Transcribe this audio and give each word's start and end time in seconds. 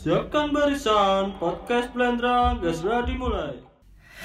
Siapkan 0.00 0.48
barisan, 0.48 1.36
podcast 1.36 1.92
Blendrang, 1.92 2.64
gas 2.64 2.80
ready 2.80 3.20
mulai. 3.20 3.52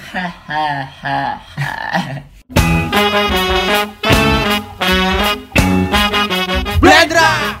Blendra. 6.80 7.60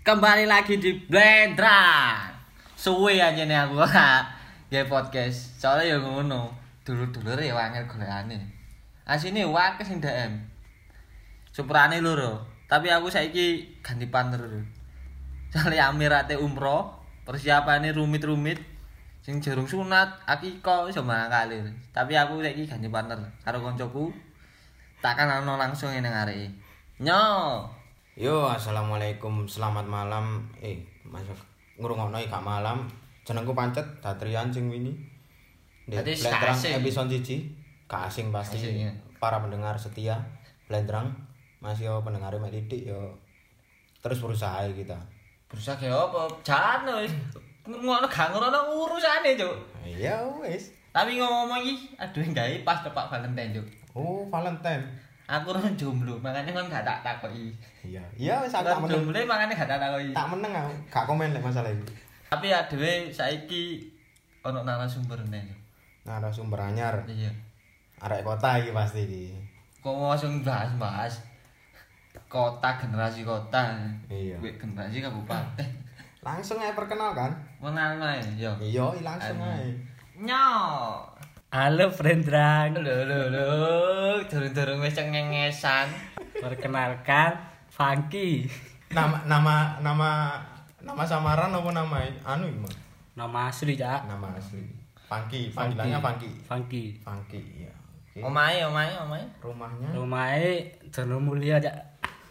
Kembali 0.00 0.48
lagi 0.48 0.80
di 0.80 1.04
Blendra. 1.04 2.16
Suwe 2.80 3.20
aja 3.20 3.44
nih 3.44 3.60
aku 3.60 3.84
ya 4.72 4.88
podcast. 4.88 5.60
Soalnya 5.60 5.84
ya 5.84 5.96
ngono. 6.00 6.56
Dulu-dulu 6.80 7.44
ya 7.44 7.52
wangel 7.52 7.84
golekane. 7.84 8.40
Asine 9.04 9.44
wae 9.44 9.84
sing 9.84 10.00
DM. 10.00 10.48
Suprane 11.52 12.00
loro. 12.00 12.55
Tapi 12.66 12.90
aku 12.90 13.06
saiki 13.06 13.78
ganti 13.78 14.10
partner. 14.10 14.42
Soalnya 15.54 15.90
amirate 15.90 16.34
umroh, 16.34 16.90
persiapannya 17.22 17.94
rumit-rumit. 17.94 18.58
Sing 19.22 19.42
jarung 19.42 19.66
sunat, 19.66 20.22
akiko 20.26 20.86
iso 20.90 21.02
mangkali. 21.02 21.62
Tapi 21.94 22.12
aku 22.18 22.42
saiki 22.42 22.66
ganti 22.66 22.90
partner 22.90 23.18
karo 23.42 23.62
koncoku. 23.62 24.10
takkan 24.96 25.28
ano 25.28 25.60
langsung 25.60 25.92
ini 25.92 26.08
ngari 26.08 26.48
nyo 27.04 27.20
Yo, 28.16 28.48
assalamualaikum, 28.48 29.44
selamat 29.44 29.84
malam. 29.84 30.40
Eh, 30.64 30.80
masuk 31.04 31.36
ngrungokno 31.76 32.16
gak 32.16 32.40
malam. 32.40 32.88
Jenengku 33.28 33.52
pancet 33.52 33.84
Datrian 34.00 34.48
sing 34.48 34.72
wingi. 34.72 34.96
Di 35.84 36.00
Berarti 36.00 36.16
Blendrang 36.24 36.56
kasing. 36.56 36.80
episode 36.80 37.12
1. 37.12 37.84
Gak 37.92 38.02
asing 38.08 38.32
pasti. 38.32 38.56
Asing, 38.56 38.88
ya. 38.88 38.92
Para 39.20 39.36
pendengar 39.44 39.76
setia 39.76 40.16
Blendrang 40.64 41.12
masih 41.66 41.84
yo 41.84 41.98
pendengar 42.00 42.30
mek 42.36 42.52
titik 42.52 42.86
yo 42.86 43.00
terus 43.98 44.18
berusaha 44.18 44.62
kita. 44.70 44.94
berusaha 45.46 45.74
kayak 45.74 45.90
apa 45.92 46.22
jalan 46.40 47.00
wis 47.00 47.10
ngono 47.64 48.06
gak 48.06 48.30
ngono 48.30 48.46
urusane 48.76 49.34
cuk 49.34 49.54
Iya 49.82 50.14
wis. 50.38 50.70
tapi 50.90 51.18
ngomong 51.18 51.58
iki 51.60 51.94
aduh 51.96 52.22
gawe 52.24 52.54
pas 52.62 52.78
tepak 52.80 53.06
Valentine 53.08 53.50
cuk 53.52 53.66
Oh, 53.92 54.22
Valentine. 54.26 54.86
aku 55.24 55.50
ron 55.50 55.74
jomblo 55.74 56.14
makanya 56.16 56.50
kan 56.52 56.66
gak 56.68 56.84
tak 56.84 56.98
takoki 57.02 57.50
Iya. 57.82 58.02
Iya 58.14 58.34
wis 58.40 58.50
aku 58.52 58.62
tak 58.64 58.78
jomblo 58.86 59.18
makanya 59.24 59.54
gak 59.56 59.66
tak 59.68 59.80
takoki 59.80 60.10
Tak 60.10 60.26
meneng 60.30 60.52
aku. 60.52 60.70
Gak 60.88 61.04
komen 61.04 61.30
lek 61.30 61.42
masalah 61.42 61.68
ini. 61.68 61.82
tapi 62.26 62.50
adewe 62.50 63.06
saiki 63.08 63.86
ono 64.40 64.62
narasumber 64.62 65.18
nih. 65.26 65.42
Narasumber 66.02 66.58
anyar. 66.60 67.02
iya 67.06 67.30
Arek 67.96 68.22
kota 68.22 68.54
iki 68.56 68.70
pasti 68.70 69.02
iki. 69.02 69.24
kok 69.78 69.90
langsung 69.90 70.42
bahas-bahas 70.42 71.22
kota 72.26 72.74
generasi 72.74 73.22
kota 73.22 73.74
Iya. 74.06 74.36
Gue 74.36 74.52
generasi 74.52 74.98
kabupaten 74.98 75.68
Langsung 76.26 76.58
aja 76.58 76.72
perkenalkan. 76.72 77.30
menang 77.56 77.96
ae 77.98 78.18
yo 78.34 78.50
Iya, 78.56 78.86
langsung 79.00 79.38
Anu. 79.38 79.46
aja. 79.48 79.70
nyo 80.18 80.46
Halo 81.48 81.86
Brendrang, 81.88 82.74
Lho 82.74 83.06
lho 83.06 83.30
lho, 83.30 83.48
durung-durung 84.24 84.82
wis 84.82 84.92
cengengesan. 84.92 85.86
perkenalkan 86.36 87.32
Funky. 87.68 88.44
nama 88.88 89.18
nama 89.24 89.78
nama 89.78 90.36
nama 90.78 91.02
samaran 91.02 91.50
apa 91.50 91.70
nama 91.72 91.96
anu 92.24 92.46
ini 92.46 92.58
Mak? 92.58 92.74
Nama 93.14 93.38
asli 93.46 93.74
ya. 93.74 94.04
nama 94.04 94.30
asli 94.30 94.62
Funky 95.02 95.50
panggilannya 95.50 95.98
Funky 95.98 96.30
Funky. 96.42 96.84
Funky 96.98 97.42
ya 97.60 97.72
Oke. 98.08 98.20
Omahe, 98.22 98.64
omahe, 98.64 98.92
omahe. 98.96 99.24
rumahnya 99.38 99.88
Rumahnya 99.92 100.52
Dono 100.88 101.16
Mulia 101.18 101.56
ya. 101.58 101.72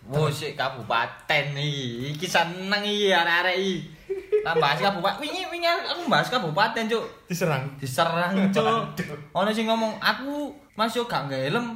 Wo 0.06 0.30
sik 0.30 0.53
kabupaten 0.53 1.58
iki. 1.58 2.14
Iki 2.14 2.28
seneng 2.30 2.81
iki 2.86 3.09
arek-arek 3.09 3.58
iki. 3.58 3.75
Lah 4.45 4.53
bahas 4.61 4.78
kabupaten. 4.78 5.17
Wingi 5.17 5.42
wingi 5.50 5.66
aku 5.66 6.06
bahas 6.06 6.30
kabupaten, 6.30 6.86
Cuk. 6.86 7.06
diserang 7.25 7.66
Diserang, 7.81 8.30
Cuk. 8.53 8.94
Ono 9.33 9.50
sing 9.50 9.66
ngomong, 9.66 9.98
"Aku 9.98 10.54
masih 10.77 11.10
gak 11.10 11.26
nggae 11.26 11.49
helm." 11.49 11.73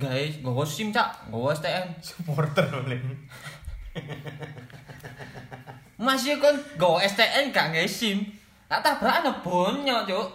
Gawe 0.00 0.24
nggawa 0.40 0.64
SIM, 0.64 0.88
Cak. 0.88 1.28
Nggawa 1.28 1.52
STN. 1.52 1.92
supporter 2.00 2.64
oleh 2.72 2.96
Masih 6.00 6.40
kon 6.40 6.56
nggawa 6.80 7.04
STN 7.04 7.52
gak 7.52 7.76
nggae 7.76 7.84
SIM. 7.84 8.24
Tak 8.64 8.80
tabrakan 8.80 9.36
bonyok, 9.44 10.08
Cuk. 10.08 10.28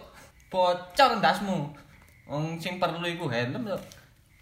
Bocor 0.53 1.17
ndasmu. 1.17 1.73
Wong 2.29 2.61
sing 2.61 2.77
perlu 2.77 3.01
iku 3.09 3.25
helm, 3.25 3.65
Cuk. 3.65 3.81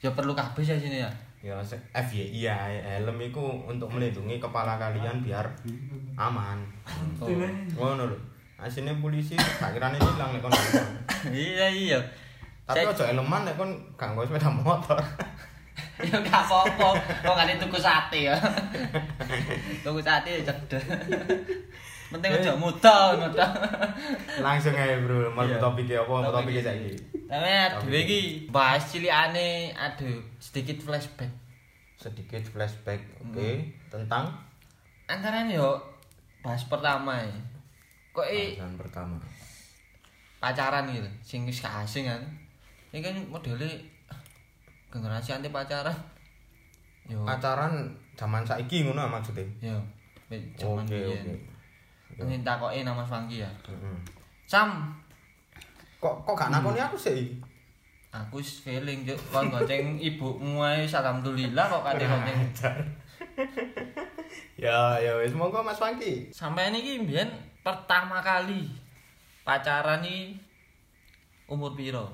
Ya 0.04 0.12
perlu 0.12 0.36
kabeh 0.36 0.60
ya 0.60 0.76
sini 0.76 1.00
ya. 1.00 1.08
Ya 1.44 1.60
FYI 1.92 2.48
ya 2.48 2.56
helm 2.80 3.20
itu 3.20 3.44
untuk 3.68 3.92
melindungi 3.92 4.40
kepala 4.40 4.80
kalian 4.80 5.20
biar 5.20 5.44
aman. 6.16 6.64
Oh. 7.20 7.28
ngono 7.76 8.08
lho. 8.08 8.18
Aslinya 8.56 8.96
polisi 9.04 9.36
gak 9.36 9.76
kirane 9.76 10.00
hilang 10.00 10.32
nek 10.32 10.40
kon 10.40 10.56
iya 11.36 11.68
iya. 11.68 12.00
Tapi 12.64 12.88
aja 12.88 13.12
helman 13.12 13.44
nek 13.44 13.60
kon 13.60 13.76
gak 14.00 14.16
nggawa 14.16 14.24
sepeda 14.24 14.50
motor. 14.50 15.00
Ya 16.04 16.20
gak 16.20 16.46
apa-apa. 16.48 16.96
Kok 17.22 17.34
gak 17.38 17.60
tuku 17.60 17.78
sate 17.80 18.28
ya? 18.28 18.36
Tuku 19.86 20.00
sate 20.04 20.42
ya 20.42 20.42
cedek 20.48 20.84
penting 22.14 22.30
aja 22.30 22.54
muda 22.54 23.18
ngono 23.18 23.28
ta. 23.34 23.48
langsung 24.40 24.78
aja 24.78 24.96
bro. 25.02 25.28
Mau 25.34 25.44
Iya. 25.44 25.58
topiknya 25.58 26.06
apa? 26.06 26.30
Topik 26.30 26.54
iki. 26.54 26.62
saiki? 26.62 26.94
Tapi 27.26 27.50
dhewe 27.90 28.00
iki 28.06 28.20
bahas 28.54 28.86
cilikane 28.94 29.74
aduh 29.74 30.22
sedikit 30.38 30.78
flashback. 30.86 31.34
Sedikit 31.98 32.46
flashback 32.54 33.02
oke. 33.20 33.42
Hmm. 33.42 33.60
tentang? 33.90 34.30
Antara 35.10 35.42
yo 35.50 35.82
bahas 36.46 36.62
pertama 36.70 37.18
ya 37.18 37.34
kok 38.14 38.30
i 38.30 38.56
bahasan 38.62 38.78
pertama. 38.78 39.18
Pacaran 40.38 40.86
gitu 40.94 41.10
sing 41.26 41.50
wis 41.50 41.66
asing 41.66 42.06
kan. 42.06 42.22
Ini 42.94 43.02
kan 43.02 43.16
modelnya 43.26 43.66
generasi 44.94 45.34
anti 45.34 45.50
pacaran. 45.50 45.98
Yo. 47.10 47.26
Pacaran 47.26 47.90
zaman 48.14 48.46
saiki 48.46 48.86
ngono 48.86 49.10
maksudnya? 49.10 49.44
Yo 49.58 49.78
zaman 50.58 50.86
oke 50.86 50.98
oke 51.14 51.53
Ini 52.20 52.46
takoke 52.46 52.86
nama 52.86 53.02
Funky 53.02 53.42
ya. 53.42 53.52
Mm-mm. 53.70 53.98
Sam, 54.46 54.94
kok 55.98 56.22
kok 56.28 56.36
gak 56.36 56.52
nakoni 56.52 56.84
aku 56.84 57.00
sih 57.00 57.32
aku 58.14 58.38
wis 58.38 58.62
feeling 58.62 59.02
juk 59.02 59.18
kon 59.34 59.50
gonceng 59.50 59.98
ibumu 59.98 60.62
ae 60.62 60.86
alhamdulillah 60.86 61.66
kok 61.66 61.82
kate 61.82 62.06
gonceng. 62.06 62.78
ya 64.64 65.02
ya 65.02 65.18
wis 65.18 65.34
monggo 65.34 65.66
Mas 65.66 65.82
Fangki 65.82 66.30
Sampai 66.30 66.70
ini 66.70 67.02
mbiyen 67.02 67.26
pertama 67.66 68.22
kali 68.22 68.70
pacaran 69.42 70.06
nih 70.06 70.38
umur 71.50 71.74
piro? 71.74 72.14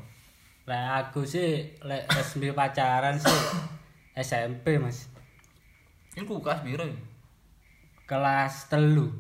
Lah 0.64 1.04
aku 1.04 1.28
sih 1.28 1.76
lek 1.84 2.08
resmi 2.08 2.56
pacaran 2.56 3.20
sih 3.20 3.40
SMP 4.24 4.80
Mas. 4.80 5.12
Iku 6.16 6.40
kelas 6.40 6.64
piro? 6.64 6.88
Kelas 8.08 8.72
telu. 8.72 9.12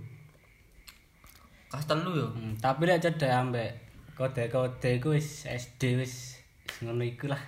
Kelas 1.69 1.85
telu 1.85 2.12
ya. 2.18 2.25
Hmm, 2.25 2.53
tapi 2.57 2.90
lek 2.90 2.97
cedek 2.97 3.30
ambek 3.30 3.69
kode-kode 4.18 4.97
iku 4.97 5.13
wis 5.13 5.46
SD 5.46 6.02
wis 6.02 6.41
ngono 6.81 7.06
iku 7.06 7.30
lah. 7.30 7.40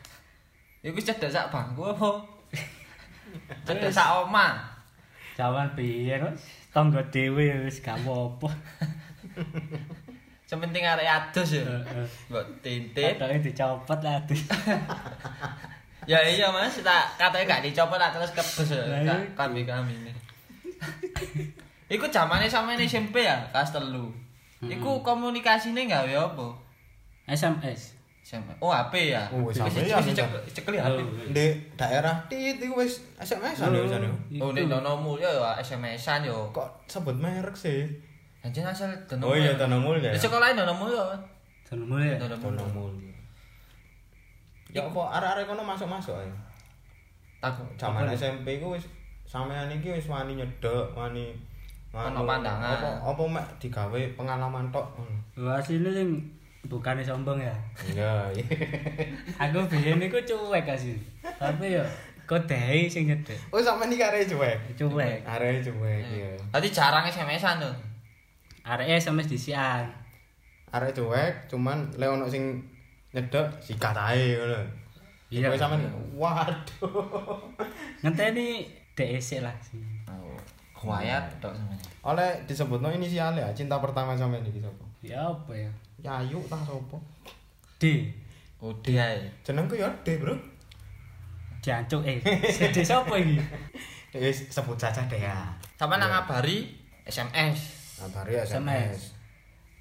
Iku 0.85 1.01
cedek 1.01 1.33
sak 1.33 1.49
bangku 1.49 1.89
apa? 1.89 2.21
Cedek 3.67 3.89
sak 3.89 4.21
oma. 4.21 4.61
Jaman 5.33 5.73
biyen 5.73 6.21
wis 6.29 6.45
tangga 6.69 7.01
dhewe 7.09 7.65
wis 7.65 7.81
gak 7.81 7.97
apa-apa. 8.05 8.49
Sementing 10.49 10.85
arek 10.85 11.07
adus 11.07 11.57
ya. 11.57 11.65
Heeh. 11.65 12.07
Mbok 12.29 12.45
tintit. 12.61 13.17
Katoke 13.17 13.41
dicopot 13.41 13.99
lah 14.05 14.21
adus. 14.21 14.41
Ya 16.09 16.17
iya 16.17 16.49
Mas, 16.49 16.81
tak 16.81 17.13
katanya 17.13 17.45
gak 17.45 17.61
dicopot 17.61 18.01
tak 18.01 18.09
terus 18.09 18.33
kebes 18.33 18.73
ya. 18.73 19.05
Lah, 19.05 19.21
kami 19.37 19.69
kami 19.69 19.93
ini. 19.93 20.13
Iku 21.91 22.07
zamane 22.07 22.47
sampe 22.47 22.79
SMP 22.79 23.20
ya, 23.20 23.35
kelas 23.52 23.76
telu. 23.76 24.08
Iku 24.64 25.03
komunikasine 25.03 25.84
gawe 25.84 26.08
apa? 26.16 26.47
SMS. 27.28 27.99
SMP. 28.22 28.47
Oh, 28.64 28.72
HP 28.72 29.11
ya. 29.11 29.28
Oh, 29.34 29.43
Wis 29.49 29.59
wis 29.59 29.84
ya, 29.84 29.97
wis 29.99 30.14
bisa. 30.14 30.23
cek- 30.23 30.46
cekel 30.55 30.78
ya 30.79 30.85
HP. 30.88 30.99
di 31.35 31.46
daerah 31.76 32.16
tit 32.32 32.55
iku 32.61 32.79
wis 32.79 33.02
SMS-an 33.20 33.73
ya 33.76 33.82
Oh, 34.40 34.53
nek 34.53 34.70
dono 34.70 34.93
mulya 34.96 35.28
ya 35.28 35.52
SMS-an 35.59 36.22
yo. 36.23 36.47
kok 36.53 36.70
sebut 36.88 37.17
merek 37.17 37.52
sih 37.58 37.90
Anjen 38.46 38.64
asal 38.64 38.94
dono. 39.09 39.28
oh 39.28 39.35
iya 39.35 39.52
mulya. 39.52 39.59
Dono 39.59 39.78
Mulya 39.82 40.09
Di 40.14 40.20
sekolah 40.22 40.53
dono 40.53 40.73
mulya. 40.73 41.02
kan? 41.11 41.20
Dono 41.67 41.84
mulai. 41.90 42.16
Dono 42.16 42.35
Dono 42.37 42.64
mulya. 42.72 42.73
Mulya 42.78 43.09
ya 44.72 44.82
apa 44.87 45.02
arek-arek 45.20 45.46
kono 45.52 45.64
masuk-masuk 45.67 46.16
ae 46.16 46.32
Takut 47.44 47.67
zaman 47.76 48.05
SMP 48.08 48.61
ku 48.61 48.72
wis 48.72 48.85
sampean 49.28 49.67
iki 49.67 49.91
wis 49.91 50.08
wani 50.08 50.37
nyedek 50.40 50.94
wani 50.96 51.34
Ono 51.91 52.23
pandangan. 52.23 52.79
apa 52.79 52.90
apa 53.03 53.23
mek 53.28 53.46
digawe 53.59 54.02
pengalaman 54.16 54.72
tok 54.72 54.88
ngono 54.96 55.16
Wah 55.35 55.59
sini 55.59 55.91
sing 55.91 56.08
bukannya 56.64 57.03
sombong 57.03 57.41
ya. 57.41 57.52
iya 57.91 58.32
Aku 59.43 59.59
biyen 59.67 59.99
iku 59.99 60.22
cuek 60.23 60.72
asli. 60.72 60.96
Tapi 61.20 61.76
yo 61.76 61.84
Kodhe 62.23 62.88
sing 62.88 63.11
nyedek. 63.11 63.35
Oh 63.52 63.59
sampean 63.59 63.91
iki 63.91 63.99
arek 64.08 64.23
cuek. 64.23 64.55
Cuek. 64.79 65.20
Arek 65.28 65.59
cuek 65.67 65.99
iya. 66.16 66.32
Berarti 66.47 66.72
jarang 66.72 67.03
SMS-an 67.03 67.59
tuh. 67.59 67.76
Areke 68.64 68.96
SMS 68.96 69.28
disian. 69.28 69.84
Arek 70.72 70.96
cuek 70.96 71.52
cuman 71.52 71.91
le 71.99 72.08
ono 72.08 72.32
sing 72.32 72.55
nyedek 73.11 73.52
sikat 73.59 73.91
ae 73.91 74.40
ngono. 74.40 74.64
Iya. 75.28 75.52
Iya 75.52 75.59
sampean 75.59 75.84
waduh. 76.16 77.35
Ngenteni 78.05 78.64
DSC 78.96 79.44
lah 79.44 79.55
sing. 79.59 79.84
Oh. 80.81 80.89
Kuayat 80.89 81.29
tok 81.37 81.53
sebenarnya. 81.53 81.89
Oleh 82.01 82.29
disebutno 82.49 82.89
inisial 82.89 83.37
ya 83.37 83.45
cinta 83.53 83.78
pertama 83.78 84.17
sampean 84.17 84.41
iki 84.41 84.57
sapa? 84.57 84.81
Ya 85.05 85.22
apa 85.22 85.53
ya? 85.53 85.69
Yayu 86.01 86.41
tah 86.49 86.57
sapa? 86.66 86.97
D. 87.78 88.09
Oh, 88.57 88.73
dia. 88.81 89.05
ya. 89.13 89.29
Jenengku 89.45 89.78
ya 89.78 89.89
D, 90.01 90.17
Bro. 90.17 90.33
Jancuk 91.61 92.01
eh. 92.05 92.17
Sedih 92.49 92.81
sapa 92.81 93.13
iki? 93.17 93.37
Eh 94.11 94.28
sebut 94.28 94.75
saja 94.75 95.07
deh 95.07 95.23
ya. 95.23 95.31
Sama 95.79 95.95
nang 95.95 96.11
Iya. 96.11 96.19
ngabari 96.28 96.57
SMS. 97.07 97.59
Ngabari 98.03 98.35
SMS. 98.43 99.16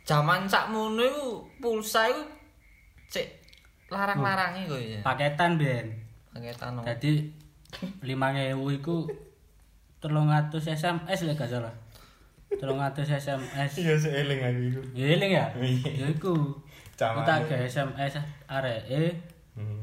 Zaman 0.07 0.47
sakmono 0.47 1.03
iku 1.03 1.29
pulsa 1.59 2.07
iku 2.07 2.23
cek 3.11 3.27
larang-larange 3.91 4.71
kok 4.71 4.79
ya. 4.79 5.01
Paketan 5.03 5.59
ben. 5.59 5.91
Paketan 6.31 6.79
no. 6.79 6.87
Dadi 6.87 7.27
5000 8.07 8.55
iku 8.79 9.11
300 10.01 10.51
SMS 10.67 11.19
lek 11.23 11.37
gak 11.37 11.51
salah. 11.51 11.73
300 12.51 13.05
SMS. 13.07 13.71
Iya 13.79 13.95
seeling 13.95 14.41
aku 14.41 14.61
iku. 14.69 14.81
Eling 14.97 15.33
ya? 15.33 15.47
Iya. 15.55 15.91
Ya 15.95 16.07
iku. 16.09 16.35
Jamane. 16.97 17.23
Kita 17.23 17.35
ge 17.47 17.57
SMS 17.65 18.13
areke 18.45 19.05
Hmm. 19.51 19.83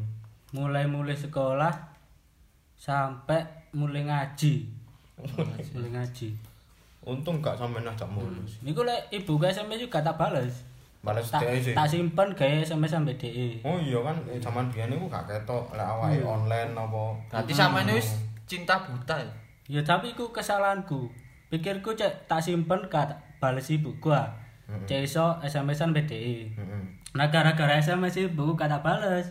mulai-mulai 0.52 1.14
sekolah 1.14 1.70
sampai 2.74 3.42
mulai 3.72 4.04
ngaji. 4.04 4.54
mulai 5.74 5.90
ngaji. 5.92 6.30
Untung 7.04 7.40
gak 7.40 7.56
sampe 7.56 7.80
ajak 7.80 8.10
mulus. 8.10 8.60
Niku 8.62 8.84
lek 8.84 9.08
ibu 9.10 9.38
ke 9.38 9.48
SMS 9.48 9.80
juga 9.80 10.02
tak 10.02 10.18
bales. 10.18 10.66
Balas 11.00 11.30
Tak, 11.30 11.46
DE 11.46 11.62
sih. 11.62 11.72
tak 11.72 11.88
simpen 11.88 12.34
gawe 12.34 12.56
SMS 12.60 12.92
sampai 12.92 13.16
DE. 13.16 13.62
Oh 13.64 13.78
iya 13.78 13.96
kan 14.02 14.18
eh, 14.28 14.38
zaman 14.38 14.68
biyen 14.68 14.92
iku 14.92 15.08
gak 15.08 15.24
ketok 15.26 15.72
lek 15.72 15.88
awake 15.88 16.20
online 16.22 16.74
apa. 16.74 17.04
Berarti 17.32 17.54
sama 17.54 17.80
ini 17.82 17.96
wis 17.96 18.18
cinta 18.44 18.76
buta 18.82 19.16
ya. 19.16 19.30
Ya 19.68 19.84
tapi 19.84 20.16
iku 20.16 20.32
kesalahanku. 20.32 21.12
Pikirku 21.48 21.96
cek 21.96 22.28
tak 22.28 22.44
simpen 22.44 22.88
gak 22.88 23.12
tak 23.12 23.20
bales 23.40 23.68
ibu 23.72 23.92
gua. 24.00 24.28
Cek 24.88 25.08
iso 25.08 25.40
SMS-an 25.44 25.96
BDE. 25.96 26.52
Heeh. 26.56 26.84
Nah 27.16 27.28
gara-gara 27.32 27.80
SMS 27.80 28.20
ibu 28.20 28.56
gak 28.56 28.68
tak 28.68 28.84
bales. 28.84 29.28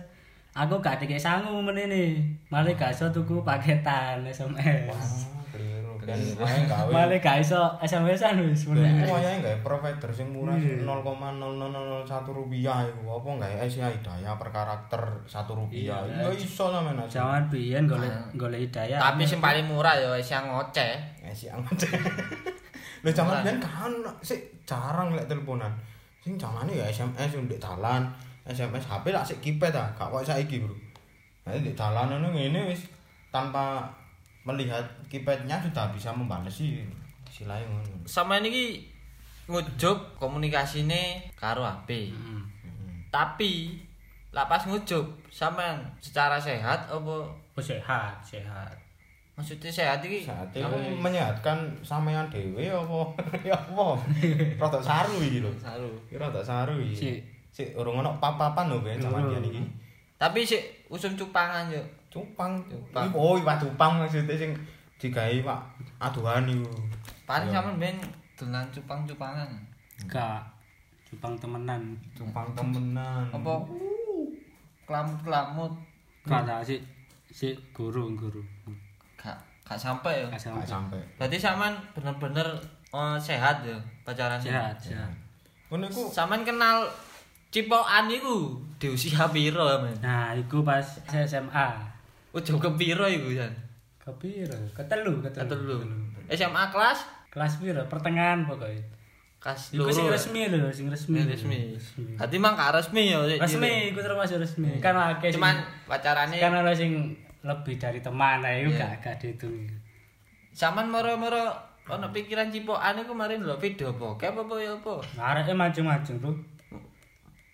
Aku 0.57 0.81
gak 0.81 0.97
dikek 1.01 1.21
sangu 1.21 1.61
menene. 1.61 2.25
Malah 2.49 2.73
gak 2.73 2.97
iso 2.97 3.13
tuku 3.13 3.45
paketan 3.45 4.25
SMS. 4.25 5.29
Keliru. 5.29 5.36
Dan 6.07 6.23
wae 6.39 6.63
gawe. 6.71 6.91
Malah 6.97 7.19
gak 7.19 7.43
iso 7.43 7.59
SMS-an 7.83 8.39
wis 8.47 8.71
meneh. 8.71 9.03
iku 9.03 9.19
wayahe 9.19 9.43
gawe 9.43 9.59
provider 9.67 10.11
sing 10.15 10.31
murah 10.31 10.55
0,0001 10.55 10.87
rupiah 12.31 12.87
iku 12.87 13.19
apa 13.19 13.29
gawe 13.43 13.57
Asia 13.67 13.91
Hidayah 13.91 14.39
per 14.39 14.49
karakter 14.55 15.03
1 15.27 15.59
rupiah. 15.59 15.99
Ya 16.07 16.31
iso 16.31 16.71
sampean 16.71 17.03
aja. 17.03 17.11
Jaman 17.11 17.51
biyen 17.51 17.91
golek 17.91 18.15
golek 18.39 18.71
hidayah. 18.71 19.03
Tapi 19.03 19.27
sing 19.27 19.43
paling 19.43 19.67
murah 19.67 19.99
ya 19.99 20.15
yang 20.15 20.47
ngoceh. 20.47 20.95
Asia 21.27 21.59
aja. 21.59 21.89
Lho 23.03 23.11
zaman 23.11 23.43
biyen 23.43 23.59
kan 23.59 23.93
sik 24.23 24.63
jarang 24.63 25.11
lek 25.19 25.27
teleponan. 25.27 25.75
Sing 26.23 26.39
zamane 26.39 26.75
ya 26.75 26.87
SMS 26.87 27.35
ndek 27.35 27.59
dalan, 27.59 28.07
SMS 28.47 28.87
HP 28.87 29.11
lak 29.11 29.27
sik 29.27 29.39
kipet 29.39 29.71
ta, 29.71 29.91
gak 29.95 30.11
kok 30.11 30.27
saiki, 30.27 30.59
Bro. 30.63 30.75
Nah, 31.47 31.55
ndek 31.55 31.75
dalan 31.79 32.11
ngono 32.11 32.35
ngene 32.35 32.67
wis 32.67 32.83
tanpa 33.31 33.87
melihat 34.47 34.87
kipetnya 35.11 35.59
sudah 35.59 35.91
bisa 35.91 36.15
membalesi 36.15 36.87
istilahnya 37.27 37.67
ngono. 37.67 38.07
Sama 38.07 38.39
ini 38.39 38.49
ki 38.49 38.67
ngujuk 39.51 40.17
komunikasine 40.17 41.27
karo 41.35 41.67
HP. 41.67 42.15
Hmm. 42.15 42.47
Tapi 43.11 43.83
lah 44.31 44.47
pas 44.47 44.63
ngujuk 44.63 45.03
sampean 45.29 45.83
secara 45.99 46.39
sehat 46.39 46.87
apa 46.87 47.17
Oh, 47.57 47.65
sehat, 47.65 48.21
sehat. 48.21 48.69
maksudnya 49.33 49.73
sehat 49.73 50.01
iki 50.05 50.25
Saat 50.25 50.49
itu 50.53 50.77
menyehatkan 51.01 51.57
sampean 51.81 52.29
dhewe 52.29 52.69
apa 52.69 53.01
ya 53.49 53.57
apa? 53.57 53.97
Rada 54.61 54.81
saru 54.81 55.21
iki 55.25 55.41
lho. 55.41 55.49
saru. 55.57 55.89
Iki 56.09 56.17
rada 56.21 56.41
saru 56.45 56.77
iki. 56.81 56.95
Sik. 56.97 57.19
Sik 57.53 57.69
urung 57.77 58.05
ono 58.05 58.17
pap-papan 58.21 58.69
lho 58.69 58.81
ben 58.85 59.01
iki. 59.01 59.61
Tapi 60.21 60.41
sik 60.45 60.89
usum 60.93 61.17
cupangan 61.17 61.69
yo. 61.73 61.81
Cupang. 62.17 62.53
Cupang. 62.73 63.05
Iki 63.07 63.17
oh 63.21 63.37
iwak 63.37 63.57
cupang 63.61 64.01
maksudnya 64.01 64.33
sing 64.33 64.53
digawe 64.97 65.37
Pak 65.45 65.61
aduhan 66.01 66.49
iku. 66.49 66.73
Paling 67.29 67.53
sampean 67.53 67.77
ben 67.77 67.97
dolan 68.37 68.65
cupang-cupangan. 68.73 69.51
Gak 70.09 70.41
cupang 71.05 71.37
temenan. 71.37 71.83
Cupang 72.17 72.49
temenan. 72.57 73.29
Apa 73.29 73.55
kelamut-kelamut 74.87 75.73
Gak 76.27 76.43
tak 76.43 76.61
sih 76.67 76.81
si 77.31 77.55
guru 77.71 78.11
guru. 78.19 78.43
gak 79.15 79.37
gak 79.63 79.79
sampai 79.79 80.23
ya. 80.23 80.27
Gak 80.27 80.33
Gak 80.35 80.43
sampai. 80.43 80.67
sampai. 80.67 81.01
Berarti 81.21 81.37
sampean 81.39 81.75
bener-bener 81.95 82.49
eh, 82.91 83.19
sehat 83.21 83.63
ya 83.63 83.77
pacaran? 84.03 84.39
Sehat, 84.41 84.75
sehat. 84.79 85.11
Ngono 85.71 85.87
iku 85.91 86.07
Sampean 86.11 86.47
kenal 86.47 86.87
cipokan 87.51 88.07
iku 88.11 88.59
di 88.79 88.87
usia 88.91 89.27
piro 89.31 89.83
men? 89.83 89.95
Nah, 89.99 90.35
iku 90.35 90.63
pas 90.63 90.85
SMA. 91.07 91.69
Ujo 92.37 92.61
ke 92.61 92.71
piro 92.77 93.09
iku 93.09 93.33
Jan? 93.33 93.49
Kepiro? 93.97 94.53
Ketelu, 94.77 95.25
ketelu. 95.25 95.49
Ketelu. 95.49 95.77
SMA 96.29 96.63
kelas 96.69 96.99
Kelas 97.33 97.53
piro? 97.57 97.81
Pertengahan 97.89 98.45
pokoknya. 98.45 98.85
kelas 99.41 99.73
Iku 99.73 99.89
sing 99.93 100.09
loro. 100.09 100.17
resmi 100.17 100.43
lho, 100.53 100.69
sing 100.73 100.89
resmi. 100.93 101.21
Resmi. 101.25 101.59
resmi. 101.77 102.13
Berarti 102.17 102.37
mang 102.41 102.57
gak 102.57 102.73
resmi 102.77 103.13
ya. 103.13 103.21
Resmi, 103.25 103.93
iku 103.93 104.01
termasuk 104.05 104.37
resmi. 104.41 104.81
Kan 104.85 104.97
akeh 104.97 105.33
Cuman 105.33 105.65
pacarane 105.89 106.37
kan 106.37 106.53
ada 106.57 106.73
sing 106.77 107.15
lebih 107.47 107.79
dari 107.79 108.01
teman, 108.03 108.43
nah 108.43 108.53
iku 108.53 108.75
gak 108.75 109.01
gak 109.01 109.17
dihitung. 109.23 109.69
Saman 110.57 110.89
moro-moro 110.89 111.53
ono 111.87 112.11
pikiran 112.11 112.51
cipokan 112.51 113.05
iku 113.05 113.13
mari 113.15 113.39
lho 113.39 113.55
video 113.61 113.95
bokep 113.95 114.35
apa 114.35 114.55
ya 114.59 114.75
apa? 114.75 114.95
Areke 115.15 115.53
macem-macem, 115.55 116.19
Bro. 116.19 116.33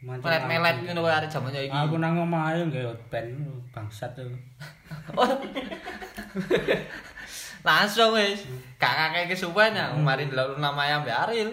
Melet-melet 0.03 0.83
ngono 0.83 1.07
wae 1.07 1.15
arek 1.15 1.31
jaman 1.31 1.55
iki. 1.55 1.71
Aku 1.71 1.95
nang 2.03 2.19
omah 2.19 2.51
ae 2.51 2.67
nggawe 2.67 2.91
band 3.07 3.39
bangsat 3.71 4.11
tuh. 4.19 4.27
Oh. 5.17 5.25
Langsung 7.65 8.13
wis. 8.13 8.45
Gak 8.77 8.93
kakek 8.93 9.33
kesuwen 9.33 9.73
ya, 9.73 9.89
mari 9.95 10.29
lho 10.29 10.59
nama 10.61 10.85
yang 10.85 11.01
Mbak 11.01 11.19
Aril. 11.25 11.49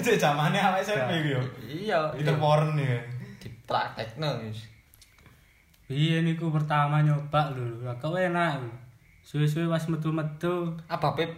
Cek 0.00 0.16
zamane 0.16 0.56
awake 0.64 0.86
SMP 0.86 1.10
iku 1.20 1.28
yo. 1.36 1.42
Iya. 1.68 1.98
Itu 2.16 2.32
porn 2.40 2.78
ya. 2.80 2.96
Dipraktekno 3.42 4.40
wis. 4.40 4.64
Iya 5.92 6.24
niku 6.24 6.48
pertama 6.48 7.04
nyoba 7.04 7.52
lho, 7.52 7.84
kok 8.00 8.16
enak. 8.16 8.62
Suwe-suwe 9.20 9.68
pas 9.68 9.84
metu-metu, 9.92 10.72
Apa 10.88 11.12
Pip? 11.12 11.28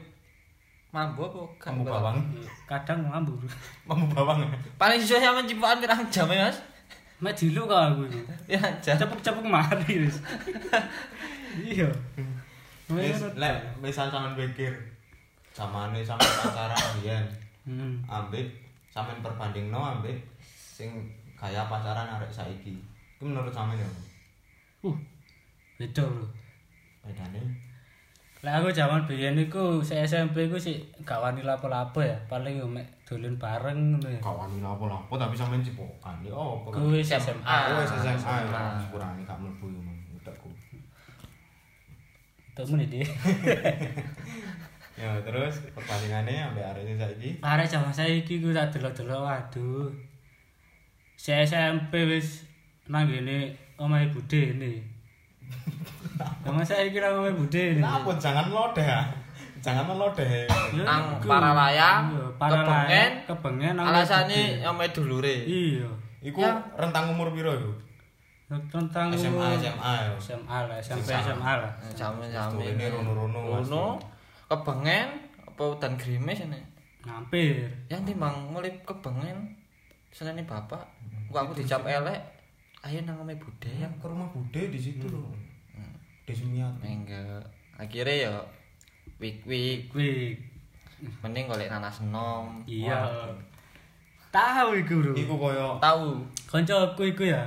Mambu 0.90 1.22
apa? 1.22 1.70
Mambu? 1.70 1.86
bawang. 1.86 2.18
kadang 2.66 2.98
ngambur. 3.06 3.38
Kamu 3.86 4.10
bawang. 4.10 4.42
Paling 4.74 4.98
suwe 4.98 5.22
sama 5.22 5.46
cipokan 5.46 5.78
pirang 5.78 6.02
jam 6.10 6.26
ya, 6.26 6.50
Mas? 6.50 6.58
Mek 7.22 7.36
dilu 7.38 7.62
kok 7.70 7.78
aku 7.78 8.10
iku. 8.10 8.20
Ya 8.50 8.58
jam. 8.82 8.98
Cepuk-cepuk 8.98 9.46
mari 9.46 10.02
wis. 10.02 10.18
Iya. 11.62 11.86
Wis 12.90 13.22
Ngono 13.22 13.38
lek 13.38 13.54
misal 13.78 14.10
sampean 14.10 14.34
pikir 14.34 14.74
zamane 15.54 16.02
sampe 16.02 16.26
pacaran 16.26 16.78
biyen 16.98 17.26
Hmm. 17.60 18.00
ambek 18.08 18.48
sampean 18.90 19.20
perbandingno 19.22 19.78
ambek 19.78 20.16
sing 20.50 20.90
gaya 21.38 21.66
pacaran 21.70 22.06
arek 22.18 22.30
saiki. 22.34 22.74
Iku 23.18 23.30
menurut 23.30 23.54
sampean 23.54 23.78
ya. 23.78 23.86
Uh. 24.82 24.96
Beda, 25.78 26.02
Bro. 26.02 26.26
Bedane 27.06 27.40
Lah 28.40 28.56
aku 28.56 28.72
zaman 28.72 29.04
biyen 29.04 29.36
iku 29.36 29.84
SMP 29.84 30.48
iku 30.48 30.56
sih 30.56 30.80
gak 31.04 31.20
wani 31.20 31.44
lapo-lapo 31.44 32.00
ya, 32.00 32.16
paling 32.24 32.56
yo 32.56 32.64
mek 32.64 32.88
dolen 33.04 33.36
bareng 33.36 34.00
ngono 34.00 34.08
ya. 34.08 34.16
gak 34.16 34.32
wani 34.32 34.64
lapo-lapo 34.64 35.12
tapi 35.20 35.36
sampean 35.36 35.60
cipokan. 35.60 36.16
Ya 36.24 36.32
opo? 36.32 36.72
Kuwi 36.72 37.04
SMA. 37.04 37.56
Wis 37.84 37.92
SMA. 38.00 38.16
SMA. 38.16 38.64
Sepurane 38.80 39.20
gak 39.28 39.36
mlebu 39.36 39.66
ngono. 39.68 39.92
Utekku. 40.16 40.48
Temen 42.56 42.80
iki. 42.88 43.02
Ya 45.00 45.16
terus 45.24 45.64
perbandingannya 45.72 46.52
ambek 46.52 46.60
arek 46.60 46.84
sing 46.84 46.96
saiki. 47.00 47.30
Arek 47.40 47.64
zaman 47.64 47.88
saiki 47.88 48.44
ku 48.44 48.52
tak 48.52 48.68
delok-delok 48.68 49.24
waduh. 49.24 49.88
Si 51.16 51.32
SMP 51.32 52.04
wis 52.04 52.44
nang 52.84 53.08
ngene 53.08 53.56
omahe 53.80 54.12
Bude 54.12 54.52
ini. 54.52 54.76
Saiki 56.60 57.00
nang 57.00 57.24
omahe 57.24 57.32
Bude 57.32 57.62
ini. 57.74 57.80
Kenapa 57.80 58.10
jangan 58.20 58.46
lodeh 58.52 58.84
ya? 58.84 59.02
Jangan 59.60 59.84
melodeh. 59.92 60.48
Ya, 60.48 60.82
Nang 60.88 61.20
Iya, 61.20 61.28
Paralayang, 61.28 62.02
Kebengen, 62.40 63.10
kebengen 63.28 63.74
Alasane 63.76 64.32
Bude. 64.32 64.64
yang 64.64 64.74
main 64.74 64.90
dulure. 64.90 65.36
Iya. 65.44 65.90
Iku 66.24 66.40
rentang 66.76 67.12
umur 67.12 67.32
piro 67.32 67.52
iku? 67.52 67.72
tentang 68.50 69.14
SMA 69.14 69.62
SMA. 69.62 69.94
SMA 70.18 70.58
lah, 70.66 70.74
SMP. 70.82 71.14
SMA 71.14 71.52
lah. 71.54 71.70
Jame-jame. 71.94 72.74
Ini 72.74 72.90
rono-rono 72.90 73.38
Mas. 73.46 73.70
Rono. 73.70 73.94
Kebengen 74.50 75.06
apa 75.46 75.62
udan 75.78 75.94
grimis 75.94 76.42
ini. 76.42 76.58
Hampir. 77.06 77.70
Yang 77.86 78.10
timbang 78.10 78.50
mulai 78.50 78.74
kebengen 78.82 79.54
senene 80.10 80.42
bapak. 80.42 80.82
Kok 81.30 81.38
aku 81.38 81.52
dicap 81.62 81.86
elek. 81.86 82.18
Ayo 82.80 83.04
nang 83.04 83.20
ome 83.20 83.36
budaya. 83.36 83.84
Yang 83.88 83.94
ke 84.00 84.06
rumah 84.08 84.28
Bude 84.32 84.62
di 84.72 84.80
situ 84.80 85.06
loh. 85.12 85.28
Desa 86.24 86.44
Miati. 86.48 86.88
Enggak. 86.88 87.44
Akhirnya 87.76 88.28
ya 88.28 88.32
wik-wik 89.20 89.88
Kuwi 89.92 90.36
mending 91.24 91.48
golek 91.48 91.68
nanas 91.72 92.00
enom. 92.04 92.60
iya. 92.68 93.04
Tahu 94.30 94.78
iku, 94.78 94.94
Bro. 95.02 95.12
Iku 95.16 95.34
koyo 95.34 95.76
Tahu. 95.82 96.22
Kancaku 96.46 97.02
iku 97.10 97.24
ya. 97.26 97.42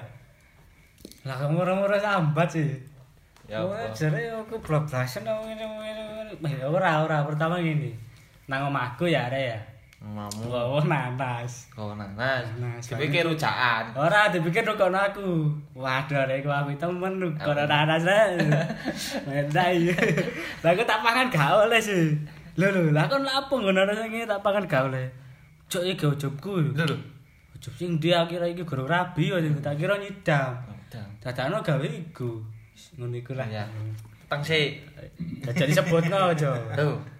Lah 1.24 1.40
kok 1.40 1.50
murah-murah 1.54 1.96
sambat 2.02 2.50
sih. 2.52 2.68
Ya 3.48 3.60
Oh, 3.64 3.72
jare 3.92 4.32
aku 4.32 4.60
blablasan 4.60 5.24
apa 5.24 5.44
ngene 5.48 5.64
ngene. 5.64 6.04
Ya 6.48 6.68
ora 6.68 7.04
ora 7.08 7.24
pertama 7.24 7.56
ngene. 7.60 7.96
Nang 8.52 8.68
omahku 8.68 9.08
ya 9.08 9.32
are 9.32 9.40
ya. 9.56 9.60
Mamu. 10.04 10.52
Wow, 10.52 10.84
nanas. 10.84 11.72
Kau 11.72 11.96
nanas. 11.96 12.44
Nanas. 12.60 12.84
Dipikir 12.92 13.24
rujaan. 13.24 13.96
Ora 13.96 14.28
dipikir 14.28 14.68
rukun 14.68 14.92
aku. 14.92 15.48
Waduh 15.80 16.28
arek 16.28 16.44
aku 16.44 16.76
temen 16.76 17.24
lu 17.24 17.32
kono 17.40 17.64
nanas. 17.64 18.04
Mendai. 19.26 19.96
Lah 20.60 20.70
aku 20.76 20.84
tak 20.84 21.00
pangan 21.00 21.32
gak 21.32 21.56
oleh 21.56 21.80
sih. 21.80 22.20
Lho 22.60 22.68
lho, 22.68 22.92
lah 22.92 23.08
kon 23.08 23.24
ngono 23.24 23.88
nanas 23.88 24.04
iki 24.04 24.28
tak 24.28 24.44
pangan 24.44 24.68
gak 24.68 24.92
oleh. 24.92 25.08
Cuk 25.72 25.88
iki 25.88 26.04
ujubku. 26.04 26.76
Lho 26.76 26.84
lho. 26.84 26.98
Ujub 27.56 27.72
sing 27.80 27.96
dia 28.04 28.28
kira 28.28 28.44
iki 28.44 28.68
guru 28.68 28.84
rabi 28.84 29.32
ya 29.32 29.40
sing 29.40 29.56
tak 29.64 29.80
kira 29.80 29.96
nyidam. 29.96 30.52
Udah. 30.68 31.08
Dadakno 31.24 31.64
gawe 31.64 31.88
iku. 31.88 32.44
Ngono 33.00 33.16
iku 33.16 33.40
lah. 33.40 33.48
Ya. 33.48 33.64
Teng 34.28 34.44
sik. 34.44 34.84
Jadi 35.48 35.72
sebutno 35.72 36.36
aja. 36.36 36.52
Tuh. 36.76 37.13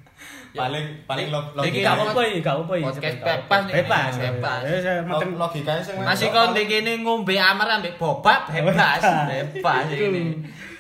paling 0.54 0.86
paling 1.10 1.28
lo 1.34 1.42
iki 1.66 1.82
gak 1.82 1.98
apa-apa 1.98 2.22
iki 2.30 2.40
gak 2.46 2.56
apa-apa 2.62 2.74
bebas 3.74 4.14
bebas 4.22 4.62
bebas. 4.62 4.62
logikane 5.34 5.82
sing 5.82 5.98
masih 5.98 6.30
kon 6.30 6.54
dikene 6.54 7.02
ngombe 7.02 7.34
amer 7.34 7.68
ambek 7.82 7.98
bobak 7.98 8.54
bebas 8.54 9.02
bebas. 9.02 9.86
iki 9.90 10.08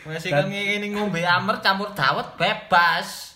masih 0.05 0.29
kon 0.29 0.47
ngene 0.53 0.87
ngombe 0.93 1.25
amer 1.25 1.57
campur 1.65 1.89
dawet 1.97 2.27
bebas. 2.37 3.33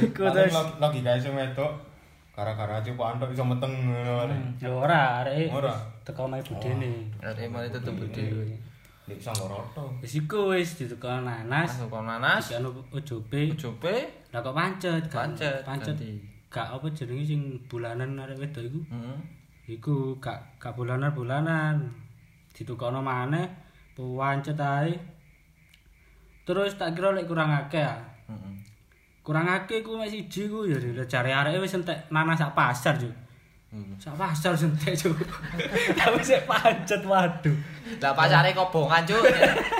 Iku 0.00 0.32
terus. 0.32 0.52
logikane 0.80 1.20
sing 1.20 1.36
metu 1.36 1.68
gara-gara 2.32 2.80
aja 2.80 2.90
kok 2.92 3.08
antuk 3.16 3.32
iso 3.32 3.44
meteng 3.48 3.72
ngono 3.72 4.28
hmm, 4.28 4.60
ya 4.60 4.68
ora 4.68 5.24
arek 5.24 5.48
e 5.48 5.56
ora? 5.56 5.72
tekan 6.04 6.28
nang 6.28 6.44
budene 6.44 7.08
oh, 7.24 7.32
arek 7.32 7.48
mari 7.48 7.72
tetep 7.72 7.96
budene 7.96 8.60
Nek 9.06 9.22
sang 9.22 9.38
loro. 9.38 9.62
Wis 10.02 10.18
iku 10.18 10.50
wis 10.50 10.74
ditukar 10.74 11.22
nanas. 11.22 11.78
Ditukar 11.78 12.02
nanas. 12.02 12.50
Iki 12.50 12.58
ujobe. 12.90 13.54
Ujobe. 13.54 13.96
Lah 14.36 14.44
kok 14.44 14.52
pancet? 14.52 15.02
Pancet, 15.08 15.64
pancet. 15.64 15.96
Gak 16.52 16.68
apa 16.68 16.84
jenenge 16.92 17.24
sing 17.24 17.56
bulanan 17.72 18.20
arek 18.20 18.36
wedok 18.36 18.68
iku. 18.68 18.80
Heeh. 18.92 19.18
Iku 19.80 20.20
gak 20.20 20.60
gak 20.60 20.76
bulanan-bulanan. 20.76 21.88
Ditukono 22.52 23.00
maneh, 23.00 23.48
pancet 23.96 24.60
ae. 24.60 24.92
Terus 26.44 26.76
tak 26.76 26.92
kira 26.92 27.16
lek 27.16 27.24
kurang 27.24 27.48
akeh 27.48 27.80
ya. 27.80 27.96
Heeh. 28.28 28.52
Kurang 29.24 29.48
akeh 29.48 29.80
ku 29.80 29.96
mek 29.96 30.12
siji 30.12 30.52
ku 30.52 30.68
ya 30.68 30.76
lho 30.76 31.00
jare 31.08 31.32
areke 31.32 31.56
wis 31.56 31.72
entek 31.72 31.96
nanas 32.12 32.36
sak 32.36 32.52
pasar, 32.52 32.92
Juk. 33.00 33.16
Hmm. 33.72 33.96
Sak 33.96 34.20
pasar 34.20 34.52
wis 34.52 34.68
entek, 34.68 34.92
Juk. 35.00 35.16
Tapi 35.96 36.20
sik 36.28 36.44
pancet 36.44 37.00
waduh. 37.08 37.56
Lah 38.04 38.12
pasare 38.12 38.52
kobongan, 38.52 39.00
Cuk. 39.08 39.24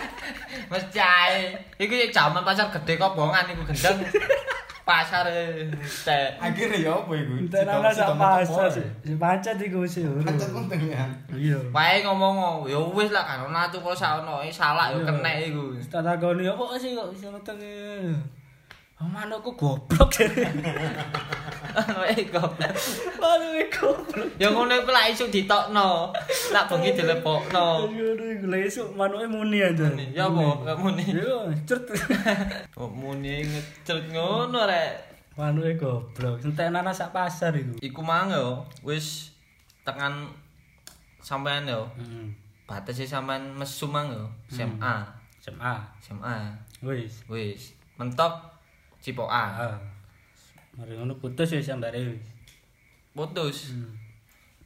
Mas 0.73 0.85
cae. 0.89 1.53
Iku 1.77 1.93
jaman 2.09 2.41
pasar 2.41 2.73
gede 2.73 2.97
kobongan 2.97 3.53
iku 3.53 3.69
gendeng. 3.69 4.01
Pasar 4.87 5.26
teh. 5.26 6.26
Akhirnya 6.38 6.78
ya 6.78 6.95
apa 6.95 7.11
iku? 7.11 7.43
Entek 7.43 7.66
nanas 7.66 7.99
sak 7.99 8.14
pasar. 8.14 8.71
Sik 8.71 9.19
pancet 9.19 9.59
iku 9.59 9.83
sih. 9.83 10.07
Pancet 10.07 10.47
penting 10.55 10.95
ya. 10.95 11.02
Iya. 11.35 11.59
Wae 11.75 12.07
ngomong 12.07 12.71
ya 12.71 12.78
wis 12.95 13.11
lah 13.11 13.26
kan 13.26 13.43
ana 13.50 13.66
tuh 13.66 13.83
kok 13.83 13.99
saono 13.99 14.38
salah 14.47 14.95
ya 14.95 15.02
kenek 15.02 15.50
iku. 15.50 15.75
Tak 15.90 16.07
takoni 16.07 16.47
apa 16.47 16.78
sih 16.78 16.95
kok 16.95 17.11
iso 17.11 17.35
meteng. 17.35 17.59
Oh, 18.97 19.05
manukku 19.05 19.53
goblok. 19.61 20.09
Wae 22.00 22.23
goblok. 22.33 22.73
Aduh, 23.21 23.69
goblok. 23.69 24.29
Ya 24.41 24.49
ngono 24.49 24.73
iku 24.73 24.88
lak 24.88 25.12
iso 25.12 25.29
ditokno. 25.29 26.17
Lak 26.49 26.65
bengi 26.73 26.97
dilepokno. 26.97 27.93
Aduh, 27.93 28.41
lesuk 28.49 28.97
manuke 28.97 29.29
muni 29.29 29.61
aja. 29.61 29.93
Ya 30.17 30.33
apa? 30.33 30.73
Gak 30.73 30.81
muni. 30.81 31.05
Yo, 31.12 31.45
cert. 31.69 31.93
Oh 32.81 32.88
muni 32.88 33.45
ngecret 33.45 34.09
ngono 34.17 34.65
rek. 34.65 35.12
Manuke 35.37 35.76
goblok. 35.76 36.41
Entek 36.41 36.73
nanas 36.73 36.97
sak 36.97 37.12
pasar 37.12 37.53
iku. 37.53 37.76
Iku 37.85 38.00
mang 38.00 38.33
yo 38.33 38.65
wis 38.81 39.37
tekan 39.85 40.33
sampean 41.21 41.69
yo. 41.69 41.85
Heeh. 42.00 42.33
Batas 42.65 42.97
sampean 43.05 43.61
mesum 43.61 43.93
mang 43.93 44.09
yo. 44.09 44.25
SMA. 44.49 45.05
SMA. 45.45 45.85
SMA. 46.00 46.57
Wis. 46.81 47.29
Wis 47.29 47.76
mentok 48.00 48.56
cipokan. 49.07 49.31
Ah. 49.55 49.79
Mari 50.75 50.99
ngono 50.99 51.15
putus 51.23 51.55
wis 51.55 51.71
ambare 51.71 52.03
wis. 52.03 52.19
Putus. 53.15 53.71
Hmm. 53.71 53.95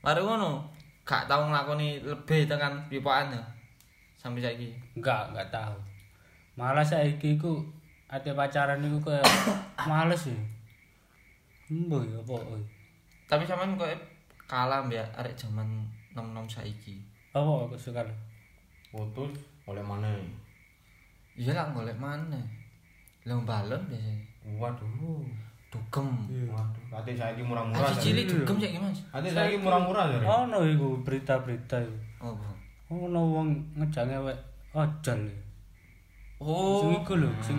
Mari 0.01 0.25
ngono. 0.25 0.65
Gak 1.05 1.29
tau 1.29 1.45
nglakoni 1.45 2.01
lebih 2.01 2.49
tekan 2.49 2.81
cipokan 2.89 3.37
yo. 3.37 3.43
Sampai 4.17 4.41
saiki. 4.41 4.73
Enggak, 4.97 5.29
enggak 5.29 5.53
tahu. 5.53 5.77
Malah 6.57 6.81
saiki 6.81 7.37
iku 7.37 7.61
ate 8.09 8.33
pacaran 8.33 8.81
iku 8.81 9.13
kayak 9.13 9.29
males 9.91 10.25
ya. 10.25 10.41
Mbah 11.69 12.01
ya 12.09 12.19
apa. 12.25 12.35
oi. 12.57 12.65
Tapi 13.29 13.45
sampean 13.45 13.77
kok 13.77 13.93
kalah 14.49 14.83
mbak 14.83 15.07
arek 15.21 15.37
zaman 15.37 15.85
nom-nom 16.17 16.49
saiki. 16.49 16.97
Apa 17.37 17.69
aku 17.69 17.77
suka. 17.77 18.03
Putus 18.91 19.39
oleh 19.71 19.85
mana? 19.85 20.11
Iya 21.39 21.55
lah 21.55 21.71
golek 21.71 21.95
mana? 21.95 22.43
Lah 23.23 23.39
balon 23.47 23.79
biasanya. 23.87 24.30
Waduh. 24.45 25.23
Dugem. 25.71 26.09
Waduh, 26.51 26.99
ate 26.99 27.15
saiki 27.15 27.43
murah-murah. 27.47 27.87
Aji 27.87 27.95
Jar. 27.95 28.03
cilik 28.03 28.25
dugem 28.27 28.57
saiki 28.59 28.79
Mas. 28.83 28.99
Ate 29.15 29.29
saiki 29.31 29.57
murah-murah 29.63 30.05
jar. 30.11 30.23
Ono 30.47 30.59
iku 30.67 30.99
berita-berita 31.07 31.79
iku. 31.79 31.95
Oh. 32.27 32.35
Bu. 32.91 33.07
Ono 33.07 33.21
wong 33.39 33.49
ngejange 33.79 34.19
wek 34.27 34.39
ojol. 34.75 35.21
Sing 36.41 36.91
Oh. 36.91 36.99
iku 37.05 37.21
lho, 37.21 37.31
sing 37.39 37.59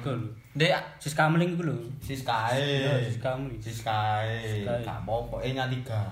iku 0.00 0.10
lho. 0.16 0.28
Dek 0.56 0.74
Sis 0.98 1.14
kamling 1.14 1.54
iku 1.54 1.68
lho. 1.70 1.76
Siskae. 2.02 2.58
Iya, 2.58 2.98
sis 3.06 3.22
kamling. 3.22 3.60
Siskae. 3.62 4.40
Siskae. 4.42 4.82
Gak 4.82 5.04
apa-apa, 5.06 5.38
E-nya 5.44 5.68
tiga. 5.70 6.08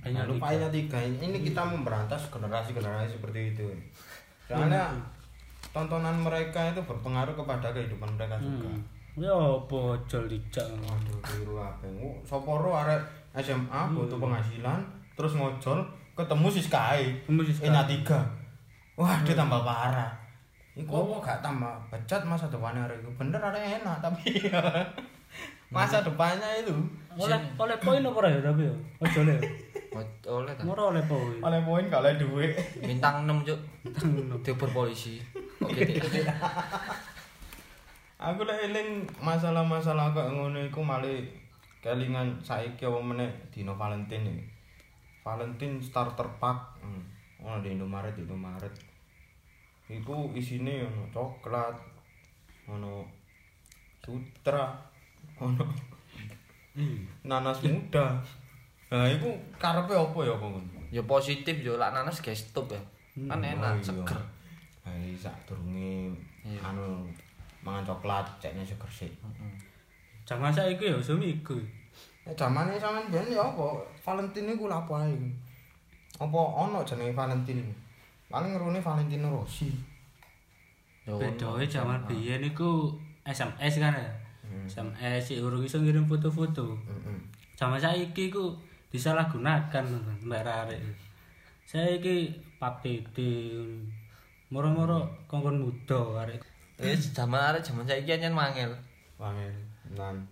E-nya 0.00 0.22
Nah, 0.24 0.30
lupa. 0.30 0.54
E-nya 0.54 0.70
tiga. 0.72 0.96
Ini 0.96 1.42
kita 1.42 1.60
memberantas 1.66 2.30
generasi-generasi 2.32 3.18
seperti 3.20 3.52
itu. 3.52 3.66
Soalnya 4.48 4.94
tontonan 5.74 6.22
mereka 6.22 6.72
itu 6.72 6.80
berpengaruh 6.86 7.34
kepada 7.36 7.68
kehidupan 7.74 8.14
mereka 8.16 8.38
juga. 8.40 8.70
Hmm. 8.70 8.80
Ya 9.16 9.32
apa 9.32 9.96
ojol 9.96 10.28
dijak. 10.28 10.68
Waduh, 10.84 11.56
apa? 11.56 11.88
Ngu, 11.88 12.20
Sopo 12.20 12.60
ro 12.60 12.76
arek 12.76 13.00
SMA 13.32 13.80
butuh 13.96 14.20
penghasilan, 14.20 14.76
terus 15.16 15.40
ngojol, 15.40 15.80
ketemu 16.12 16.46
Siskae. 16.52 17.16
Ketemu 17.24 17.42
Siskae. 17.48 17.72
E-nya 17.72 17.88
tiga. 17.88 18.20
Wah, 19.00 19.16
dia 19.24 19.32
tambah 19.32 19.64
parah. 19.64 20.12
Iku 20.76 20.92
apa 20.92 21.32
gak 21.32 21.40
tambah 21.40 21.72
pecat 21.88 22.20
masa 22.28 22.52
depannya 22.52 22.84
arek 22.84 23.00
iku. 23.00 23.10
Bener 23.16 23.40
arek 23.40 23.80
enak 23.80 23.96
tapi 24.04 24.36
masa 25.74 26.04
depannya 26.04 26.46
itu 26.60 26.76
Oleh 27.16 27.40
oleh 27.56 27.76
poin 27.80 28.04
apa 28.04 28.28
ya 28.28 28.40
tapi 28.44 28.68
ya? 28.68 28.74
Ojol 29.00 29.32
ya. 29.32 29.40
oleh. 30.28 30.52
Ora 30.68 30.92
oleh 30.92 31.00
poin. 31.08 31.40
oleh 31.40 31.60
poin 31.64 31.88
gak 31.88 32.04
oleh 32.04 32.20
duit. 32.20 32.52
Bintang 32.84 33.24
6, 33.24 33.48
Cuk. 33.48 33.60
Dioper 34.44 34.68
polisi. 34.68 35.16
Oke. 35.64 35.96
Aku 38.16 38.48
lek 38.48 38.72
eling 38.72 39.04
masalah-masalah 39.20 40.16
kok 40.16 40.32
ngono 40.32 40.56
iku 40.64 40.80
malah 40.80 41.20
kelingan 41.84 42.40
saiki 42.40 42.88
apa 42.88 42.96
meneh 42.98 43.28
dino 43.52 43.76
Valentine 43.76 44.32
iki. 44.32 44.44
Valentine 45.20 45.76
starter 45.84 46.24
pack. 46.40 46.80
Hmm. 46.80 47.04
Ono 47.44 47.60
di 47.60 47.76
Indomaret, 47.76 48.16
Indomaret. 48.16 48.72
Iku 49.86 50.32
isine 50.32 50.82
ono 50.82 51.04
coklat, 51.12 51.76
ono 52.66 53.04
sutra, 54.00 54.72
ono 55.36 55.62
nanas 57.28 57.60
muda. 57.62 58.16
Nah, 58.86 59.06
iku 59.12 59.28
karepe 59.60 59.92
apa 59.92 60.18
ya 60.24 60.34
ngono? 60.34 60.62
Ya 60.88 61.02
positif 61.04 61.60
yo 61.60 61.76
lak 61.76 61.92
nanas 61.92 62.24
guys 62.24 62.48
stop 62.48 62.72
ya. 62.72 62.80
Kan 63.28 63.44
enak, 63.44 63.76
Oh, 63.76 63.76
iya. 63.76 63.84
seger. 63.84 64.20
Hai 64.86 65.12
sak 65.12 65.34
durunge 65.44 66.14
Iya. 66.46 66.62
anu 66.62 67.04
mangan 67.66 67.82
coklat 67.82 68.22
ceknya 68.38 68.62
seger 68.62 68.86
sih. 68.86 69.10
Jangan 70.22 70.54
saiki 70.54 70.86
ya 70.86 70.98
sumi 71.02 71.42
iku. 71.42 71.58
Ya 72.22 72.30
zamane 72.38 72.78
sampean 72.78 73.10
biyen 73.10 73.34
ya 73.34 73.42
apa? 73.42 73.82
Valentine 74.06 74.54
iku 74.54 74.70
lha 74.70 74.78
apa 74.78 75.06
ae? 75.06 75.14
Apa 76.22 76.38
ono 76.38 76.86
jenenge 76.86 77.14
Valentine? 77.14 77.66
Paling 78.30 78.54
ngerune 78.54 78.78
Valentino 78.78 79.30
Rossi. 79.34 79.70
Yo, 81.06 81.18
Bedoe 81.18 81.62
ono. 81.62 81.66
zaman 81.66 82.02
biyen 82.06 82.42
iku 82.46 82.94
SMS 83.26 83.82
kan 83.82 83.94
ya. 83.94 84.10
SMS 84.66 85.34
sih 85.34 85.42
urung 85.42 85.62
iso 85.66 85.82
ngirim 85.82 86.06
foto-foto. 86.06 86.78
Heeh. 86.86 87.18
Zaman 87.58 87.78
saiki 87.82 88.30
ku 88.30 88.54
disalahgunakan 88.90 89.86
mbak 90.22 90.46
arek. 90.46 90.82
Saiki 91.66 92.30
pap 92.58 92.82
tete. 92.82 93.58
Moro-moro 94.50 95.06
kongkon 95.26 95.62
muda 95.62 96.26
arek. 96.26 96.42
Wis 96.76 97.16
zaman 97.16 97.40
arek 97.40 97.64
zaman 97.64 97.88
saiki 97.88 98.12
anyen 98.12 98.36
mangel. 98.36 98.68
Wangel. 99.16 99.52
Nan. 99.96 100.28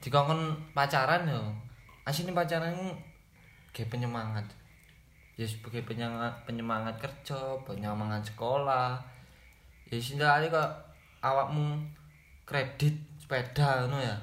Dikongkon 0.00 0.56
pacaran 0.72 1.28
yo. 1.28 1.40
Asine 2.08 2.32
pacaran 2.32 2.72
kayak 3.76 3.92
penyemangat. 3.92 4.44
Ya 5.34 5.44
sebagai 5.44 5.82
penyemangat, 5.84 6.46
penyemangat 6.48 6.96
kerja, 6.96 7.36
penyemangat 7.68 8.24
sekolah. 8.32 8.96
Ya 9.92 9.98
sindali 10.00 10.48
kok 10.48 10.72
awakmu 11.20 11.84
kredit 12.48 12.96
sepeda 13.20 13.84
ngono 13.84 14.00
ya. 14.00 14.16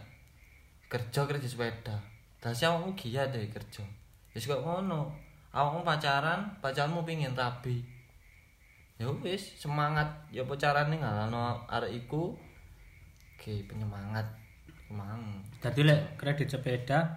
Kerja 0.89 1.29
kredit 1.29 1.51
sepeda. 1.51 1.93
Dasi 2.41 2.65
awakmu 2.65 2.97
giat 2.97 3.29
deh 3.29 3.45
kerja. 3.53 3.85
Wis 4.33 4.49
kok 4.49 4.65
ngono. 4.65 5.13
Awakmu 5.51 5.83
pacaran, 5.83 6.47
pacarmu 6.63 7.03
pingin 7.03 7.35
rabi. 7.35 7.83
Ya 9.01 9.09
wis, 9.25 9.57
semangat 9.57 10.05
ya 10.29 10.45
pacarane 10.45 10.93
ngalano 10.93 11.57
arek 11.65 12.05
iku 12.05 12.37
Oke, 13.33 13.65
penyemangat. 13.65 14.21
Kemang. 14.85 15.41
Dadi 15.57 15.81
lek 15.81 16.13
kredit 16.13 16.45
sepeda 16.45 17.09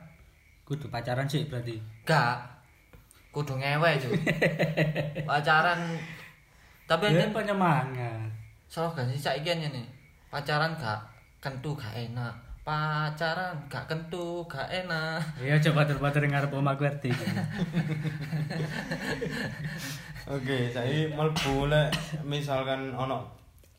kudu 0.64 0.88
pacaran 0.88 1.28
sih 1.28 1.44
berarti. 1.44 1.76
Gak. 2.08 2.40
Kudu 3.28 3.60
ngewe, 3.60 4.00
Cuk. 4.00 4.16
Pacaran 5.28 5.92
tapi 6.88 7.12
Ya 7.12 7.28
penyemangat. 7.28 8.32
slogan 8.64 9.04
sih 9.12 9.20
saiki 9.20 9.52
anjen 9.52 9.68
nih. 9.76 9.84
Pacaran 10.32 10.72
gak 10.80 11.04
kentu 11.44 11.76
gak 11.76 11.92
enak. 11.92 12.32
Pacaran 12.64 13.52
gak 13.68 13.84
kentu 13.84 14.40
gak 14.48 14.64
enak. 14.72 15.20
Iya 15.36 15.60
coba 15.60 15.84
batur-batur 15.84 16.24
ngarep 16.24 16.48
omah 16.48 16.72
ngerti. 16.80 17.12
Oke, 20.24 20.72
saya 20.72 21.12
lek 21.12 21.88
misalkan 22.24 22.88
ono 22.96 23.20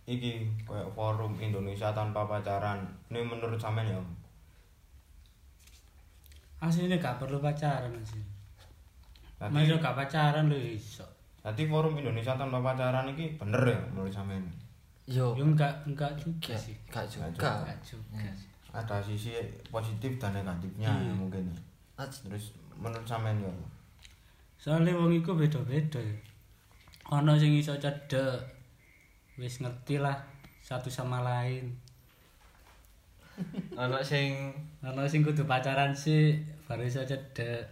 iki 0.06 0.46
koyo 0.70 0.86
forum 0.94 1.34
Indonesia 1.42 1.90
tanpa 1.98 2.30
pacaran. 2.30 2.78
Ini 3.10 3.26
menurut 3.26 3.58
sampean 3.58 3.90
ya? 3.90 3.98
Asline 6.62 7.02
gak 7.02 7.18
perlu 7.18 7.42
pacaran 7.42 7.90
sih. 8.06 8.22
Masuk 9.42 9.82
gak 9.82 9.98
pacaran 9.98 10.46
lho 10.46 10.62
iso. 10.62 11.02
tadi 11.42 11.66
forum 11.70 11.98
Indonesia 11.98 12.38
tanpa 12.38 12.62
pacaran 12.62 13.10
iki 13.10 13.34
bener 13.42 13.66
ya 13.66 13.82
menurut 13.90 14.14
sampean? 14.14 14.46
Yo, 15.10 15.34
Yo 15.34 15.42
enggak 15.42 15.74
enggak 15.90 16.14
juga 16.22 16.54
gak, 16.54 16.62
sih. 16.62 16.78
gak 16.94 17.06
juga. 17.10 17.26
Enggak 17.34 17.78
juga. 17.82 18.30
Ada 18.76 19.00
sisi 19.00 19.32
positif 19.72 20.20
dan 20.20 20.36
negatifnya 20.36 20.92
Iya. 20.92 21.16
mungkin. 21.16 21.48
Terus 21.96 22.52
menurut 22.76 23.08
sampean 23.08 23.40
ya? 23.40 23.48
Soalnya 24.60 24.92
wong 24.92 25.16
iku 25.16 25.32
beda-beda 25.32 25.96
ya. 25.96 26.16
Ana 27.08 27.40
sing 27.40 27.56
iso 27.56 27.72
cedek. 27.80 28.36
Wis 29.40 29.64
ngerti 29.64 30.04
lah 30.04 30.20
satu 30.60 30.92
sama 30.92 31.24
lain. 31.24 31.72
Ono 33.80 34.00
sing 34.04 34.52
Ana 34.84 35.08
sing 35.08 35.24
kudu 35.24 35.48
pacaran 35.48 35.96
sih 35.96 36.36
baru 36.68 36.84
iso 36.84 37.00
cedek. 37.04 37.64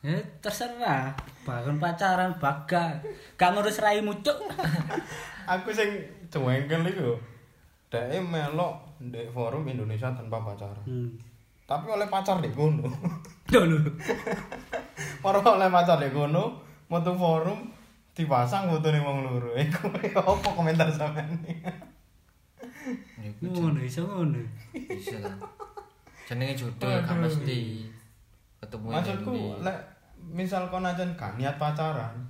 Ya 0.00 0.16
terserah, 0.40 1.12
bahkan 1.44 1.76
pacaran 1.76 2.32
baga, 2.40 2.96
gak 3.36 3.52
ngurus 3.52 3.84
raimu 3.84 4.16
cuk. 4.24 4.32
Aku 5.52 5.68
sing 5.68 5.92
cengengkel 6.32 6.88
iku. 6.88 7.12
Dhek 7.92 8.16
melok 8.24 8.80
di 9.00 9.24
forum 9.32 9.64
Indonesia 9.64 10.12
tanpa 10.12 10.44
pacaran. 10.44 10.84
Hmm. 10.84 11.16
Tapi 11.64 11.86
oleh 11.88 12.10
pacar 12.12 12.44
di 12.44 12.52
kono. 12.52 12.84
Lho 13.48 13.60
lho. 13.64 13.78
Ora 15.24 15.40
oleh 15.40 15.72
pacar 15.72 15.96
di 15.96 16.12
kono, 16.12 16.60
metu 16.92 17.16
forum 17.16 17.72
dipasang 18.12 18.68
fotone 18.68 19.00
wong 19.00 19.18
loro. 19.24 19.56
Iku 19.56 19.88
apa 20.20 20.48
komentar 20.52 20.92
sampean? 20.92 21.40
ya 23.16 23.30
Ngono 23.40 23.80
iso 23.80 24.04
ngono. 24.04 24.40
bisa 24.72 25.16
lah. 25.22 25.36
Jenenge 26.28 26.54
jodoh 26.54 26.88
gak 27.02 27.16
mesti 27.16 27.88
ketemu 28.60 28.86
Maksudku 28.92 29.64
lek 29.64 29.78
misal 30.20 30.68
kon 30.68 30.84
aja 30.84 31.02
gak 31.16 31.40
niat 31.40 31.56
pacaran. 31.56 32.28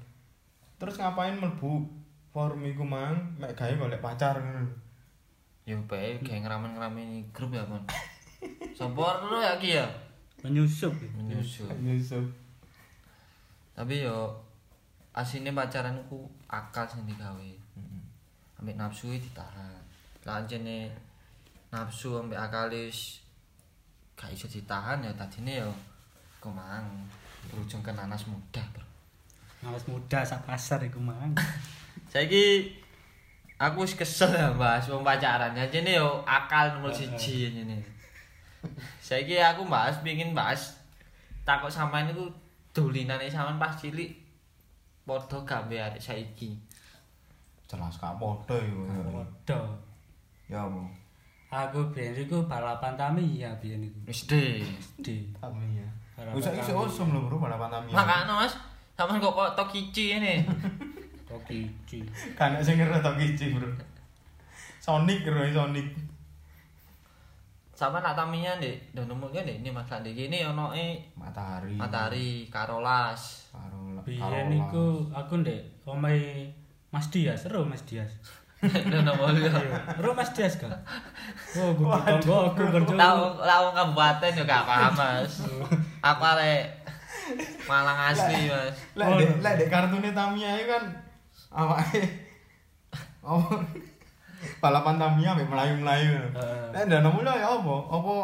Terus 0.78 0.96
ngapain 0.96 1.34
mlebu 1.34 1.82
forum 2.30 2.62
iku 2.62 2.86
mang 2.86 3.34
mek 3.42 3.58
gawe 3.58 3.74
golek 3.74 3.98
pacar 3.98 4.38
ngono. 4.38 4.89
Yo 5.70 5.78
bae 5.86 6.18
kayak 6.18 6.42
ngeramen-ngeramen 6.42 7.30
grup 7.30 7.54
ya, 7.54 7.62
Mon. 7.62 7.86
Sopor 8.78 9.30
lu 9.30 9.38
ya 9.38 9.54
ki 9.62 9.78
ya. 9.78 9.86
Menyusup. 10.42 10.90
Menyusul. 11.14 11.70
Yusuf. 11.78 12.26
Tapi 13.78 14.02
yo 14.02 14.34
asine 15.14 15.54
pacaran 15.54 15.94
ku 16.10 16.26
akal 16.50 16.90
sing 16.90 17.06
digawe. 17.06 17.50
Ambek 18.58 18.74
nafsu 18.74 19.14
iki 19.14 19.30
ditahan. 19.30 19.78
Lah 20.26 20.42
anjene 20.42 20.90
nafsu 21.70 22.18
ambek 22.18 22.40
akal 22.40 22.66
wis 22.74 23.22
gak 24.18 24.34
iso 24.34 24.50
ditahan 24.50 25.06
ya 25.06 25.14
tadine 25.14 25.62
yo 25.62 25.70
kemang 26.42 27.06
berujung 27.46 27.80
ke 27.80 27.94
nanas 27.94 28.26
muda, 28.26 28.60
Bro. 28.74 28.84
Ngawas 29.62 29.84
muda 29.86 30.18
sak 30.26 30.42
pasar 30.50 30.82
iku 30.82 30.98
mang. 30.98 31.36
Saiki 32.12 32.74
aku 33.60 33.84
wis 33.84 33.92
kesel 33.92 34.32
ya 34.32 34.48
bahas 34.56 34.88
wong 34.88 35.04
pacaran. 35.04 35.52
Anjene 35.52 36.00
yo 36.00 36.24
akal 36.24 36.72
nomor 36.72 36.88
siji 36.88 37.52
anjene. 37.52 37.84
Saiki 39.04 39.36
aku 39.36 39.68
bahas 39.68 40.00
pengin 40.00 40.32
bahas 40.32 40.80
takut 41.44 41.68
sampean 41.68 42.08
niku 42.08 42.24
dolinane 42.72 43.28
sampean 43.28 43.60
pas 43.60 43.76
cilik 43.76 44.16
padha 45.04 45.36
gak 45.44 45.68
mbek 45.68 45.92
arek 45.92 46.00
saiki. 46.00 46.56
Jelas 47.68 48.00
gak 48.00 48.16
padha 48.16 48.56
iku. 48.56 48.88
Padha. 48.88 49.60
Ya 50.48 50.64
apa? 50.64 50.80
Aku 51.50 51.92
biyen 51.92 52.16
iku 52.16 52.40
balapan 52.48 52.96
Tamiya 52.96 53.52
biyen 53.60 53.84
iku. 53.84 53.98
De. 54.24 54.64
Di. 55.04 55.28
Tamiya. 55.36 55.84
Saiki 56.16 56.64
Tamiya. 56.64 56.80
osum 56.80 57.12
lho 57.12 57.28
bro 57.28 57.36
balapan 57.36 57.68
Tamiya. 57.68 57.92
Makane 57.92 58.32
Mas, 58.40 58.56
sampean 58.96 59.20
kok 59.20 59.36
kok 59.36 59.52
tokici 59.52 60.16
ini. 60.16 60.40
Tokici. 61.30 62.02
Kan 62.34 62.58
sing 62.58 62.74
ngira 62.74 62.98
Tokichi, 62.98 63.54
Bro. 63.54 63.70
Sonic 64.82 65.22
karo 65.22 65.46
Sonic. 65.46 65.86
Sampean 67.70 68.04
nak 68.04 68.12
taminya 68.12 68.60
ndek 68.60 68.92
nemu 68.92 69.32
kan 69.32 69.48
ini 69.48 69.72
Mas 69.72 69.88
Andi 69.88 70.12
kene 70.12 70.44
ono 70.44 70.68
e 70.76 71.00
Matahari. 71.16 71.80
Matahari 71.80 72.44
Karolas. 72.52 73.48
Karo 73.48 74.04
Biyen 74.04 74.52
iku 74.52 75.08
aku 75.08 75.40
ndek 75.40 75.80
omahe 75.88 76.52
Mas 76.92 77.08
Dias, 77.08 77.40
seru 77.40 77.64
Mas 77.64 77.80
Dias. 77.88 78.10
Nemu 78.60 79.24
yo. 79.32 79.48
Seru 79.96 80.12
Mas 80.12 80.28
Dias 80.36 80.60
gak? 80.60 80.76
Oh, 81.56 81.72
gue 81.72 81.88
tonggo 82.04 82.52
aku 82.52 82.68
kerja. 82.68 82.92
Tahu 82.92 83.22
tahu 83.40 83.66
kabupaten 83.72 84.36
yo 84.36 84.44
gak 84.44 84.64
paham 84.68 84.92
Mas. 84.92 85.32
Aku 86.04 86.22
arek 86.36 86.68
Malang 87.64 88.12
asli 88.12 88.44
Mas. 88.52 88.76
Lek 88.92 89.06
Oh. 89.08 89.16
dek 89.16 89.40
lek 89.40 89.54
dek 89.56 89.68
kartune 89.72 90.12
Tamiya 90.12 90.60
itu 90.60 90.68
kan 90.68 90.84
apa 91.50 91.74
balapan 94.60 94.96
Tamiya 94.96 95.36
ambek 95.36 95.48
melayu-melayu. 95.48 96.16
Lek 96.72 96.82
ndak 96.88 97.04
lho 97.04 97.32
ya 97.36 97.48
apa? 97.60 97.76
Apa 97.92 98.14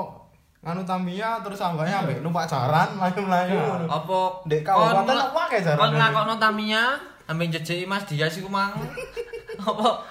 nganu 0.64 0.82
Tamiya 0.82 1.30
terus 1.44 1.60
awake 1.60 1.92
ambek 1.92 2.18
numpak 2.24 2.48
jaran 2.48 2.96
melayu-melayu. 2.96 3.58
Apa 3.86 4.18
Dek 4.48 4.62
kabupaten 4.64 5.16
apa 5.30 5.40
kae 5.52 5.60
jaran? 5.60 5.80
Kon 5.80 5.92
ngakokno 5.94 6.34
Tamiya 6.40 6.84
ambek 7.28 7.52
jejeki 7.58 7.84
Mas 7.84 8.08
Dias 8.08 8.34
iku 8.38 8.48
mang. 8.48 8.72
Apa 9.56 10.04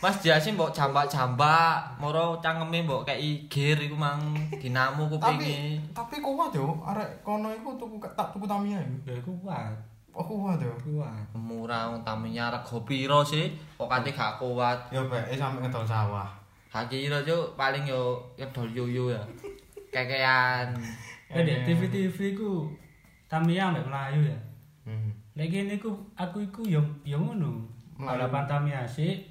Mas 0.00 0.16
Dias 0.24 0.48
mbok 0.48 0.72
jambak-jambak, 0.72 2.00
moro 2.00 2.40
cangkeme 2.40 2.88
mbok 2.88 3.04
kei 3.04 3.44
gear 3.52 3.76
iku 3.76 3.92
mang 3.92 4.32
dinamo 4.56 5.04
kupinge. 5.12 5.76
Tapi 5.92 5.92
tapi 5.92 6.16
kuat 6.24 6.56
yo, 6.56 6.80
arek 6.80 7.20
kono 7.20 7.52
iku 7.52 7.76
tuku 7.76 8.00
tak 8.16 8.32
tuku 8.32 8.48
Tamiya 8.48 8.80
iku. 8.80 8.96
Ya 9.04 9.20
kuat, 9.20 9.74
Oh 10.10 10.24
kuat 10.26 10.58
yo. 10.58 10.74
kuat. 10.82 11.24
Murah 11.38 11.94
wong 11.94 12.02
Tamiya 12.02 12.50
rego 12.50 12.82
piro 12.82 13.22
sih? 13.22 13.54
Kok 13.78 13.86
kate 13.86 14.10
gak 14.10 14.42
kuat. 14.42 14.90
Yo 14.90 15.06
beke 15.06 15.38
sampe 15.38 15.62
ngedol 15.62 15.86
sawah. 15.86 16.26
Hak 16.70 16.90
kira 16.90 17.22
cuk 17.22 17.54
paling 17.54 17.86
yo 17.86 18.18
kedol 18.34 18.68
yoyo 18.70 19.14
ya. 19.14 19.22
Kekean. 19.94 20.74
Eh, 21.30 21.46
di 21.46 21.54
TV-TV 21.62 22.34
ku 22.34 22.66
Tamiya 23.30 23.70
mbek 23.70 23.86
Melayu 23.86 24.34
ya. 24.34 24.38
Hmm. 24.82 25.14
Lagi 25.38 25.62
ini 25.62 25.78
ku 25.78 25.94
aku 26.18 26.42
iku 26.42 26.66
yo 26.66 26.82
yo 27.06 27.22
ngono. 27.22 27.70
Balapan 27.94 28.50
Tamiya 28.50 28.82
sih. 28.82 29.30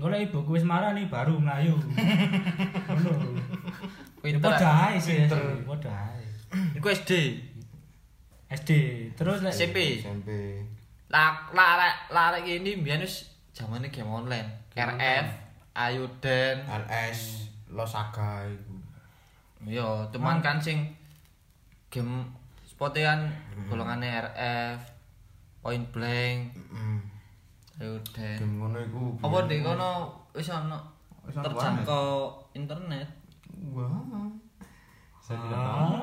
Golek 0.00 0.30
ibuku 0.30 0.54
wis 0.56 0.64
marani 0.64 1.10
baru 1.10 1.36
Melayu. 1.42 1.74
Ngono. 2.86 3.12
Ya 4.22 4.38
Pinter. 4.38 4.40
padha 4.40 4.70
ae 4.88 4.96
sih, 4.96 5.28
Pinter. 5.28 5.60
padha 5.66 5.92
ae. 5.92 6.24
Iku 6.78 6.86
SD. 6.88 7.10
SD, 8.50 8.70
terus 9.14 9.46
lek 9.46 9.54
SMP. 9.54 10.02
SMP. 10.02 10.58
Lah 11.06 11.46
larek 11.54 12.10
larek 12.10 12.42
ini 12.42 12.82
mbiyen 12.82 13.06
wis 13.06 13.30
zamane 13.54 13.94
game 13.94 14.10
online. 14.10 14.50
RF, 14.74 15.26
Ayuden. 15.74 16.66
LS 16.66 17.46
Losaga 17.70 18.42
iku. 18.50 18.74
Yo, 19.70 20.10
cuman 20.10 20.42
kan 20.42 20.58
sing 20.58 20.82
game 21.94 22.26
spotean 22.66 23.30
golongane 23.70 24.10
RF, 24.10 24.78
Point 25.62 25.86
Blank. 25.94 26.58
Ayuden. 27.78 28.34
Game 28.34 28.54
ngono 28.58 28.78
iku. 28.82 29.02
Apa 29.22 29.46
ndek 29.46 29.62
kono 29.62 30.10
wis 30.34 30.50
ana 30.50 30.78
terjangkau 31.30 32.34
internet. 32.58 33.06
Wah. 33.70 33.86
Saya 35.22 35.38
tidak 35.38 35.62
tahu. 35.62 35.94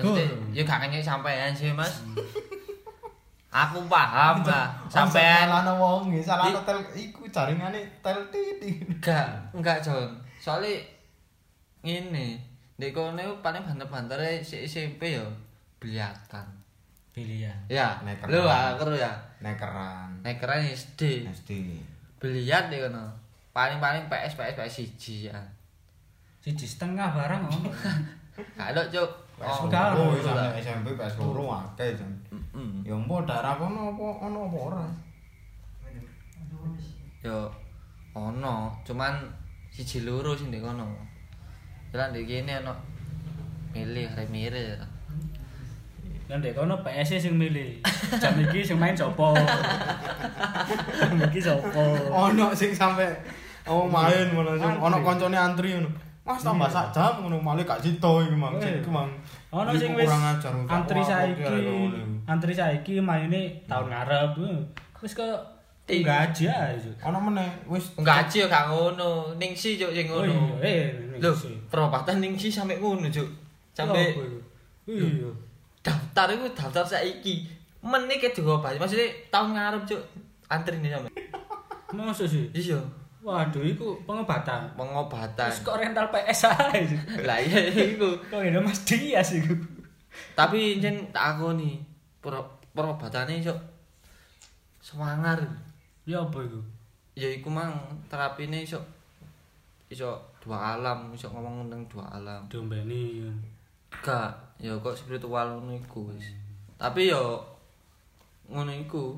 Ah. 0.00 0.08
Maksudnya, 0.08 0.56
ya 0.56 0.62
gak 0.64 0.78
kayaknya 0.80 1.04
sampean 1.04 1.52
sih 1.52 1.70
mas 1.70 2.00
Aku 3.50 3.82
paham 3.90 4.46
lah 4.46 4.70
Sampean 4.86 5.50
salah 5.50 5.74
wong, 5.74 6.14
salah 6.22 6.46
Di- 6.48 6.62
tel 6.62 6.78
iku 6.94 7.26
jaringane 7.26 7.82
tel 7.98 8.22
titik. 8.30 8.86
Enggak, 8.86 9.26
enggak 9.50 9.82
John 9.82 10.06
Soalnya 10.38 10.78
Ini 11.82 12.38
Di 12.78 12.94
kono 12.94 13.42
paling 13.42 13.66
banter-banter 13.66 14.22
si 14.40 14.62
SMP 14.64 15.18
ya 15.18 15.26
Biliatan 15.82 16.46
Pilihan. 17.10 17.58
Ya, 17.66 17.98
Nekeran. 18.06 18.30
lu 18.30 18.46
aku 18.46 18.94
ya 18.94 19.10
Nekeran. 19.42 20.14
Nekeran 20.22 20.62
SD 20.62 21.26
SD. 21.26 21.50
Biliat 22.22 22.70
di 22.70 22.78
kono 22.78 23.10
Paling-paling 23.50 24.06
PS, 24.06 24.38
PS, 24.38 24.54
PS 24.54 24.72
siji 24.78 25.26
ya 25.26 25.40
Siji 26.40 26.64
setengah 26.64 27.10
barang. 27.12 27.44
Gak 28.56 28.72
ada 28.72 28.86
cuk 28.88 29.10
PS 29.40 29.56
Oh, 29.56 29.72
loro 29.72 30.12
iya. 30.12 30.20
sampe 30.20 30.60
SMP 30.60 30.86
PS 31.00 31.14
loro 31.16 31.44
akeh 31.48 31.96
jan. 31.96 32.12
Ya 32.84 32.92
mbok 32.92 33.24
daerah 33.24 33.56
kono 33.56 33.96
apa 33.96 34.06
ono 34.28 34.38
apa 34.52 34.58
ora? 34.68 34.84
Yo 37.24 37.48
ono, 38.12 38.72
cuman 38.84 39.14
siji 39.72 40.04
loro 40.04 40.36
sing 40.36 40.52
ndek 40.52 40.60
kono. 40.60 40.84
Jalan 41.92 42.12
ndek 42.12 42.24
kene 42.28 42.52
ono 42.60 42.72
milih 43.72 44.08
remire. 44.12 44.76
Kan 46.28 46.44
dek 46.44 46.52
kono 46.52 46.76
PS 46.84 47.16
sing 47.20 47.34
milih. 47.40 47.80
Jam 48.20 48.36
iki 48.44 48.60
sing 48.60 48.76
main 48.76 48.92
sopo? 48.96 49.32
Jam 51.00 51.16
iki 51.28 51.40
sopo? 51.40 51.80
Ono 52.12 52.52
sing 52.52 52.76
sampe 52.76 53.08
oh 53.64 53.88
main 53.88 54.28
ngono 54.32 54.52
sing 54.56 54.68
Antri. 54.68 54.84
ono 54.84 54.96
koncone 55.00 55.36
antri 55.40 55.68
ngono. 55.76 55.90
Mas 56.20 56.44
tambah 56.44 56.68
sak 56.68 56.92
jam 56.92 57.24
ngono 57.24 57.40
malah 57.40 57.64
gak 57.64 57.80
cito 57.80 58.20
iki 58.20 58.36
mang. 58.36 58.60
Iku 58.60 58.92
mang. 58.92 59.08
Ono 59.50 59.72
sing 59.72 59.96
wis 59.96 60.10
antri 60.68 61.00
saiki. 61.00 61.56
Antri 62.28 62.52
saiki 62.52 63.00
maine 63.00 63.64
tahun 63.64 63.88
hmm. 63.88 63.92
ngarep. 63.96 64.30
Eh. 64.44 64.60
Wis 65.00 65.16
kok 65.16 65.32
gaji 65.88 66.44
ya 66.44 66.76
itu. 66.76 66.92
Ono 67.00 67.18
meneh 67.18 67.48
wis 67.64 67.96
gaji 67.96 68.44
yo 68.44 68.46
gak 68.52 68.68
ngono. 68.68 69.32
Ning 69.40 69.56
si 69.56 69.80
juk 69.80 69.96
sing 69.96 70.12
ngono. 70.12 70.60
Oh, 70.60 70.60
eh, 70.60 70.92
lho, 71.16 71.32
perobatan 71.72 72.20
ning 72.20 72.36
si 72.36 72.52
sampe 72.52 72.76
ngono 72.76 73.08
juk. 73.08 73.26
Sampe 73.72 74.12
daftar 75.80 76.36
iku 76.36 76.52
daftar 76.52 76.84
saiki. 76.84 77.48
Menike 77.80 78.28
diobati. 78.36 78.76
Maksudnya 78.76 79.08
tahun 79.32 79.56
ngarep 79.56 79.82
juk 79.88 80.02
antrine 80.52 80.92
sampe. 80.92 81.08
Mosok 81.96 82.28
sih. 82.28 82.44
Iya. 82.52 82.99
Waduh, 83.20 83.60
iku 83.60 84.00
pengobatan. 84.08 84.72
pengobatan. 84.80 85.52
Terus 85.52 85.60
kok 85.60 85.76
rental 85.76 86.08
PS 86.08 86.48
aja. 86.48 86.98
Lah 87.20 87.36
iya 87.36 87.68
iku. 87.68 88.16
Kok 88.32 88.40
ini 88.40 88.56
Mas 88.56 88.80
Dias 88.88 89.36
iku. 89.36 89.52
Tapi 90.32 90.80
jen 90.80 91.12
tak 91.12 91.36
akoni 91.36 91.84
per 92.24 92.32
perobatane 92.72 93.36
iso 93.36 93.52
semangar. 94.80 95.36
Ya 96.08 96.24
apa 96.24 96.40
iku? 96.40 96.64
Ya 97.12 97.28
iku 97.28 97.52
mang 97.52 97.76
terapine 98.08 98.64
iso 98.64 98.80
iso 99.92 100.16
dua 100.40 100.80
alam, 100.80 101.12
iso 101.12 101.28
ngomong 101.28 101.68
tentang 101.68 101.84
dua 101.92 102.04
alam. 102.16 102.40
Diombeni. 102.48 103.28
Gak, 103.90 104.32
ya 104.56 104.72
kok 104.80 104.96
spiritual 104.96 105.60
ngono 105.60 105.76
iku 105.76 106.08
wis. 106.08 106.32
Tapi 106.80 107.12
yo 107.12 107.36
ngono 108.48 108.72
iku. 108.72 109.12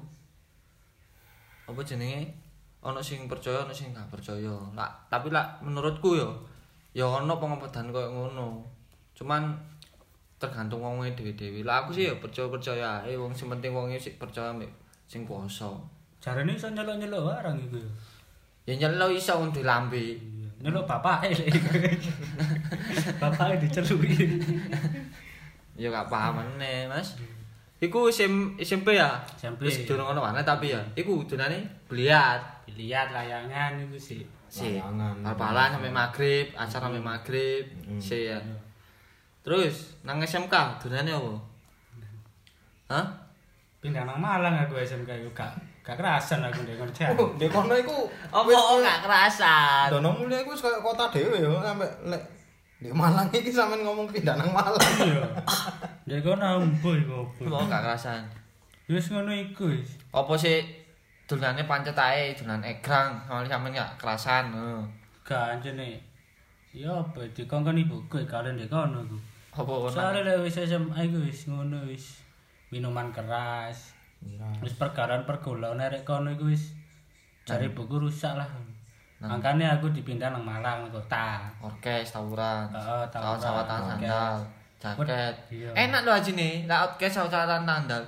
Apa 1.70 1.78
jenenge? 1.86 2.41
Ana 2.82 2.98
sing 2.98 3.30
percaya, 3.30 3.62
ana 3.62 3.70
sing 3.70 3.94
gak 3.94 4.10
percaya. 4.10 4.50
Lah, 4.74 4.90
tapi 5.06 5.30
lah 5.30 5.58
menurutku 5.62 6.18
yo 6.18 6.34
ya 6.92 7.08
ana 7.08 7.38
pengobatan 7.38 7.94
koyo 7.94 8.10
ngono. 8.10 8.66
Cuman 9.14 9.54
tergantung 10.42 10.82
wonge 10.82 11.14
dhewe-dhewe. 11.14 11.62
Lah 11.62 11.86
aku 11.86 11.94
sih 11.94 12.10
ya 12.10 12.14
percaya-percaya 12.18 13.06
ae 13.06 13.14
wong 13.14 13.30
sing 13.30 13.46
penting 13.46 13.70
wonge 13.70 13.96
sik 13.96 14.18
percaya 14.18 14.50
mbek 14.50 14.68
sing 15.06 15.22
kuwasa. 15.22 15.70
Jarane 16.18 16.58
iso 16.58 16.66
nyeluk-nyeluk 16.70 17.22
barang 17.22 17.56
iku. 17.70 17.78
Ya 18.66 18.74
nyelo 18.74 19.06
iso 19.14 19.38
wong 19.38 19.54
lambe. 19.62 20.18
Nyeluk 20.62 20.86
bapake 20.86 21.30
lek 21.34 21.48
iku. 21.54 21.70
Bapake 23.22 23.62
diceluki. 23.62 24.26
Ya 25.74 25.88
gak 25.88 26.06
paham 26.12 26.38
meneh, 26.38 26.86
Mas. 26.86 27.16
Iku 27.82 28.06
SM, 28.06 28.54
SMP 28.62 28.94
ya? 28.94 29.18
SMP. 29.34 29.66
Wis 29.66 29.82
durung 29.82 30.14
ono 30.14 30.22
mana 30.22 30.46
tapi 30.46 30.70
ya. 30.70 30.78
Iku 30.94 31.26
dunane 31.26 31.66
biliat. 31.90 32.61
Lihat 32.76 33.12
layangan 33.12 33.76
iku 33.82 33.96
sih. 33.98 34.22
Si. 34.52 34.76
Bal-balan 34.76 35.76
sampai 35.76 35.92
maghrib, 35.92 36.46
acara 36.52 36.88
sampai 36.88 37.00
maghrib. 37.00 37.64
Si 37.96 38.28
ya. 38.28 38.38
Terus 39.42 39.98
nang 40.06 40.22
SMK 40.22 40.54
dunane 40.78 41.10
apa? 41.10 41.32
Hah? 42.92 43.06
Pindah 43.82 44.06
nang 44.06 44.22
Malang 44.22 44.54
aku 44.62 44.78
SMK 44.78 45.10
iku 45.26 45.30
gak 45.34 45.50
gak 45.82 45.98
kerasan 45.98 46.46
aku 46.46 46.62
ndek 46.62 46.78
jan. 46.94 47.10
Oh, 47.18 47.34
di 47.34 47.50
kono 47.50 47.74
iku 47.74 48.06
Apa 48.30 48.46
gak 48.78 49.02
kerasan? 49.02 49.90
Dono 49.90 50.14
mulya 50.14 50.38
iku 50.38 50.54
wis 50.54 50.62
koyo 50.62 50.78
kota 50.78 51.10
dhewe 51.10 51.42
yo 51.42 51.58
sampe 51.58 51.82
lek 52.06 52.22
di 52.78 52.94
Malang 52.94 53.26
iki 53.34 53.50
sampean 53.50 53.82
ngomong 53.82 54.06
pindah 54.06 54.38
nang 54.38 54.54
Malang. 54.54 54.78
Iya. 55.02 55.26
Ndek 56.06 56.22
kono 56.22 56.44
ambo 56.62 56.90
iku 56.94 57.26
Kok 57.34 57.50
opo. 57.50 57.66
gak 57.66 57.82
kerasan? 57.82 58.22
Wis 58.86 59.10
ngono 59.10 59.34
iku. 59.34 59.66
Apa 60.14 60.38
sih 60.38 60.62
dunane 61.32 61.64
pancet 61.64 61.96
ae, 61.96 62.36
dunan 62.36 62.60
egrang, 62.60 63.16
soalnya 63.24 63.56
sampean 63.56 63.80
gak 63.80 63.92
kerasan. 63.96 64.44
heeh. 64.52 64.82
Gak 65.24 65.56
anjene. 65.56 65.96
Ya 66.76 66.92
apa 66.92 67.24
dikongkon 67.32 67.80
ibuku 67.80 68.20
kalian 68.28 68.60
ndek 68.60 68.68
kono 68.68 69.00
iku. 69.00 69.16
Apa 69.56 69.72
ngono? 69.72 69.92
Soale 69.92 70.20
lek 70.24 70.44
wis 70.44 70.60
SMA 70.60 70.96
iku 71.08 71.24
wis 71.24 71.48
ngono 71.48 71.88
wis. 71.88 72.20
Minuman 72.68 73.08
keras. 73.12 73.96
Wis 74.60 74.76
pergaulan 74.76 75.24
pergaulan 75.24 75.80
arek 75.80 76.04
kono 76.04 76.32
iku 76.32 76.52
wis 76.52 76.76
cari 77.48 77.72
buku 77.72 77.96
rusak 77.96 78.36
lah. 78.36 78.48
Makanya 79.22 79.78
aku 79.78 79.92
dipindah 79.94 80.34
nang 80.34 80.42
Malang 80.42 80.90
kota. 80.90 81.46
Orkes 81.62 82.10
tawuran. 82.10 82.66
Heeh, 82.74 83.04
tawuran, 83.06 83.38
Sawat-sawatan 83.38 83.80
sandal, 83.86 84.34
jaket. 84.82 85.34
Iya. 85.46 85.70
Enak 85.78 86.02
loh 86.02 86.14
aja 86.18 86.30
nih, 86.34 86.66
lah 86.66 86.90
orkes 86.90 87.14
sawat-sawatan 87.14 87.62
sandal. 87.62 88.02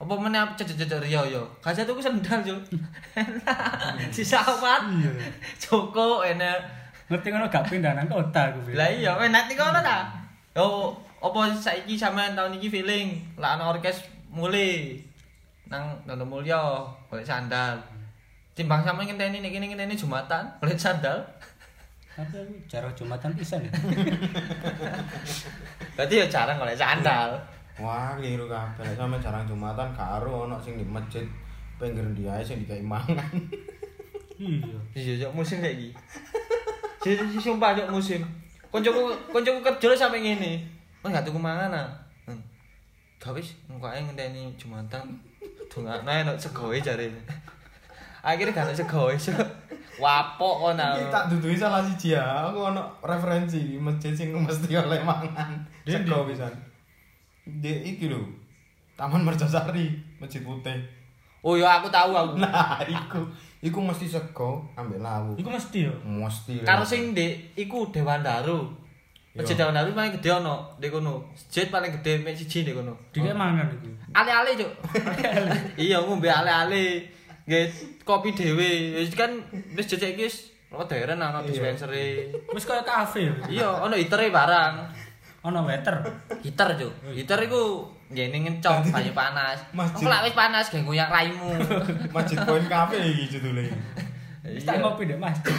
Apa 0.00 0.16
meneh 0.16 0.40
apa 0.40 0.56
cedek-cedek 0.56 1.04
Rio 1.04 1.22
yo. 1.28 1.44
Gajah 1.60 1.84
tuku 1.84 2.00
sandal 2.00 2.40
yo. 2.40 2.56
Enak. 3.20 4.08
Si 4.08 4.24
sawat. 4.24 4.88
Iya. 4.88 5.12
Joko 5.60 6.24
enak. 6.24 6.56
Ngerti 7.12 7.28
ngono 7.28 7.52
gak 7.52 7.68
pindah 7.68 7.92
nang 7.92 8.08
kota 8.08 8.48
aku. 8.48 8.72
Bil. 8.72 8.80
Lah 8.80 8.88
iya, 8.88 9.12
enak 9.12 9.52
nih 9.52 9.56
kono 9.60 9.84
ta. 9.84 10.08
Yo, 10.56 10.96
apa 11.20 11.52
saiki 11.52 12.00
sampean 12.00 12.32
tahun 12.32 12.56
iki 12.56 12.72
feeling 12.72 13.20
lah 13.36 13.60
ana 13.60 13.76
orkes 13.76 14.08
mulai 14.32 14.96
nang 15.68 16.00
Dono 16.08 16.24
Mulya 16.24 16.80
golek 17.12 17.28
sandal. 17.28 17.76
Timbang 18.56 18.80
sampean 18.80 19.04
ngenteni 19.04 19.44
nek 19.44 19.52
kene 19.52 19.68
ngenteni 19.68 20.00
Jumatan 20.00 20.48
golek 20.64 20.80
sandal. 20.80 21.20
Tapi 22.16 22.40
aku 22.40 22.56
jarang 22.72 22.96
Jumatan 22.96 23.36
pisan 23.36 23.68
ya. 23.68 23.72
Berarti 26.00 26.14
ya 26.24 26.26
jarang 26.26 26.56
golek 26.56 26.80
sandal. 26.80 27.36
Wah, 27.80 28.12
keliru 28.20 28.44
kabeh. 28.44 28.84
Lek 28.84 28.96
sampe 28.96 29.16
jarang 29.16 29.48
Jumatan 29.48 29.88
karo 29.96 30.44
ono 30.44 30.60
sing 30.60 30.76
di 30.76 30.84
masjid 30.84 31.24
pinggir 31.80 32.04
dia 32.12 32.36
sing 32.44 32.60
dikai 32.60 32.84
mangan. 32.84 33.16
Iya. 34.40 34.76
Iya, 34.96 35.12
yo 35.24 35.28
musim 35.32 35.64
kayak. 35.64 35.96
Si, 37.00 37.16
si 37.16 37.38
sumpah 37.40 37.72
yo 37.72 37.88
musim. 37.88 38.20
Koncoku 38.68 39.12
koncoku 39.32 39.64
kerja 39.64 39.96
sampe 39.96 40.20
ngene. 40.20 40.60
Mas 41.00 41.12
gak 41.12 41.24
tuku 41.24 41.40
mangan 41.40 41.72
ah. 41.72 41.88
Hmm. 42.28 42.40
Gak 43.16 43.32
wis, 43.32 43.56
engko 43.68 43.88
ae 43.88 44.04
ngenteni 44.04 44.52
Jumatan. 44.60 45.16
Dongakno 45.72 46.08
enak 46.08 46.36
segoe 46.36 46.76
jarene. 46.80 47.20
Akhirnya 48.20 48.52
gak 48.52 48.76
segoe. 48.76 49.16
Wapok 50.00 50.54
kono. 50.64 50.88
Iki 50.96 51.12
tak 51.12 51.28
dudui 51.28 51.56
salah 51.56 51.84
siji 51.84 52.16
ya. 52.16 52.48
Aku 52.48 52.72
ono 52.72 52.88
referensi 53.04 53.60
di 53.64 53.76
masjid 53.76 54.12
sing 54.16 54.32
mesti 54.32 54.72
oleh 54.76 55.00
mangan. 55.04 55.60
Sego 55.84 56.24
pisan. 56.24 56.52
Di 57.58 57.96
iki 57.96 58.06
lho. 58.06 58.22
Taman 58.94 59.24
Mercosari, 59.24 59.90
Masjid 60.20 60.44
Putih. 60.44 60.76
Oh 61.40 61.56
ya 61.56 61.80
aku 61.80 61.88
tahu 61.88 62.12
aku. 62.12 62.36
Nah, 62.36 62.84
iku 62.84 63.24
iku 63.64 63.80
mesti 63.80 64.04
sego 64.04 64.60
ambek 64.76 65.00
lawu. 65.00 65.32
Iku 65.40 65.48
mesti 65.48 65.88
yo. 65.88 65.94
Mesti. 66.04 66.60
Karo 66.68 66.84
sing 66.84 67.16
ndek 67.16 67.56
iku 67.56 67.88
Dewan 67.88 68.20
Daru. 68.20 68.68
Masjid 69.30 69.54
Daun 69.56 69.72
Nabi 69.72 69.94
paling 69.94 70.12
gede 70.20 70.36
ono 70.36 70.74
di 70.76 70.90
kono. 70.92 71.32
Masjid 71.32 71.70
paling 71.70 71.96
gede 71.96 72.20
mek 72.20 72.36
siji 72.36 72.66
di 72.66 72.74
kono. 72.76 72.92
Dike 73.08 73.32
mangan 73.32 73.72
iku. 73.72 73.88
Ale-ale, 74.12 74.58
Cuk. 74.58 74.72
Iya, 75.86 76.02
ngombe 76.02 76.26
ale-ale. 76.26 77.08
Nggih, 77.46 77.70
kopi 78.04 78.34
dhewe. 78.34 79.00
Wis 79.00 79.14
kan 79.14 79.32
wis 79.72 79.86
jejek 79.86 80.18
iki 80.18 80.26
wis 80.28 80.50
modern 80.68 81.22
ana 81.22 81.40
dispenser. 81.46 81.88
Wis 82.52 82.66
kaya 82.66 82.82
kafe. 82.84 83.30
Iya, 83.48 83.70
ono 83.80 83.94
hitere 83.96 84.28
barang. 84.28 85.08
Ono 85.40 85.64
waiter. 85.64 85.96
Heater, 86.44 86.68
Cuk. 86.76 86.92
Heater 87.16 87.40
iku 87.48 87.88
ngene 88.12 88.44
ngencok 88.44 88.92
banyu 88.92 89.12
panas. 89.16 89.56
Masjid. 89.78 90.04
Kok 90.04 90.24
wis 90.28 90.36
panas 90.36 90.68
gak 90.68 90.84
ngoyak 90.84 91.08
raimu. 91.08 91.56
Masjid 92.16 92.36
Point 92.44 92.68
Cafe 92.68 93.00
iki 93.00 93.38
judule. 93.38 93.64
Wis 94.40 94.64
tak 94.64 94.80
ngopi 94.80 95.04
ndek 95.04 95.20
masjid. 95.20 95.52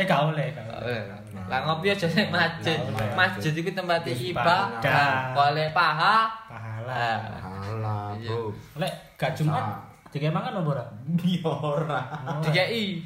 Eh 0.00 0.04
gak 0.08 0.32
oleh, 0.32 0.48
gak 0.48 0.64
oleh. 0.64 0.96
Eh, 0.96 1.02
Lah 1.44 1.60
ngopi 1.68 1.92
aja 1.92 2.08
nek 2.08 2.32
masjid. 2.32 2.80
Masjid 3.12 3.52
iku 3.52 3.68
tempat 3.68 4.00
ibadah. 4.08 4.80
Oleh 5.36 5.68
paha. 5.76 6.24
Pahala. 6.48 7.20
Alah, 7.52 8.16
Bro. 8.16 8.48
Lek 8.80 8.92
gak 9.20 9.36
Jumat, 9.36 9.76
dike 10.08 10.32
mangan 10.32 10.64
opo 10.64 10.72
ora? 10.72 10.84
Iya 11.20 11.52
ora. 11.52 12.00
Dikei. 12.40 13.04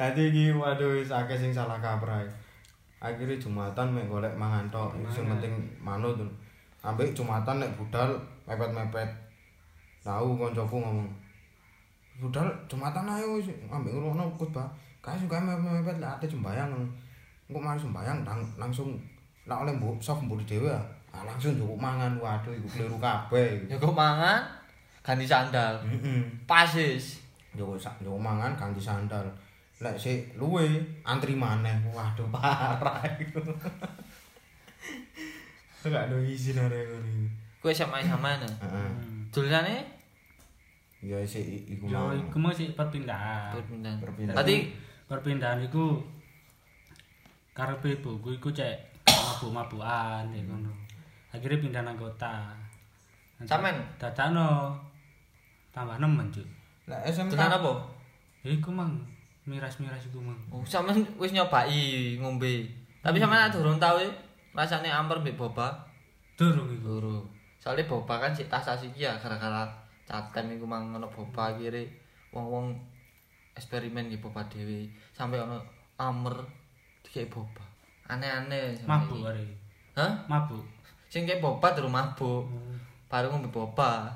Dadi 0.00 0.22
iki 0.32 0.56
waduh 0.56 1.04
akeh 1.04 1.36
sing 1.36 1.52
salah 1.52 1.76
kaprah. 1.76 2.24
Akhirnya 2.98 3.38
Jumatan 3.38 3.94
mek 3.94 4.10
golek 4.10 4.34
mangan 4.34 4.66
tok. 4.70 4.90
Sing 5.10 5.26
penting 5.30 5.54
manut. 5.78 6.18
Ambek 6.82 7.14
Jumatan 7.14 7.62
nek 7.62 7.70
budal 7.78 8.10
mepet-mepet. 8.46 9.06
Tahu 10.02 10.34
koncoku 10.34 10.76
ngomong. 10.82 11.06
Budal 12.18 12.50
Jumatan 12.66 13.06
ayo 13.06 13.38
wis 13.38 13.50
ambek 13.70 13.94
ngono 13.94 14.26
khotbah. 14.34 14.66
Kae 14.98 15.14
suka 15.14 15.38
mepet-mepet 15.38 16.02
lek 16.02 16.10
ate 16.18 16.26
sembayang. 16.26 16.70
Engko 17.48 17.64
mari 17.64 17.80
sembayang 17.80 18.28
lang, 18.28 18.44
langsung 18.60 18.92
lak 19.48 19.64
oleh 19.64 19.72
mbok 19.72 19.96
sok 20.02 20.20
mbok 20.28 20.44
dhewe. 20.44 20.68
Ah 21.08 21.24
langsung 21.24 21.56
cukup 21.56 21.80
mangan. 21.80 22.12
Waduh 22.20 22.52
iku 22.52 22.68
kleru 22.68 22.98
kabeh. 23.00 23.64
Ya 23.64 23.80
kok 23.80 23.96
mangan 23.96 24.44
ganti 25.00 25.24
sandal. 25.24 25.80
Heeh. 25.86 26.20
Pasis. 26.44 27.24
Sak 27.56 27.96
joko 28.04 28.20
mangan 28.20 28.52
ganti 28.58 28.82
sandal. 28.82 29.24
Lek 29.78 29.94
sik 29.94 30.34
luwe 30.34 30.66
antri 31.06 31.38
maneh. 31.38 31.78
Waduh 31.94 32.26
parah 32.34 32.98
iku. 33.18 33.38
Enggak 35.86 36.10
ada 36.10 36.16
izin 36.18 36.58
arek 36.58 36.82
ngono. 36.90 37.30
Kowe 37.62 37.70
sama 37.70 38.02
sama 38.02 38.34
nah. 38.42 38.50
Heeh. 38.66 38.90
Dolane 39.30 39.76
Ya 40.98 41.14
sik 41.22 41.46
iku 41.70 41.86
Yo 41.86 41.94
mau. 41.94 42.10
iku 42.10 42.36
mau 42.42 42.50
sih 42.50 42.74
perpindahan. 42.74 43.54
perpindahan. 43.54 43.98
Perpindahan. 44.02 44.34
Tadi 44.34 44.56
perpindahan 45.06 45.60
iku 45.62 46.02
karepe 47.54 48.02
ibuku 48.02 48.34
iku 48.34 48.50
cek 48.50 49.06
mabuk-mabukan 49.06 50.26
ya 50.34 50.42
ngono. 50.42 50.74
Akhirnya 51.30 51.62
pindah 51.62 51.82
nang 51.86 51.94
kota. 51.94 52.50
Sampean? 53.46 53.78
Dadakno 54.02 54.74
tambah 55.70 56.02
nemen, 56.02 56.26
Cuk. 56.34 56.42
Lek 56.90 57.06
SMK 57.06 57.38
dolan 57.38 57.54
apa? 57.54 57.72
Ya 58.42 58.50
iku 58.50 58.74
mang 58.74 58.98
miras-miras 59.48 60.04
iku 60.04 60.20
mang. 60.20 60.36
Oh, 60.52 60.60
sampean 60.68 61.00
wis 61.16 61.32
nyobai 61.32 62.20
ngombe. 62.20 62.68
Tapi 63.00 63.16
sampean 63.16 63.48
durung 63.48 63.80
tau 63.80 63.96
e 63.96 64.06
rasane 64.52 64.92
amper 64.92 65.24
mbek 65.24 65.40
boba. 65.40 65.72
Durung 66.36 66.68
iku. 66.68 67.00
Guru. 67.00 67.18
Soalnya 67.58 67.88
boba 67.88 68.20
kan 68.20 68.36
sik 68.36 68.52
tas 68.52 68.68
iki 68.84 69.08
ya 69.08 69.16
gara-gara 69.16 69.66
catem 70.04 70.54
iku 70.54 70.68
mang 70.68 70.92
ono 70.94 71.08
boba 71.10 71.56
akhire 71.56 71.88
wong-wong 72.30 72.76
eksperimen 73.56 74.06
nggih 74.12 74.22
boba 74.22 74.46
dhewe 74.46 74.86
sampai 75.16 75.40
ono 75.40 75.58
amer 75.98 76.36
dikek 77.02 77.32
boba. 77.32 77.64
Aneh-aneh. 78.08 78.78
Mabuk 78.88 79.26
are. 79.26 79.44
Hah? 79.98 80.24
Mabuk. 80.30 80.64
Sing 81.08 81.24
kek 81.24 81.40
boba 81.40 81.72
durung 81.72 81.92
mabuk. 81.92 82.46
Hmm. 82.46 82.76
Baru 83.08 83.32
ngombe 83.32 83.48
boba. 83.50 84.12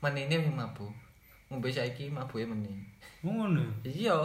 Menine 0.00 0.40
mabuk. 0.52 0.92
Ngombe 1.50 1.68
saiki 1.68 2.08
mabuke 2.08 2.46
meneh. 2.46 2.72
Ngono. 3.20 3.60
Iya. 3.84 4.16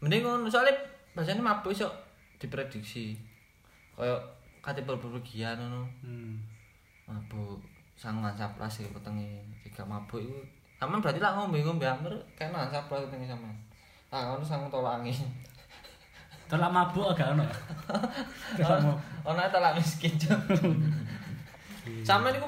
Mending 0.00 0.20
ngono 0.24 0.48
soalnya 0.50 0.76
bahasane 1.16 1.40
mabuk 1.40 1.72
iso 1.72 1.88
diprediksi. 2.36 3.16
Kaya 3.96 4.16
kate 4.60 4.84
berpergian 4.84 5.56
ngono. 5.56 5.88
Hmm. 6.04 6.36
Mabuk 7.08 7.62
sang 7.96 8.20
mansaplas 8.20 8.84
iki 8.84 8.92
petenge 8.92 9.40
tiga 9.64 9.82
mabuk 9.88 10.20
iku. 10.20 10.36
Sampeyan 10.76 11.00
berarti 11.00 11.20
lak 11.24 11.32
ngombe-ngombe 11.40 11.86
amer 11.88 12.12
kena 12.36 12.68
mansaplas 12.68 13.08
petenge 13.08 13.26
sampean. 13.30 13.56
Ah 14.12 14.28
ngono 14.28 14.44
sang 14.44 14.68
tolak 14.68 15.00
angin. 15.00 15.16
Tolak 16.50 16.70
mabuk 16.70 17.10
agak 17.10 17.34
ono. 17.34 17.42
Mabuk. 18.54 18.96
Ono 19.26 19.42
tolak 19.50 19.74
miskin. 19.74 20.14
Cuk. 20.14 20.38
Sampeyan 22.06 22.38
iku 22.38 22.46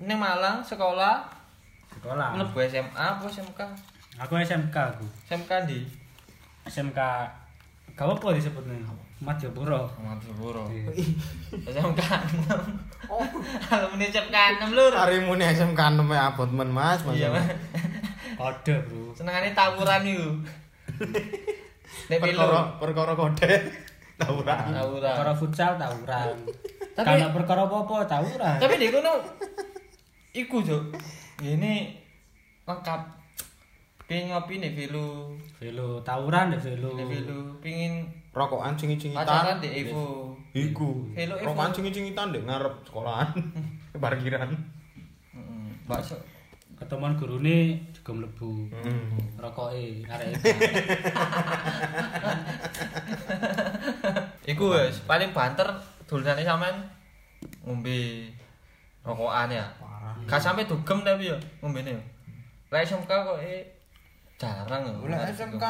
ning 0.00 0.16
Malang 0.20 0.60
sekolah 0.64 1.24
Sekolah. 1.92 2.36
mlebu 2.36 2.60
SMA 2.68 2.92
apa 2.96 3.24
SMK? 3.24 3.60
Aku 4.20 4.36
SMK 4.36 4.76
aku. 4.76 5.04
SMK 5.28 5.50
di 5.64 5.84
SMK 6.70 6.98
gak 7.92 8.06
apa 8.06 8.26
disebutnya 8.32 8.78
Madiopuro. 9.20 9.84
Madura. 10.00 10.64
Iya. 10.72 10.88
SMK 11.68 12.00
6. 12.00 13.12
Oh, 13.12 13.20
alumni 13.68 14.08
SMK 14.08 14.36
6 14.64 14.72
lur. 14.72 14.92
Harimu 14.96 15.36
nih 15.36 15.52
SMK 15.52 15.76
6 15.76 16.08
e 16.08 16.16
abot 16.16 16.48
men 16.48 16.72
Mas. 16.72 17.04
Mas. 17.04 17.20
Iya, 17.20 17.28
Mas. 17.28 17.44
Kode, 18.40 18.80
Bro. 18.88 19.12
Senengane 19.12 19.52
tawuran 19.52 20.00
iku. 20.08 20.30
Nek 22.08 22.18
pilu. 22.18 22.40
Perkara 22.40 22.60
perkara 22.80 23.12
kode. 23.12 23.52
Tawuran. 24.16 24.72
Tawuran. 24.72 25.12
Perkara 25.12 25.32
futsal 25.36 25.76
tawuran. 25.76 26.36
Tapi- 26.96 27.04
Karena 27.20 27.28
perkara 27.28 27.68
apa-apa 27.68 28.08
tawuran. 28.08 28.56
Tapi 28.56 28.74
di 28.80 28.88
kono 28.88 29.20
iku, 30.32 30.64
Cuk. 30.64 30.96
Ini 31.40 31.92
lengkap. 32.64 33.19
Pingin 34.10 34.34
ngopi 34.34 34.58
nih 34.58 34.74
Velu. 34.74 35.38
velo 35.62 36.02
tawuran 36.02 36.50
deh 36.50 36.58
velo. 36.58 36.98
Nih 36.98 37.06
Velu 37.06 37.54
pingin 37.62 38.10
Rokokan 38.34 38.74
pacaran 38.74 38.76
cingit-cingitan. 38.78 39.62
di 39.62 39.86
Evo. 39.86 40.34
Iku. 40.50 41.14
Hello, 41.14 41.38
Evo. 41.38 41.54
Rokokan 41.54 41.70
cingit-cingitan 41.70 42.34
dek 42.34 42.42
ngarep 42.42 42.74
sekolahan. 42.82 43.30
Parkiran. 44.02 44.50
Heeh. 45.30 45.66
Bakso. 45.86 46.18
Ketemuan 46.74 47.14
gurune 47.14 47.86
juga 47.94 48.10
mlebu. 48.18 48.50
Hmm. 48.82 49.14
Rokoke 49.38 50.02
arek 50.02 50.34
Iku 54.50 54.74
wis 54.74 55.06
paling 55.06 55.30
banter 55.30 55.70
dolanane 56.10 56.42
sampean 56.42 56.82
ngombe 57.62 58.26
rokokan 59.06 59.54
ya. 59.54 59.70
Parah. 59.78 60.18
Gak 60.26 60.42
sampe 60.42 60.66
dugem 60.66 61.06
tapi 61.06 61.30
ya 61.30 61.38
ngombene 61.62 61.94
ya. 61.94 62.02
Lah 62.74 62.82
SMK 62.82 63.06
kok 63.06 63.38
eh 63.38 63.78
jarang 64.40 64.82
ya. 64.88 64.92
Oleh 65.04 65.18
SMK 65.36 65.64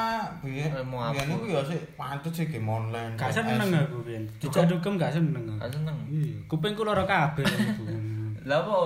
biyen 0.47 0.71
biyen 0.71 0.87
apa? 0.95 1.23
iku 1.27 1.45
ya 1.51 1.61
sik 1.67 1.83
pantut 1.99 2.31
sih 2.31 2.47
game 2.47 2.71
online. 2.71 3.19
Gak 3.19 3.35
seneng 3.35 3.67
aku 3.67 4.07
ben. 4.07 4.23
Dijak 4.39 4.71
dugem 4.71 4.95
gak 4.95 5.11
seneng. 5.11 5.43
aku. 5.43 5.59
Gak 5.59 5.71
seneng. 5.75 5.97
Iya, 6.07 6.39
kupingku 6.47 6.87
lara 6.87 7.03
kabeh. 7.03 7.43
Bu. 7.43 7.85
Lah 8.49 8.63
apa? 8.63 8.79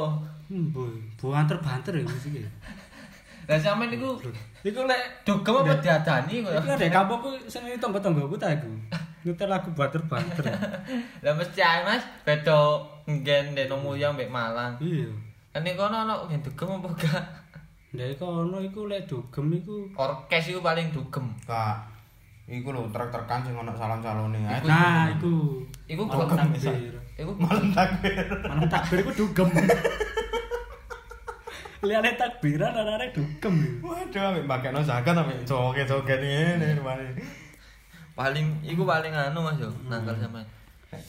Hmm, 0.48 0.72
bu, 0.72 0.88
bu 1.20 1.36
banter-banter 1.36 2.00
ya 2.00 2.04
ya. 2.08 2.48
Lah 3.44 3.60
sampean 3.60 3.92
iku 3.92 4.16
Iku 4.64 4.88
lek 4.88 5.20
dugem 5.28 5.60
apa 5.60 5.76
diadani 5.84 6.40
kok 6.40 6.52
ya? 6.56 6.60
Iku 6.64 6.68
dek 6.80 6.88
kampungku 6.88 7.28
sing 7.44 7.68
tonggo-tonggoku 7.76 8.40
ta 8.40 8.48
iku. 8.56 8.72
Nyetel 9.28 9.52
lagu 9.52 9.68
banter-banter. 9.76 10.48
Lah 11.24 11.32
mesti 11.36 11.60
ae 11.60 11.84
Mas 11.84 12.04
beda 12.24 12.80
nggen 13.04 13.52
dek 13.52 13.68
Mulya 13.68 14.08
mbek 14.16 14.32
Malang. 14.32 14.80
Iya. 14.80 15.12
Kan 15.52 15.60
ning 15.60 15.76
kono 15.76 16.08
ana 16.08 16.16
nggen 16.24 16.40
dugem 16.40 16.80
apa 16.80 16.88
gak? 16.96 17.43
Dari 17.94 18.18
kono 18.18 18.58
iku 18.58 18.90
lek 18.90 19.06
dugem 19.06 19.54
iku 19.54 19.86
Orkes 19.94 20.50
iku 20.50 20.58
paling 20.58 20.90
dugem. 20.90 21.30
Kak. 21.46 21.94
Iku 22.44 22.74
lho 22.74 22.90
trek-trekan 22.90 23.40
sing 23.40 23.54
ono 23.54 23.70
salon-salone. 23.72 24.42
Nah, 24.66 25.08
iku 25.14 25.62
Iku 25.86 26.02
malam 26.04 26.26
dugem. 26.26 26.38
takbir. 26.58 26.94
Iku 27.14 27.30
Malam 27.38 27.66
takbir. 27.70 28.14
Malam 28.50 28.66
takbir 28.66 28.96
iku 29.00 29.12
dugem. 29.14 29.48
Liane 31.84 32.16
takbiran 32.16 32.72
arek 32.74 33.12
dugem. 33.12 33.54
iku. 33.78 33.92
Waduh, 33.92 34.22
ambek 34.32 34.44
mbakekno 34.48 34.80
zakat 34.82 35.14
ambek 35.14 35.44
joget-joget 35.44 36.20
ngene 36.20 36.80
rupane. 36.80 37.06
paling 38.14 38.46
iku 38.62 38.86
paling 38.86 39.10
anu 39.10 39.42
Mas 39.42 39.58
yo 39.58 39.68
nangkal 39.86 40.14
sampean. 40.16 40.46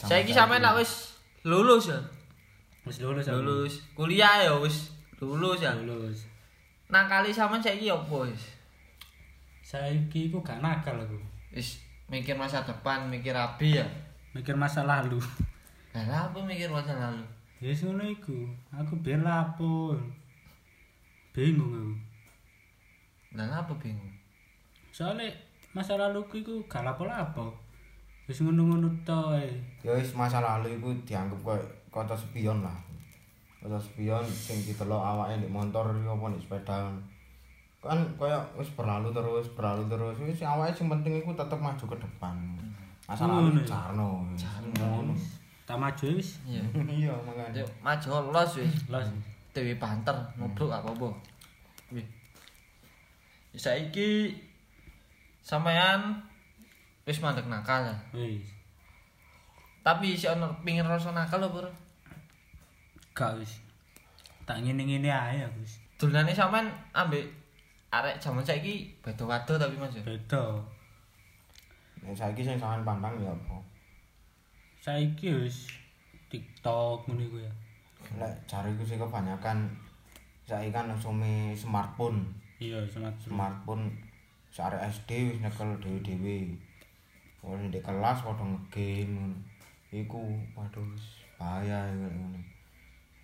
Saiki 0.06 0.34
sampean 0.34 0.60
lak 0.62 0.76
wis 0.76 1.16
lulus 1.42 1.88
ya. 1.90 1.98
Wis 2.84 2.98
lulus. 3.02 3.24
Lulus 3.26 3.74
kuliah 3.96 4.42
ya 4.44 4.52
wis 4.60 4.92
lulus 5.18 5.62
ya. 5.62 5.72
Lulus. 5.74 6.25
Nangkali 6.86 7.34
sampean 7.34 7.58
saiki 7.58 7.90
opo 7.90 8.22
wis? 8.22 8.54
Saiki 9.66 10.30
iku 10.30 10.38
gak 10.46 10.62
nakal 10.62 10.94
aku. 11.02 11.18
Wis 11.50 11.82
mikir 12.06 12.38
masa 12.38 12.62
depan, 12.62 13.10
mikir 13.10 13.34
abi 13.34 13.82
ya. 13.82 13.86
Mikir 14.30 14.54
masa 14.54 14.86
lalu. 14.86 15.18
Lah 15.90 16.30
apa 16.30 16.38
mikir 16.46 16.70
masa 16.70 16.94
lalu? 16.94 17.26
Ya 17.58 17.74
wis 17.74 17.82
ngono 17.82 18.06
iku. 18.06 18.46
Aku 18.70 18.94
biyen 19.02 19.26
lapo. 19.26 19.98
Bingung 21.34 21.74
aku. 21.74 21.94
Lah 23.34 23.66
apa 23.66 23.74
bingung? 23.82 24.14
Soalnya 24.94 25.26
masa 25.74 25.98
laluku 25.98 26.46
iku 26.46 26.62
gak 26.70 26.86
lapo-lapo. 26.86 27.50
Wis 28.30 28.38
ngono-ngono 28.46 28.86
tok 29.02 29.42
ae. 29.42 29.50
Ya 29.82 29.90
wis 29.98 30.14
masa 30.14 30.38
lalu 30.38 30.78
iku 30.78 30.94
dianggap 31.02 31.42
koyo 31.42 31.66
kota 31.90 32.14
spion 32.14 32.62
lah. 32.62 32.85
Kota 33.66 33.82
spion 33.82 34.22
sing 34.22 34.62
ditelok 34.62 35.02
awake 35.02 35.42
ndek 35.42 35.50
motor 35.50 35.90
iku 35.90 36.14
apa 36.14 36.24
ndek 36.30 36.42
sepeda. 36.46 36.86
Kan 37.82 37.98
koyo 38.14 38.38
wis 38.54 38.70
berlalu 38.78 39.10
terus, 39.10 39.50
berlalu 39.58 39.90
terus. 39.90 40.14
Wis 40.22 40.46
awake 40.46 40.70
sing 40.70 40.86
penting 40.86 41.18
iku 41.18 41.34
tetep 41.34 41.58
maju 41.58 41.82
ke 41.82 41.98
depan. 41.98 42.38
Masa 43.10 43.26
lalu 43.26 43.50
Ngono 43.50 43.62
ya? 43.62 43.66
jarno. 43.66 44.10
Jarno. 44.38 45.10
Tak 45.66 45.82
maju 45.82 46.04
wis. 46.14 46.38
Iya. 46.46 46.62
Iya. 46.86 47.14
Yuk 47.58 47.70
maju 47.82 48.30
los 48.30 48.54
wis. 48.54 48.86
Los. 48.86 49.10
Dewi 49.50 49.74
banter, 49.74 50.14
nubruk 50.38 50.70
apa 50.70 50.86
apa. 50.86 51.10
Wih. 51.90 52.06
Saiki 53.58 54.30
sampean 55.42 56.22
wis 57.02 57.18
mandek 57.18 57.50
nakal 57.50 57.82
ya. 57.82 57.96
Wis. 58.14 58.46
Tapi 59.82 60.14
si 60.14 60.30
ono 60.30 60.54
pingin 60.62 60.86
rasa 60.86 61.10
nakal 61.10 61.42
lho, 61.42 61.50
Bro. 61.50 61.85
Gak 63.16 63.32
wis. 63.40 63.64
Tak 64.44 64.60
ngene-ngene 64.60 65.08
ae 65.08 65.40
aku 65.40 65.64
wis. 65.64 65.80
Dolanane 65.96 66.36
sampean 66.36 66.68
ambek 66.92 67.24
arek 67.88 68.20
jaman 68.20 68.44
saiki 68.44 68.92
beda 69.00 69.24
wado 69.24 69.56
tapi 69.56 69.72
Mas. 69.80 69.96
ya? 69.96 70.04
Beda. 70.04 70.60
Nek 72.04 72.12
saiki 72.12 72.44
sing 72.44 72.60
sampean 72.60 72.84
pandang 72.84 73.16
ya 73.24 73.32
apa? 73.32 73.56
Saiki 74.84 75.32
wis 75.32 75.72
TikTok 76.28 77.08
ngono 77.08 77.24
iku 77.24 77.38
ya. 77.40 77.52
Lek 78.20 78.36
jariku 78.44 78.84
sih 78.84 79.00
kebanyakan 79.00 79.64
saiki 80.44 80.68
kan 80.68 80.92
usume 80.92 81.56
smartphone. 81.56 82.20
Iya, 82.60 82.84
semat 82.84 83.16
smartphone 83.16 83.88
sarek 84.52 84.84
SD 84.92 85.32
wis 85.32 85.40
nyekel 85.40 85.72
dhewe-dhewe. 85.80 86.52
Wong 87.40 87.72
di 87.72 87.80
kelas 87.80 88.20
padha 88.20 88.44
ngegame 88.44 89.08
ngono. 89.08 89.40
Iku 89.88 90.20
waduh 90.52 90.84
bahaya 91.40 91.88
ngono. 91.96 92.55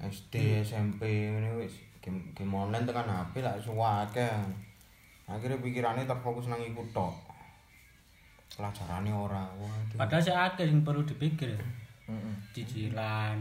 SD, 0.03 0.67
SMP 0.67 1.31
ngene 1.31 1.55
wis 1.63 1.79
game 2.03 2.19
game 2.35 2.51
online 2.51 2.83
tekan 2.83 3.07
HP 3.07 3.39
lak 3.39 3.63
suwake. 3.63 4.27
Akhirnya 5.31 5.63
pikirannya 5.63 6.03
terfokus 6.05 6.51
nang 6.51 6.59
iku 6.59 6.83
tok. 6.91 7.15
Pelajarane 8.53 9.15
ora. 9.15 9.47
Waduh. 9.57 9.97
Padahal 9.97 10.21
sih 10.21 10.35
akeh 10.35 10.67
sing 10.67 10.83
perlu 10.83 11.07
dipikir 11.07 11.55
ya. 11.55 11.63
Heeh. 12.11 12.35
Cicilan. 12.51 13.39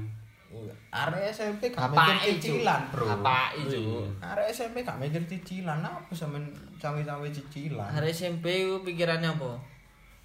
Arek 0.91 1.31
SMP 1.31 1.71
gak 1.71 1.95
Apa 1.95 2.19
mikir 2.19 2.35
cicilan, 2.35 2.81
Bro. 2.91 3.07
Apa 3.07 3.55
itu? 3.55 4.03
Arek 4.19 4.51
SMP 4.51 4.83
gak 4.83 4.99
mikir 4.99 5.23
cicilan, 5.23 5.79
apa 5.79 6.11
sampean 6.11 6.43
cawe-cawe 6.75 7.27
cicilan? 7.31 7.87
Hari 7.87 8.11
SMP 8.11 8.67
ku 8.67 8.83
pikirannya 8.83 9.31
apa? 9.31 9.55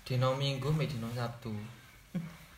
Dino 0.02 0.34
Minggu, 0.34 0.74
me 0.74 0.90
dino 0.90 1.06
Sabtu. 1.14 1.54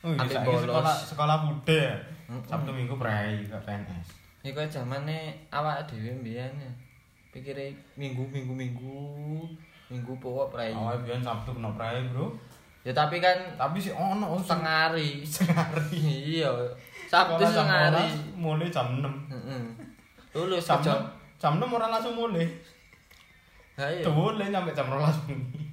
Oh, 0.00 0.14
iya, 0.14 0.40
sekolah 0.40 0.96
sekolah 0.96 1.36
bude. 1.44 1.84
Sabtu 2.28 2.70
Minggu 2.76 3.00
prai 3.00 3.40
ke 3.48 3.56
PNS. 3.64 4.08
Iku 4.44 4.60
zamane 4.68 5.32
awak 5.48 5.88
dhewe 5.88 6.12
mbiyen. 6.20 6.52
Pikire 7.32 7.72
minggu 7.96 8.24
minggu 8.28 8.52
minggu 8.52 8.96
minggu 9.88 10.12
pokok 10.20 10.52
prai. 10.52 10.76
Awal 10.76 11.00
biyen 11.00 11.24
Sabtu 11.24 11.56
kena 11.56 11.72
prai, 11.72 12.04
Bro. 12.12 12.36
Ya 12.84 12.92
tapi 12.92 13.18
kan 13.18 13.36
Tapi 13.56 13.80
sih 13.80 13.92
ono 13.96 14.36
oh, 14.36 14.40
setengah 14.40 14.92
hari. 14.92 15.24
setengah 15.24 15.72
hari. 15.72 15.98
Iya. 16.38 16.52
Sabtu 17.08 17.40
hari. 17.40 18.12
12, 18.12 18.36
mulai 18.36 18.68
jam 18.68 19.00
6. 19.00 19.32
Heeh. 19.32 19.62
Lulus 20.36 20.68
Jam 20.68 20.84
jam. 20.84 21.00
6, 21.40 21.40
jam 21.40 21.52
6 21.56 21.72
ora 21.72 21.88
langsung 21.88 22.12
mulai. 22.12 22.44
Ha 23.80 23.88
iya. 23.88 24.04
Mulai 24.04 24.52
sampai 24.52 24.76
jam 24.76 24.86
12 24.92 25.24
bengi. 25.24 25.64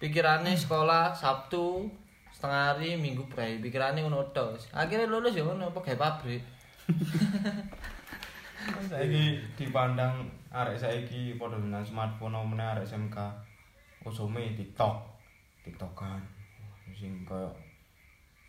Pikirannya 0.00 0.56
sekolah 0.56 1.12
Sabtu 1.12 1.84
setengah 2.40 2.72
hari 2.72 2.96
minggu 2.96 3.20
prai. 3.28 3.60
Pikirannya 3.60 4.00
ngono 4.00 4.24
tok. 4.32 4.56
Akhirnya 4.72 5.12
lulus 5.12 5.36
ya 5.36 5.44
ngono 5.44 5.68
apa 5.68 5.84
pabrik. 5.92 6.40
Saiki 8.88 9.36
dipandang 9.60 10.24
arek 10.48 10.80
saiki 10.80 11.36
padha 11.36 11.60
dengan 11.60 11.84
smartphone 11.84 12.40
meneh 12.48 12.64
arek 12.64 12.88
SMK. 12.88 13.20
Usume 14.08 14.56
TikTok. 14.56 15.04
TikTokan. 15.68 16.16
Sing 16.96 17.28
koyo 17.28 17.52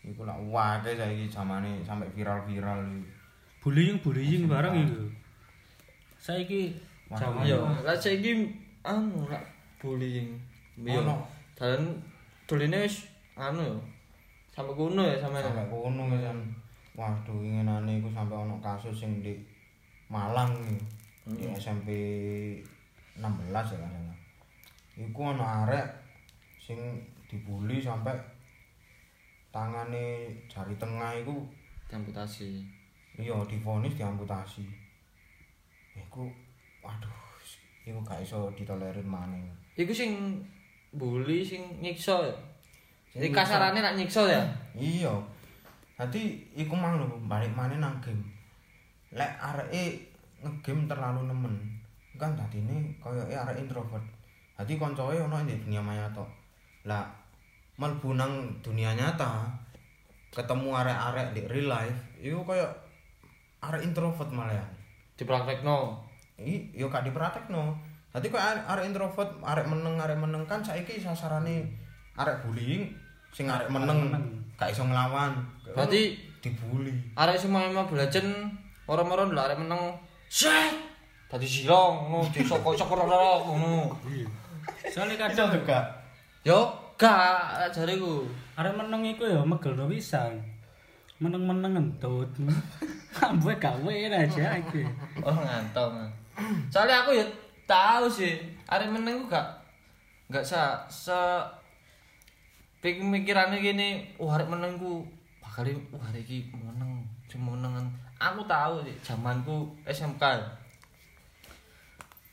iku 0.07 0.23
lak 0.23 0.39
wae 0.47 0.95
saiki 0.95 1.27
zamane 1.27 1.83
sampai 1.83 2.07
viral-viral 2.15 2.87
iki. 2.87 3.03
Bullying 3.59 3.99
bullying 3.99 4.47
bareng 4.47 4.87
iku. 4.87 5.03
Saiki 6.15 6.79
Waduh. 7.11 7.19
zaman 7.19 7.43
Iya, 7.43 7.59
lah 7.83 7.99
saiki 7.99 8.55
anu 8.87 9.27
lak 9.27 9.43
bullying. 9.83 10.39
Ono. 10.79 11.27
Dan 11.59 11.99
doline 12.47 12.87
wis 12.87 13.10
anu 13.41 13.61
ya. 13.65 13.75
Sampai 14.53 14.75
kuno 14.77 15.01
ya 15.01 15.17
sampe. 15.17 15.41
sampai 15.41 15.65
kono 15.71 16.03
kan 16.11 16.37
waduh 16.91 17.39
inginane 17.39 18.03
iku 18.03 18.11
sampai 18.11 18.35
ono 18.35 18.59
kasus 18.59 18.93
sing 18.93 19.23
di 19.23 19.33
Malang 20.11 20.51
nih 20.67 20.79
di 21.39 21.47
SMP 21.55 21.87
16 23.15 23.23
ya 23.55 23.77
kan 23.79 24.11
iku 24.99 25.31
ono 25.31 25.39
arek 25.39 25.87
sing 26.59 26.77
dibully 27.31 27.79
sampai 27.79 28.11
tangane 29.55 30.27
jari 30.51 30.75
tengah 30.75 31.15
iku 31.23 31.39
Amputasi. 31.91 32.63
iya 33.19 33.35
divonis 33.47 33.99
diamputasi 33.99 34.63
iku 35.95 36.27
waduh 36.79 37.15
iku 37.83 37.99
gak 38.03 38.23
iso 38.23 38.47
ditolerir 38.55 39.03
maneh 39.03 39.43
Iku 39.75 39.95
sing 39.95 40.39
bully 40.91 41.39
sing 41.39 41.79
nyiksa 41.79 42.19
ya. 42.27 42.35
Jadi 43.11 43.27
kasarannya 43.35 43.83
nak 43.83 43.95
nyiksa 43.99 44.23
ya. 44.23 44.43
iya. 44.71 45.11
Dadi 45.99 46.39
iku 46.55 46.73
mang 46.73 46.95
lho 46.95 47.19
balik 47.27 47.51
maneh 47.51 47.75
nang 47.75 47.99
game. 47.99 48.23
Lek 49.11 49.35
areke 49.35 49.99
ngegame 50.39 50.87
terlalu 50.87 51.27
nemen 51.27 51.55
kan 52.15 52.31
dadine 52.39 52.95
koyo 53.03 53.19
arek 53.27 53.59
introvert. 53.59 54.01
Dadi 54.55 54.79
koncoe 54.79 55.19
ono 55.19 55.43
ing 55.43 55.59
dunia 55.67 55.83
maya 55.83 56.07
tok. 56.15 56.29
Lah 56.87 57.03
mlebu 57.75 58.15
nang 58.15 58.61
dunia 58.63 58.95
nyata 58.95 59.49
ketemu 60.31 60.71
arek-arek 60.71 61.35
di 61.35 61.41
real 61.51 61.67
life 61.67 61.99
iku 62.23 62.47
koyo 62.47 62.65
arek 63.59 63.83
introvert 63.83 64.31
malah. 64.31 64.63
Dipraktekno. 65.19 65.99
i 66.41 66.71
yo 66.71 66.87
gak 66.87 67.03
dipraktekno. 67.03 67.75
Dadi 68.15 68.31
kok 68.31 68.39
arek 68.39 68.63
arek 68.71 68.87
introvert 68.87 69.29
arek 69.43 69.67
meneng 69.67 69.99
arek 69.99 70.15
meneng 70.15 70.47
kan 70.47 70.63
saiki 70.63 71.03
sasarane 71.03 71.80
arek 72.19 72.43
bullying 72.43 72.91
sing 73.31 73.47
arek 73.47 73.71
meneng 73.71 74.11
meneng. 74.11 74.25
gak 74.59 74.69
iso 74.75 74.83
nglawan 74.83 75.31
Berarti 75.71 76.19
dibully 76.43 76.91
arek 77.15 77.39
semua 77.39 77.65
emang 77.65 77.87
belajar 77.87 78.21
orang-orang 78.89 79.31
dulu 79.31 79.41
arek 79.41 79.57
menang. 79.61 79.95
Set. 80.27 80.75
Tadi 81.31 81.47
silong 81.47 82.11
ngono 82.11 82.27
disokok-sokok 82.27 83.07
ngono. 83.07 83.95
Soale 84.91 85.15
iso 85.15 85.19
kadang 85.19 85.47
juga 85.55 85.79
Yo 86.43 86.59
gak 86.99 87.71
jariku. 87.71 88.27
arek 88.59 88.75
meneng 88.75 89.01
iku 89.07 89.25
ya 89.25 89.41
megelno 89.41 89.87
pisan. 89.87 90.37
Meneng-meneng 91.21 91.77
entut. 91.77 92.29
Ambek 93.21 93.61
gawe 93.61 93.93
aja 94.09 94.57
iki. 94.57 94.83
Oh 95.21 95.33
ngantong. 95.33 96.09
Soalnya 96.73 97.05
aku 97.05 97.13
ya 97.15 97.25
tahu 97.69 98.09
sih, 98.09 98.41
arek 98.67 98.89
meneng 98.89 99.23
ku 99.23 99.25
gak 99.29 99.47
gak 100.33 100.43
sa 100.43 100.81
se 100.89 101.15
pikirannya 102.81 103.61
gini, 103.61 104.09
wah 104.17 104.35
arek 104.35 104.49
meneng 104.49 104.81
ku 104.81 105.05
bakal 105.37 105.69
wah 105.93 106.09
arek 106.09 106.25
iki 106.25 106.49
meneng, 106.49 107.05
sing 107.29 107.41
menengan. 107.45 107.85
Aku 108.17 108.41
tahu 108.49 108.81
sih 108.85 108.97
zamanku 109.05 109.69
SMK. 109.85 110.21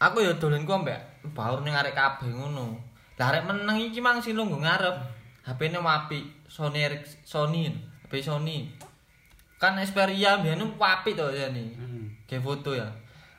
Aku 0.01 0.25
ya 0.25 0.33
dolen 0.41 0.65
ku 0.65 0.73
ambek 0.73 1.01
baur 1.37 1.61
ning 1.61 1.77
arek 1.77 1.93
kabeh 1.93 2.33
ngono. 2.33 2.81
Lah 3.21 3.35
arek 3.35 3.45
meneng 3.45 3.77
iki 3.77 4.01
mang 4.01 4.25
sing 4.25 4.37
lungguh 4.37 4.61
ngarep. 4.61 4.97
HP-ne 5.49 5.81
apik, 5.81 6.45
Sony 6.45 6.85
Sony, 7.25 7.73
HP 8.05 8.21
Sony. 8.21 8.69
Kan 9.57 9.81
Xperia 9.81 10.45
biyen 10.45 10.61
apik 10.61 11.17
to 11.17 11.33
ya 11.33 11.49
nih. 11.49 11.73
Hmm. 11.73 12.13
Kayak 12.29 12.45
foto 12.45 12.77
ya. 12.77 12.85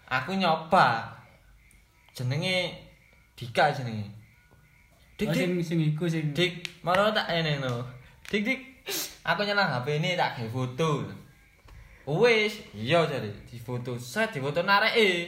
Aku 0.10 0.34
nyoba. 0.34 1.06
Jenenge 2.17 2.74
Dika 3.38 3.72
jenenge. 3.72 4.18
Dik 5.20 5.36
dik 5.36 5.59
sing 5.67 5.84
iku 5.84 6.07
sing 6.07 6.32
dik, 6.32 6.80
malah 6.80 7.11
tak 7.11 7.28
ene 7.28 7.59
no. 7.59 7.84
Dik 8.32 8.41
dik. 8.47 8.59
Aku 9.28 9.43
nyelang 9.43 9.67
HP 9.67 9.99
ini 9.99 10.15
tak 10.15 10.39
gawe 10.39 10.47
foto. 10.47 11.03
Wis, 12.07 12.63
iya 12.72 13.03
jare 13.03 13.28
di 13.45 13.59
foto. 13.59 13.99
Set 13.99 14.32
di 14.32 14.39
foto 14.39 14.63
nareke. 14.63 15.28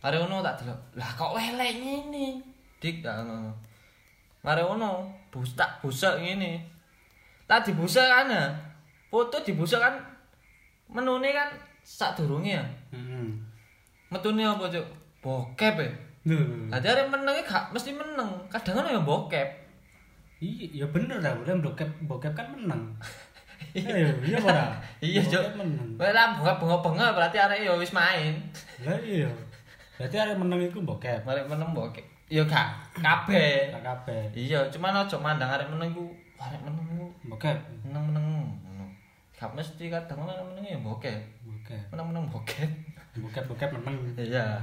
Mari 0.00 0.16
ngono 0.18 0.40
tak 0.40 0.64
delok. 0.64 0.80
Lah 0.96 1.10
kok 1.14 1.36
welek 1.36 1.72
ngene. 1.76 2.40
Dik 2.80 3.04
tak 3.04 3.28
ngono. 3.28 3.52
Mari 4.40 4.64
ngono, 4.64 5.04
bus 5.28 5.52
tak 5.52 5.84
busak 5.84 6.24
ngene. 6.24 6.64
Tak 7.44 7.68
dibusak 7.68 8.08
kan. 8.08 8.32
Foto 9.12 9.36
dibusak 9.44 9.84
kan 9.84 10.00
menune 10.88 11.28
kan 11.28 11.52
sak 11.84 12.16
durunge 12.16 12.56
ya. 12.56 12.64
Heeh. 12.90 13.28
Metune 14.08 14.48
apa, 14.48 14.64
Cuk? 14.72 14.86
Bokep 15.20 15.76
ya. 15.76 15.92
Lho. 16.24 16.40
Lah 16.72 16.80
arek 16.80 17.06
menenge 17.12 17.42
gak 17.44 17.68
mesti 17.72 17.92
meneng. 17.92 18.30
Kadang 18.48 18.80
kan 18.80 18.88
ya 18.88 19.00
bokep. 19.00 19.48
Iya, 20.40 20.84
ya 20.84 20.86
bener 20.88 21.20
lah, 21.20 21.32
udah 21.40 21.56
bokep 21.60 21.88
bokep 22.04 22.32
kan 22.32 22.48
menang. 22.52 22.82
Ayo, 23.74 24.06
iya 24.22 24.38
ora? 24.38 24.76
Iya, 25.00 25.20
Cuk. 25.24 25.40
Bokep 25.40 25.56
menang. 25.60 25.88
Kowe 25.98 26.10
lah 26.10 26.26
bunga-bunga 26.36 27.06
berarti 27.12 27.36
arek 27.36 27.64
ya 27.64 27.72
wis 27.76 27.92
main. 27.92 28.34
Lah 28.82 28.98
iya. 29.00 29.28
Berarti 30.00 30.16
arek 30.16 30.36
menang 30.40 30.60
iku 30.64 30.80
bokep. 30.80 31.22
Arek 31.24 31.46
meneng 31.48 31.70
mbok 31.76 31.96
ya 32.32 32.42
gak 32.48 32.68
kabeh. 32.98 33.68
Gak 33.70 33.84
kabeh. 33.84 34.22
Iya, 34.32 34.64
cuman 34.72 35.04
aja 35.04 35.16
mandang 35.20 35.52
arek 35.52 35.68
meneng 35.68 35.92
iku 35.92 36.08
arek 36.40 36.60
meneng 36.64 36.84
iku 36.96 37.06
Bokep. 37.28 37.56
meneng-meneng 37.84 38.24
ngono. 38.64 38.86
Gak 39.36 39.50
mesti 39.52 39.92
kadang 39.92 40.24
meneng 40.24 40.44
meneng 40.52 40.64
ya 40.64 40.78
bokeh. 40.80 41.18
Bokep. 41.44 41.84
Meneng-meneng 41.92 42.24
bokeh. 42.32 42.68
Bokep-bokep 43.20 43.70
menang. 43.80 43.96
Iya. 44.16 44.60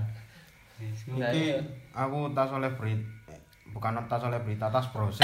Wis, 0.82 1.00
Nah, 1.10 1.30
Iki 1.30 1.42
iya. 1.48 1.58
aku 1.94 2.32
tas 2.32 2.50
oleh 2.50 2.72
berita 2.72 3.06
bukan 3.68 3.96
tas 4.04 4.20
oleh 4.22 4.40
berita 4.40 4.68
tas 4.68 4.84
proses 4.88 5.22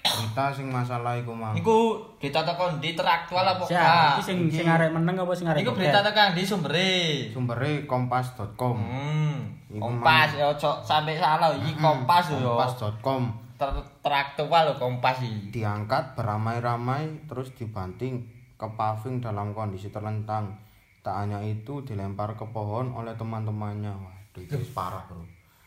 berita 0.00 0.48
sing 0.48 0.68
masalah 0.68 1.14
iku 1.14 1.32
mau 1.32 1.52
Iku 1.52 1.76
berita 2.16 2.40
tekan 2.40 2.78
di 2.78 2.92
teraktual 2.92 3.42
apa 3.42 3.60
gak? 3.62 4.14
iki 4.14 4.22
sing 4.22 4.38
sing 4.48 4.64
arek 4.64 4.88
menang 4.88 5.18
apa 5.18 5.32
sing 5.32 5.46
arek 5.46 5.60
Iku 5.60 5.72
berita 5.72 6.00
tekan 6.00 6.32
di 6.32 6.42
sumbere. 6.42 7.28
sumbernya 7.28 7.84
kompas.com 7.84 8.76
Hmm. 8.76 9.36
Kompas 9.74 10.30
ya 10.32 10.46
ojo 10.48 10.70
sampai 10.80 11.18
salah 11.18 11.50
iki 11.52 11.74
Kompas 11.74 12.30
yo. 12.30 12.54
kompas.com 12.54 13.22
Ter 13.54 13.70
teraktual 14.00 14.62
lho 14.64 14.74
Kompas 14.76 15.18
iki. 15.18 15.50
diangkat 15.52 16.14
beramai-ramai 16.14 17.26
terus 17.26 17.50
dibanting 17.52 18.22
ke 18.54 18.66
paving 18.70 19.18
dalam 19.18 19.50
kondisi 19.50 19.88
terlentang 19.88 20.54
tak 21.00 21.16
hanya 21.16 21.38
itu 21.40 21.82
dilempar 21.82 22.32
ke 22.32 22.46
pohon 22.46 22.92
oleh 22.92 23.12
teman-temannya 23.12 23.92
wis 24.36 24.70
parah 24.70 25.02
bro 25.04 25.22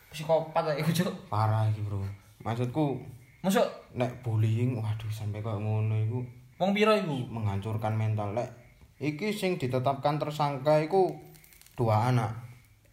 Psikopat 0.08 0.64
lah 0.64 0.74
iku, 0.74 0.92
Cuk. 0.94 1.12
parah 1.28 1.68
iki 1.68 1.82
bro 1.82 2.00
maksudku 2.40 3.00
Masuk 3.38 3.64
nek 3.94 4.10
bullying 4.20 4.76
waduh 4.76 5.08
sampai 5.08 5.40
kayak 5.40 5.58
ngono 5.58 5.94
iku 5.96 6.20
wong 6.58 6.74
piro 6.74 6.92
iku? 6.92 7.16
menghancurkan 7.28 7.94
mental 7.94 8.34
lek 8.34 8.50
iki 8.98 9.30
sing 9.30 9.56
ditetapkan 9.56 10.18
tersangka 10.18 10.80
iku 10.80 11.14
dua 11.74 12.10
anak 12.10 12.34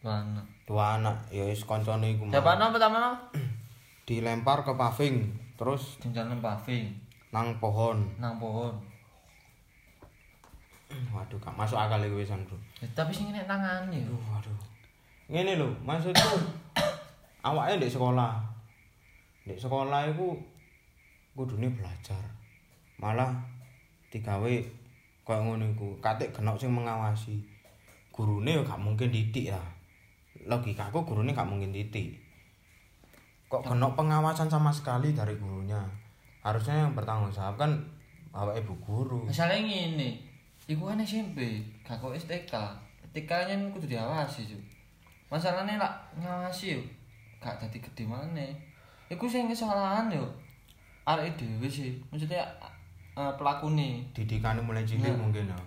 Mana? 0.00 0.44
dua 0.64 1.00
anak 1.00 1.16
ya 1.28 1.42
wis 1.44 1.62
koncone 1.62 2.12
iku 2.12 2.28
nama 2.28 2.68
pertama? 2.68 3.16
dilempar 4.06 4.62
ke 4.62 4.72
paving 4.72 5.16
terus 5.54 5.96
Jalan 6.04 6.38
paving 6.38 6.92
nang 7.30 7.56
pohon 7.56 8.04
nang 8.16 8.36
pohon. 8.36 8.74
waduh 11.14 11.38
gak 11.40 11.56
masuk 11.56 11.74
akal 11.74 11.98
iku 11.98 12.20
wisan 12.20 12.44
bro 12.44 12.54
Ya, 12.78 12.86
tapi 12.92 13.10
sing 13.10 13.32
nek 13.32 13.48
tangane 13.48 13.96
lho. 13.98 14.12
aduh 14.12 14.22
waduh 14.30 14.56
ngene 15.28 15.56
lho 15.56 15.68
maksudku 15.80 16.36
awake 17.48 17.80
di 17.80 17.88
sekolah 17.88 18.40
di 19.44 19.56
sekolah 19.56 20.08
iku 20.12 20.36
kudune 21.32 21.68
belajar 21.72 22.20
malah 23.00 23.32
digawe 24.12 24.54
koyo 25.24 25.40
ngono 25.40 25.64
iku 25.74 25.96
katik 26.04 26.30
genok 26.30 26.60
sing 26.60 26.70
mengawasi 26.70 27.40
gurune 28.14 28.54
ya 28.54 28.62
gak 28.62 28.78
mungkin 28.78 29.10
didik 29.10 29.50
lah 29.50 29.66
logikaku 30.46 31.02
gurune 31.02 31.34
gak 31.34 31.48
mungkin 31.48 31.74
didik 31.74 32.14
kok 33.48 33.64
genok 33.66 33.96
pengawasan 33.98 34.46
sama 34.46 34.70
sekali 34.70 35.16
dari 35.16 35.34
gurunya 35.34 35.80
harusnya 36.44 36.84
yang 36.86 36.92
bertanggung 36.92 37.32
jawab 37.32 37.56
kan 37.56 37.72
bapak 38.34 38.58
ibu 38.58 38.74
guru 38.82 39.22
Masalahnya 39.30 39.62
ngene. 39.94 40.18
Iku 40.66 40.90
kan 40.90 40.98
SMP, 40.98 41.62
gak 41.86 42.02
kok 42.02 42.18
STK. 42.18 42.50
STK 43.06 43.30
nya 43.46 43.54
kudu 43.70 43.86
diawasi, 43.86 44.48
Cuk. 44.48 44.73
Masalahnya 45.34 45.82
lah 45.82 45.90
ngawasi 46.14 46.78
yo. 46.78 46.80
Gak 47.38 47.58
dadi 47.58 47.82
gede 47.82 48.06
maneh. 48.06 48.54
Iku 49.10 49.26
sing 49.26 49.50
kesalahan 49.50 50.06
yo. 50.08 50.22
Arek 51.02 51.34
dhewe 51.34 51.66
sih. 51.66 51.98
Maksudnya 52.08 52.46
uh, 53.12 53.34
pelakune. 53.34 54.06
didikane 54.14 54.62
mulai 54.62 54.86
cilik 54.86 55.10
Nah. 55.10 55.18
mungkin 55.20 55.46
ya 55.46 55.58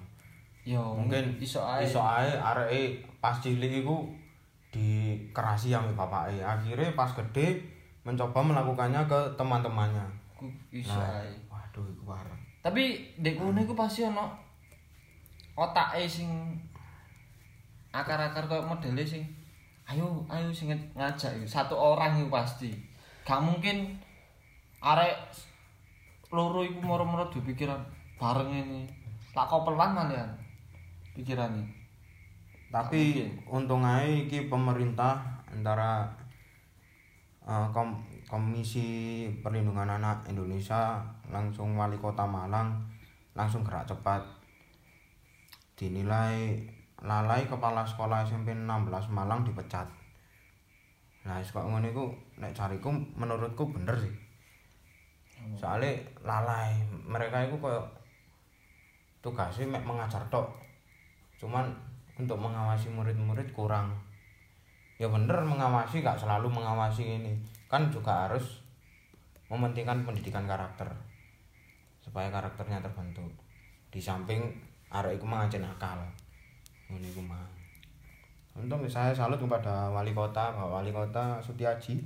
Yo 0.68 0.84
mungkin 0.95 1.36
iso 1.38 1.63
ae. 1.63 1.84
iso 1.84 1.99
ae 1.99 2.28
areke 2.28 2.99
pas 3.20 3.36
cilik 3.38 3.84
iku 3.84 4.03
dikerasi 4.68 5.72
sama 5.72 5.88
bapake 5.95 6.43
akhirnya 6.43 6.91
pas 6.91 7.07
gede 7.13 7.55
mencoba 8.03 8.43
melakukannya 8.43 8.99
ke 9.07 9.20
teman-temannya 9.39 10.03
Ku 10.36 10.51
iso 10.70 10.91
nah 10.91 11.24
ae. 11.24 11.32
waduh 11.47 11.88
iku 11.88 12.03
parah 12.03 12.36
Tapi 12.59 12.99
dek 13.15 13.39
iku 13.39 13.74
pasti 13.74 14.03
ono 14.03 14.28
otake 15.55 16.03
sing 16.03 16.28
akar-akar 17.89 18.43
koyo 18.45 18.59
modele 18.61 19.07
sing 19.07 19.24
ayo 19.88 20.23
ayo 20.27 20.51
sing 20.51 20.71
ngajak 20.95 21.31
iku. 21.39 21.47
satu 21.47 21.75
orang 21.75 22.19
iku 22.19 22.27
pasti. 22.27 22.71
Gak 23.23 23.39
mungkin 23.39 23.95
arek 24.83 25.15
loro 26.31 26.63
iku 26.63 26.79
moro-moro 26.83 27.31
duwe 27.31 27.55
pikiran 27.55 27.79
bareng 28.19 28.51
ini. 28.51 28.83
Tak 29.31 29.47
kopelan 29.47 29.95
malian 29.95 30.29
pikirane. 31.17 31.77
tapi 32.67 33.15
Oke. 33.15 33.25
untung 33.47 33.88
ae 33.88 34.27
iki 34.27 34.51
pemerintah 34.51 35.23
antara 35.47 36.03
eh, 37.47 37.67
kom- 37.71 38.03
Komisi 38.27 39.23
Perlindungan 39.39 39.88
Anak 39.88 40.27
Indonesia 40.27 40.99
langsung 41.31 41.79
wali 41.79 41.95
kota 41.95 42.27
Malang 42.27 42.75
langsung 43.39 43.63
gerak 43.63 43.88
cepat 43.88 44.19
dinilai 45.79 46.59
lalai 47.05 47.45
kepala 47.45 47.85
sekolah 47.85 48.25
SMP 48.25 48.57
16 48.57 49.13
Malang 49.13 49.45
dipecat. 49.45 49.85
Nah 51.27 51.37
kok 51.43 51.61
ngono 51.61 51.85
iku 51.85 52.09
nek 52.41 52.55
cariku 52.55 52.89
menurutku 52.89 53.69
bener 53.69 53.93
sih. 53.93 54.13
Soalnya 55.53 55.93
lalai 56.25 56.81
mereka 57.05 57.45
itu 57.45 57.59
kayak 57.61 57.85
tugasnya 59.21 59.77
mek 59.77 59.85
mengajar 59.85 60.23
tok. 60.33 60.49
Cuman 61.37 61.69
untuk 62.17 62.39
mengawasi 62.41 62.89
murid-murid 62.89 63.53
kurang. 63.53 63.93
Ya 64.97 65.05
bener 65.05 65.37
mengawasi 65.45 66.01
gak 66.01 66.17
selalu 66.17 66.49
mengawasi 66.49 67.21
ini. 67.21 67.37
Kan 67.69 67.93
juga 67.93 68.25
harus 68.25 68.65
mementingkan 69.53 70.01
pendidikan 70.01 70.49
karakter 70.49 70.89
supaya 72.01 72.33
karakternya 72.33 72.81
terbentuk. 72.81 73.29
Di 73.93 74.01
samping 74.01 74.49
arek 74.89 75.21
iku 75.21 75.29
mengajin 75.29 75.61
akal 75.61 76.01
ngono 76.88 77.05
iku 77.07 77.21
mah 77.23 77.45
untung 78.57 78.81
saya 78.89 79.13
salut 79.13 79.38
kepada 79.38 79.93
wali 79.93 80.15
kota 80.15 80.49
Pak 80.55 80.67
wali 80.67 80.89
kota 80.89 81.38
Sutiaji 81.43 82.01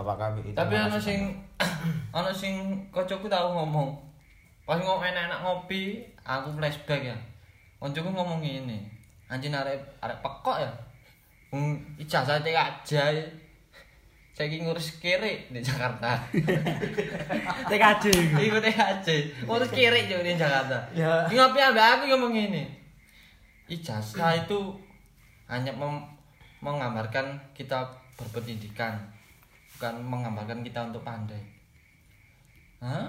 Bapak 0.00 0.16
KPI 0.16 0.56
Tapi 0.56 0.72
Terima 0.72 0.86
ana 0.88 0.98
sing 0.98 1.20
ana 2.14 2.32
sing 2.32 2.54
kancaku 2.88 3.26
tau 3.28 3.52
ngomong. 3.52 3.92
Pas 4.64 4.78
ngomong 4.78 5.02
enak-enak 5.02 5.42
ngopi, 5.42 6.00
aku 6.22 6.54
flashback 6.56 7.10
ya. 7.10 7.16
Kancaku 7.82 8.08
ngomong 8.14 8.40
ngene. 8.40 8.86
Anjing 9.28 9.52
arek 9.52 9.76
arek 10.00 10.18
pekok 10.22 10.62
ya. 10.62 10.72
Wong 11.52 11.76
ijazah 11.98 12.40
teh 12.40 12.54
aja. 12.54 13.02
Saiki 14.30 14.62
ngurus 14.62 15.02
kere 15.02 15.50
di 15.50 15.60
Jakarta. 15.60 16.16
TKJ 17.70 18.04
iku. 18.40 18.56
Aja. 18.62 19.14
Ngurus 19.44 19.70
kere 19.74 20.06
juga 20.06 20.22
di 20.22 20.38
Jakarta. 20.38 20.78
Ya. 20.96 21.26
Ngopi 21.28 21.58
ambek 21.58 21.84
aku 21.98 22.04
ngomong 22.14 22.32
ngene. 22.32 22.62
Ijazah 23.70 24.34
itu 24.34 24.58
hanya 25.46 25.70
mem- 25.70 26.10
menggambarkan 26.58 27.38
kita 27.54 27.86
berpendidikan, 28.18 28.98
bukan 29.78 29.94
menggambarkan 30.02 30.60
kita 30.66 30.90
untuk 30.90 31.06
pandai. 31.06 31.40
Hah? 32.82 33.06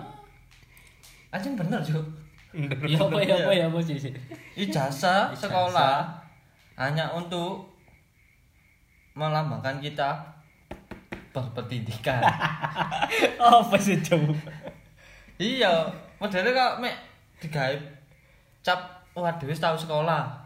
Anjing 1.33 1.57
bener, 1.57 1.81
Cuk. 1.81 2.05
Ya 2.85 2.99
apa 2.99 3.19
ya 3.23 3.35
apa 3.41 3.51
ya 3.55 3.65
apa 3.71 3.79
sih 3.79 3.95
sih. 3.95 4.11
Ijazah 4.55 5.31
sekolah 5.31 6.03
hanya 6.75 7.07
untuk 7.11 7.71
melambangkan 9.15 9.79
kita 9.79 10.19
berpendidikan. 11.31 12.19
Apa 13.39 13.75
sih 13.79 13.99
coba? 14.03 14.35
iya, 15.39 15.87
modelnya 16.19 16.51
kok 16.51 16.73
mek 16.83 16.95
digawe 17.39 17.75
cap 18.59 18.79
waduh 19.15 19.47
tau 19.55 19.75
sekolah. 19.79 20.40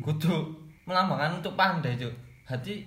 Kudu 0.00 0.50
melambangkan 0.84 1.38
untuk 1.38 1.54
pandai, 1.54 1.94
Cuk. 1.94 2.10
Hati 2.44 2.82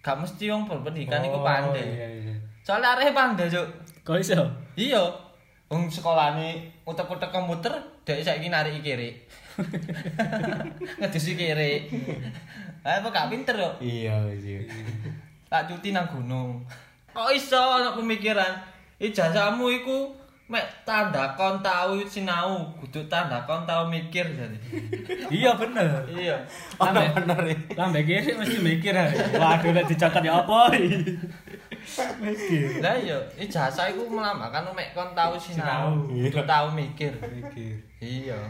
gak 0.00 0.20
mesti 0.20 0.52
wong 0.52 0.64
berpendidikan 0.64 1.24
iku 1.24 1.40
Oh, 1.40 1.44
pandai. 1.44 1.80
Iya 1.82 2.08
iya. 2.20 2.34
Soalnya 2.60 2.94
arek 2.94 3.12
pandai, 3.12 3.48
Cuk. 3.48 3.66
Kok 4.02 4.20
iso? 4.20 4.44
Iya. 4.76 5.00
Wong 5.66 5.88
sekolahane 5.88 6.60
utek-utek 6.84 7.32
komputer, 7.32 7.72
dhek 8.04 8.20
saiki 8.20 8.48
narik 8.48 8.78
kiri. 8.80 9.16
Ngedusi 11.00 11.32
kiri. 11.34 11.88
Apa 12.84 13.08
gak 13.08 13.32
pinter 13.32 13.56
kok. 13.56 13.74
iya 13.80 14.12
sih 14.36 14.60
Tak 15.48 15.70
cuti 15.70 15.90
nang 15.90 16.04
gunung. 16.10 16.60
Kok 17.10 17.30
iso 17.32 17.56
ana 17.56 17.94
pemikiran 17.94 18.60
ijazahmu 18.98 19.70
iku 19.72 20.12
mek 20.44 20.84
tanda 20.84 21.32
kon 21.32 21.64
tau 21.64 21.96
sinau, 22.04 22.68
kudu 22.76 23.00
tanda 23.08 23.40
kon 23.48 23.64
tau 23.64 23.88
mikir 23.88 24.28
jadi. 24.28 24.58
Iya 25.40 25.56
bener. 25.56 26.04
Iya. 26.04 26.36
Lambe 26.76 27.04
bener 27.16 27.38
ya. 27.48 27.56
lambe 27.80 28.00
kiri 28.04 28.36
mesti 28.36 28.60
mikir 28.60 28.92
ae. 28.92 29.08
Waduh 29.40 29.72
nek 29.72 29.88
dicokot 29.88 30.20
ya 30.20 30.44
apa? 30.44 30.68
Mikir. 32.24 32.80
Lah 32.80 32.96
iya, 32.96 33.20
ijazah 33.36 33.92
iku 33.92 34.08
melambangkan 34.08 34.72
mek 34.72 34.96
kon 34.96 35.12
tau 35.12 35.36
sinau, 35.36 36.00
kudu 36.08 36.40
tau 36.44 36.72
mikir. 36.72 37.12
Mikir. 37.20 37.76
Iya. 38.00 38.40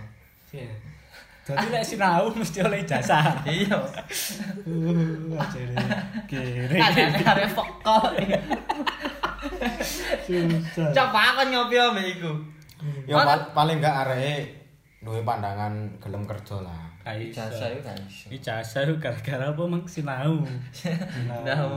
Jadi 1.44 1.64
nek 1.68 1.84
sinau 1.84 2.32
mesti 2.32 2.58
oleh 2.64 2.80
ijazah. 2.80 3.36
Iya. 3.44 3.76
Uh, 4.64 5.36
ajene. 5.36 5.76
Kiri. 6.24 6.80
Kadang-kadang 6.80 7.52
pokok. 7.52 8.16
Susah. 10.24 10.88
Coba 10.90 11.20
aku 11.36 11.42
nyobi 11.52 11.76
ambek 11.76 12.06
iku. 12.16 12.32
Ya 13.04 13.20
pal- 13.20 13.52
paling 13.52 13.76
enggak 13.80 14.08
areke 14.08 14.36
duwe 15.04 15.20
pandangan 15.20 15.72
gelem 16.00 16.24
kerja 16.24 16.64
lah. 16.64 16.80
Kayak 17.04 17.36
Ijazah 17.36 17.68
iku 17.68 17.80
gak 17.84 17.96
iso. 18.08 18.26
Ijazah 18.32 18.80
itu 18.88 18.94
gara-gara 18.96 19.44
apa 19.52 19.62
mang 19.68 19.84
sinau. 19.84 20.40
Tahu. 21.44 21.76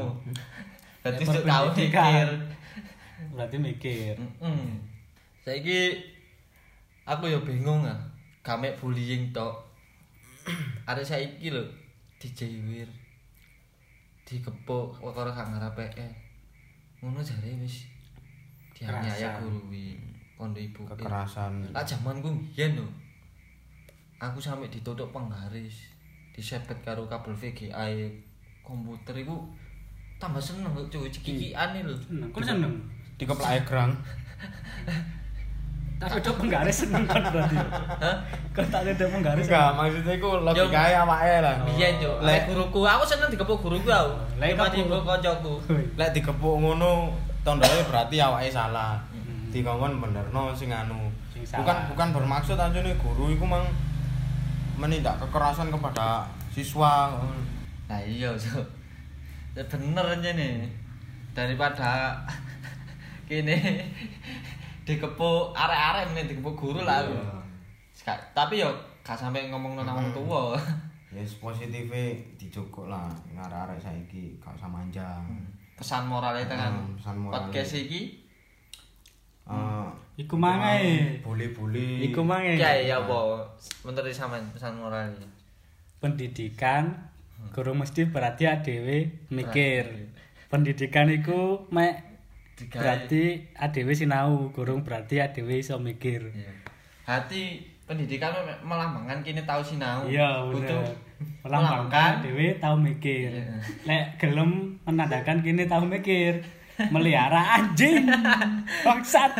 Berarti 1.03 1.23
sudah 1.27 1.43
tahu 1.43 1.65
mikir. 1.75 2.27
Berarti 3.35 3.57
mikir. 3.59 4.15
Heeh. 4.15 4.63
Saiki 5.43 5.79
aku 7.03 7.27
ya 7.27 7.39
bingung 7.43 7.83
ah. 7.83 7.99
Gamek 8.47 8.79
bullying 8.79 9.35
tok. 9.35 9.59
Arek 10.87 11.03
saiki 11.03 11.51
lho 11.51 11.67
dijewir. 12.15 12.87
Dikepuk 14.23 15.03
perkara 15.03 15.35
gak 15.35 15.51
ngarepe. 15.51 16.07
Ngono 17.03 17.19
jare 17.19 17.51
wis 17.59 17.91
dianiaya 18.71 19.43
guru 19.43 19.67
wi 19.67 19.99
kondo 20.39 20.63
ibu. 20.63 20.87
Kekerasan. 20.87 21.75
Lah 21.75 21.83
jamanku 21.83 22.31
biyen 22.55 22.79
lho. 22.79 22.87
Aku 24.23 24.39
sampe 24.39 24.71
ditutup 24.71 25.11
penggaris, 25.11 25.91
disepet 26.31 26.79
karo 26.81 27.05
kabel 27.05 27.35
VGA 27.35 27.85
-e 27.85 28.09
komputer 28.63 29.13
iku 29.13 29.45
tambah 30.17 30.39
seneng 30.39 30.71
cuy 30.71 31.11
cekikian 31.11 31.83
lho. 31.83 31.91
Seneng. 31.99 32.31
Kok 32.31 32.47
seneng? 32.47 32.73
Dikeplake 33.19 33.67
grang. 33.67 33.91
Tak 35.97 36.13
ada 36.13 36.29
penggaris 36.29 36.85
seneng 36.85 37.09
kan 37.09 37.25
berarti. 37.25 37.57
Hah? 37.57 38.15
Kok 38.53 38.65
tak 38.69 38.85
ada 38.85 39.05
penggaris. 39.09 39.49
Enggak, 39.49 39.69
maksudnya 39.73 40.13
iku 40.13 40.29
logikae 40.45 40.93
awake 40.93 41.41
lah. 41.41 41.55
Biyen 41.65 41.97
yo, 41.97 42.21
lek 42.21 42.45
guruku, 42.45 42.85
aku 42.85 43.01
seneng 43.01 43.33
dikepuk 43.33 43.57
guruku 43.57 43.89
aku. 43.89 44.13
Lek 44.37 44.53
kepuk. 44.53 44.73
tiba 44.77 44.97
kancaku. 45.01 45.53
Lek 45.97 46.09
dikepuk 46.13 46.55
ngono 46.61 47.17
tandane 47.41 47.81
berarti 47.89 48.21
awake 48.21 48.53
salah. 48.53 49.01
Dikongkon 49.49 49.97
benerno 49.97 50.53
sing 50.53 50.69
anu. 50.69 51.09
Bukan 51.33 51.77
bukan 51.89 52.07
bermaksud 52.13 52.61
anjene 52.61 52.93
guru 53.01 53.33
iku 53.33 53.49
mang 53.49 53.65
menindak 54.77 55.17
kekerasan 55.17 55.73
kepada 55.73 56.29
siswa. 56.53 57.17
Nah 57.89 58.01
iya, 58.05 58.37
so. 58.37 58.61
Ya 59.57 59.65
bener 59.65 60.05
aja 60.05 60.29
nih. 60.37 60.69
Daripada 61.33 62.21
kene 63.29 63.57
dikepuk 64.87 65.51
arek-arek 65.51 66.03
meneh 66.09 66.25
dikepuk 66.25 66.55
guru 66.55 66.79
lah 66.81 67.03
aku. 67.03 67.13
Tapi 68.31 68.53
yo 68.57 68.71
gak 69.01 69.13
sampe 69.13 69.43
ngomong 69.45 69.75
nang 69.77 69.91
wong 69.93 70.09
tuwa. 70.11 70.55
Ya 71.07 71.23
positifnya 71.23 72.03
dijogok 72.35 72.87
lah 72.87 73.07
ngarek-arek 73.29 73.79
saiki 73.79 74.35
gak 74.37 74.51
usah 74.53 74.67
manja. 74.67 75.07
Pesan 75.73 76.03
moralnya 76.03 76.43
dengan 76.45 76.71
Hmm, 76.73 76.95
pesan 76.95 77.15
moralnya. 77.17 77.47
podcast 77.47 77.73
iki 77.77 78.27
Eh, 79.47 79.87
Iku 80.17 80.35
mangae. 80.35 81.23
bully-bully. 81.23 82.11
Iku 82.11 82.19
mangae. 82.19 82.59
ya 82.59 82.75
ya 82.75 82.99
apa 82.99 83.39
menurut 83.81 84.11
sampean 84.11 84.43
pesan 84.51 84.75
moralnya. 84.75 85.23
pendidikan 85.97 86.91
guru 87.49 87.71
mesti 87.71 88.03
berarti 88.05 88.43
adewe 88.43 89.07
mikir. 89.29 90.11
Pendidikan 90.47 91.07
iku 91.07 91.65
mek 91.69 92.16
Digawe- 92.57 92.81
berarti 92.81 93.23
adewe 93.53 93.93
sinau, 93.93 94.49
gurung 94.49 94.81
berarti 94.81 95.21
adewe 95.21 95.55
iso 95.55 95.77
mikir. 95.77 96.25
Iya. 96.27 96.51
Hati 97.05 97.61
pendidikan 97.85 98.33
me- 98.41 98.61
melambangkan 98.65 99.21
kini 99.21 99.45
tahu 99.45 99.61
sinau. 99.61 100.03
Iya, 100.03 100.41
Butuh 100.49 100.81
bener. 100.81 101.05
Melambangkan 101.41 102.21
dhewe 102.21 102.57
tau 102.57 102.75
mikir. 102.75 103.29
Iya. 103.31 103.57
Lek 103.85 104.03
gelem 104.17 104.75
menandakan 104.83 105.39
kini 105.39 105.63
tau 105.65 105.81
mikir. 105.81 106.41
Melihara 106.77 107.57
anjing. 107.57 108.05
Bangsat. 108.85 109.33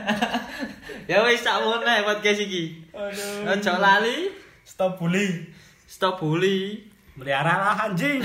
Ya 1.06 1.22
wis 1.22 1.42
sak 1.42 1.58
meneh 1.60 2.02
podcast 2.02 2.42
iki. 2.42 2.82
Aduh. 2.90 3.46
Aja 3.46 3.78
lali, 3.78 4.34
Stop 4.62 4.98
bully. 4.98 5.46
stop 5.86 6.18
bully. 6.18 6.82
Melihara 7.14 7.54
lah 7.62 7.76
anjing. 7.86 8.22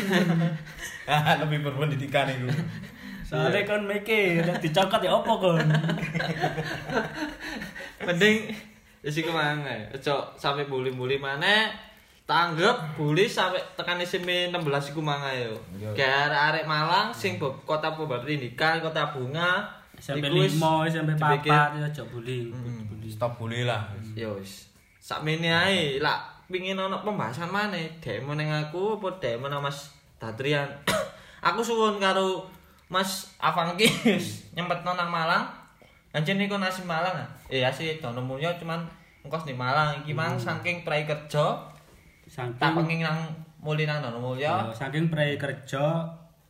Lebih 1.44 1.58
berpendidikan 1.62 2.28
itu. 2.28 2.48
Soalnya 3.32 3.64
kon 3.64 3.88
mikir, 3.88 4.44
lek 4.44 4.60
dicokot 4.60 5.00
ya 5.00 5.16
opo 5.16 5.40
kon? 5.40 5.56
Mending 8.06 8.52
wis 9.00 9.16
iku 9.16 9.32
maneh. 9.32 9.88
Aja 9.88 10.20
sampe 10.36 10.68
bully-bully 10.68 11.16
maneh. 11.16 11.72
Tanggep 12.28 12.92
bully 12.92 13.24
sampe 13.24 13.56
tekan 13.72 13.96
SMP 14.04 14.52
16 14.52 14.92
iku 14.92 15.00
mangae 15.00 15.48
yo. 15.48 15.56
Kayak 15.96 16.28
arek-arek 16.28 16.64
Malang 16.68 17.08
sing 17.16 17.40
bo- 17.40 17.56
kota 17.64 17.96
pendidikan, 17.96 18.84
kota 18.84 19.08
bunga. 19.08 19.80
Limo, 20.18 20.82
sampai 20.84 21.14
dipikir, 21.14 21.54
papat 21.54 21.78
ya 21.78 21.88
ojo. 21.88 22.02
Mm. 22.04 22.12
Bullying. 22.12 22.46
Stop 23.08 23.32
bully 23.40 23.64
lah. 23.64 23.88
Ya 24.12 24.28
wis. 24.28 24.68
Sakmene 25.00 25.48
ae 25.48 25.96
lak 26.02 26.20
pingin 26.52 26.76
ono 26.76 27.00
pembahasan 27.00 27.48
maneh, 27.48 27.96
demo 28.04 28.36
ning 28.36 28.52
aku 28.52 29.00
apa 29.00 29.08
demo 29.24 29.48
Mas 29.56 29.88
Datrian. 30.20 30.68
aku 31.48 31.64
suwun 31.64 31.96
karo 31.96 32.44
Mas 32.92 33.32
Avangki 33.40 33.88
nyempetno 34.54 34.92
nang 34.92 35.08
Malang. 35.08 35.48
Anjen 36.12 36.36
niku 36.36 36.60
nasi 36.60 36.84
Malang 36.84 37.16
ah. 37.16 37.28
Eh 37.48 37.64
asih 37.64 37.96
dono 38.04 38.20
mulya 38.20 38.52
cuman 38.60 38.84
engkos 39.24 39.48
di 39.48 39.56
Malang 39.56 40.04
iki 40.04 40.12
mang 40.12 40.36
saking 40.36 40.84
prai 40.84 41.08
kerja 41.08 41.72
tak 42.32 42.52
Saking 42.60 42.76
pengin 42.76 43.00
nang 43.04 43.18
muli 43.64 43.88
nang 43.88 44.04
dono 44.04 44.20
mulya. 44.20 44.68
Ya, 44.68 44.72
saking 44.76 45.08
pre 45.08 45.40
kerja 45.40 46.04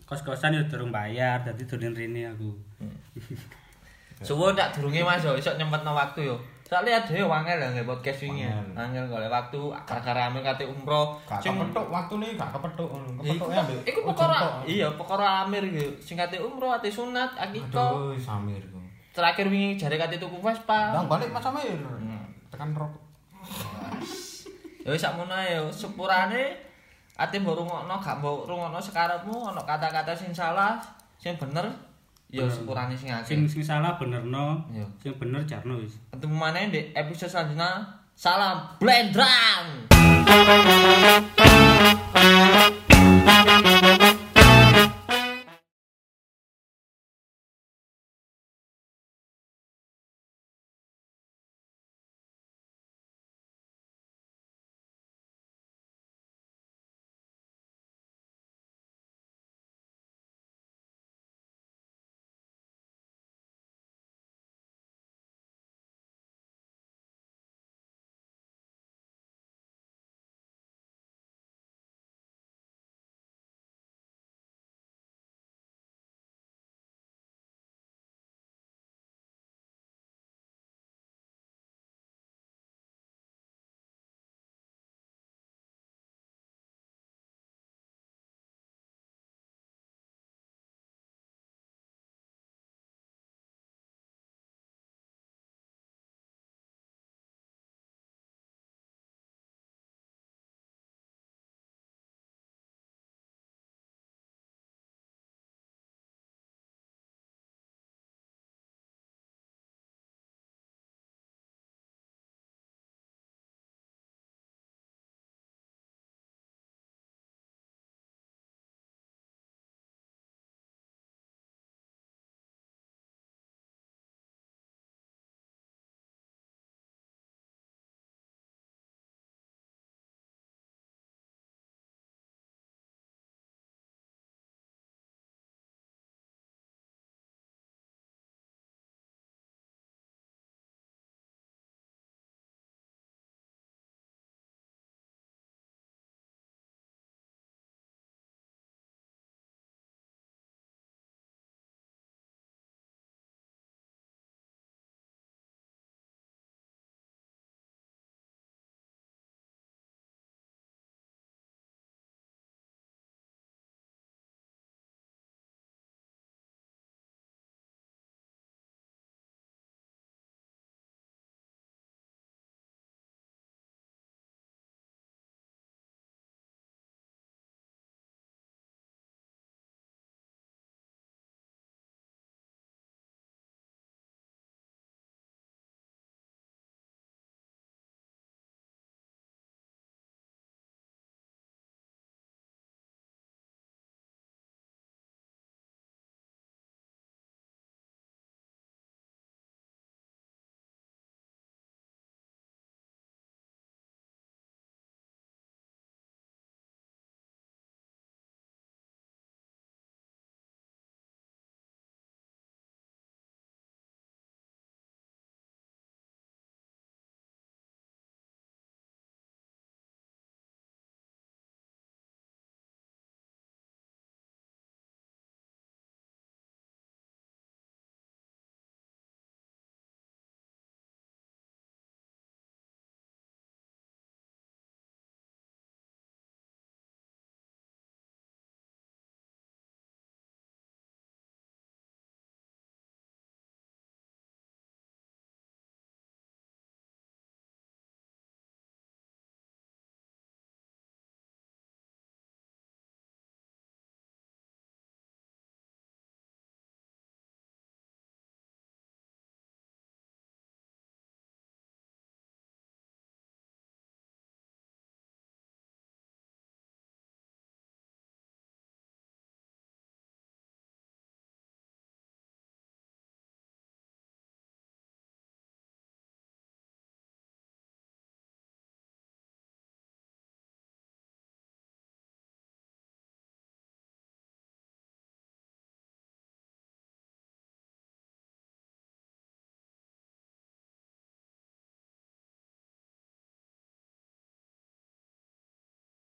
kos-kosan 0.07 0.53
ya 0.53 0.63
durung 0.69 0.93
bayar, 0.93 1.41
dadi 1.47 1.65
dolen 1.65 1.95
rene 1.95 2.29
aku. 2.35 2.51
Suwun 4.27 4.55
tak 4.55 4.75
durunge 4.77 5.03
Mas 5.03 5.23
yo 5.23 5.35
iso 5.35 5.55
nyempetno 5.55 5.95
waktu 5.95 6.27
yo. 6.31 6.37
Soalnya 6.73 7.05
ada 7.05 7.13
yo 7.13 7.29
wangel 7.29 7.61
lah 7.61 7.69
nge 7.69 7.85
podcast 7.85 8.25
wingi. 8.25 8.49
Angel 8.73 9.05
golek 9.05 9.29
waktu 9.29 9.61
gara-gara 9.85 10.33
ame 10.33 10.41
kate 10.41 10.65
umroh. 10.65 11.21
Sing- 11.37 11.53
kepethuk 11.53 11.85
waktune 11.93 12.33
gak 12.33 12.49
kepethuk 12.49 12.89
ngono. 12.89 13.21
Ya, 13.21 13.37
Iku, 13.37 13.45
Kepethuknya 13.45 13.59
ambek 13.61 13.77
iku 13.85 14.01
ujung 14.01 14.09
perkara 14.09 14.37
tok. 14.41 14.55
iya 14.65 14.89
perkara 14.89 15.27
amir 15.45 15.63
gitu. 15.69 15.93
Sing 16.01 16.17
kate 16.17 16.41
umroh 16.41 16.73
ate 16.73 16.89
sunat 16.89 17.37
akikah. 17.37 17.93
Aduh, 17.93 18.17
Samir 18.17 18.65
ku. 18.73 18.81
Terakhir 19.13 19.53
wingi 19.53 19.77
jare 19.77 20.01
kate 20.01 20.17
tuku 20.17 20.41
Vespa. 20.41 20.97
Bang 20.97 21.05
balik 21.13 21.29
Mas 21.29 21.45
Samir. 21.45 21.77
Hmm. 21.77 22.25
Tekan 22.49 22.73
rok. 22.73 22.93
Ya 24.81 24.89
wis 24.91 24.99
sakmono 24.99 25.31
ae 25.31 25.61
yo. 25.61 25.69
sepurane 25.69 26.57
ate 27.15 27.37
mbok 27.37 27.61
rungokno 27.61 27.95
gak 28.01 28.17
mbok 28.19 28.49
rungokno 28.49 28.81
sekarepmu 28.81 29.37
ana 29.45 29.61
kata-kata 29.61 30.17
sing 30.17 30.33
salah, 30.33 30.81
sing 31.21 31.37
bener 31.37 31.69
ya 32.33 32.49
sepurane 32.49 32.97
sing 32.97 33.13
Sing 33.23 33.45
akeh. 33.45 33.53
sing 33.53 33.63
salah 33.63 33.95
benerno, 33.95 34.65
Iya. 34.73 34.89
sing 34.99 35.13
bener 35.21 35.45
jarno 35.45 35.77
wis. 35.77 36.01
Ketemu 36.11 36.33
maneh 36.33 36.73
di 36.73 36.81
episode 36.93 37.29
selanjutnya. 37.29 38.01
Salam 38.13 38.77
Blendrang. 38.77 39.89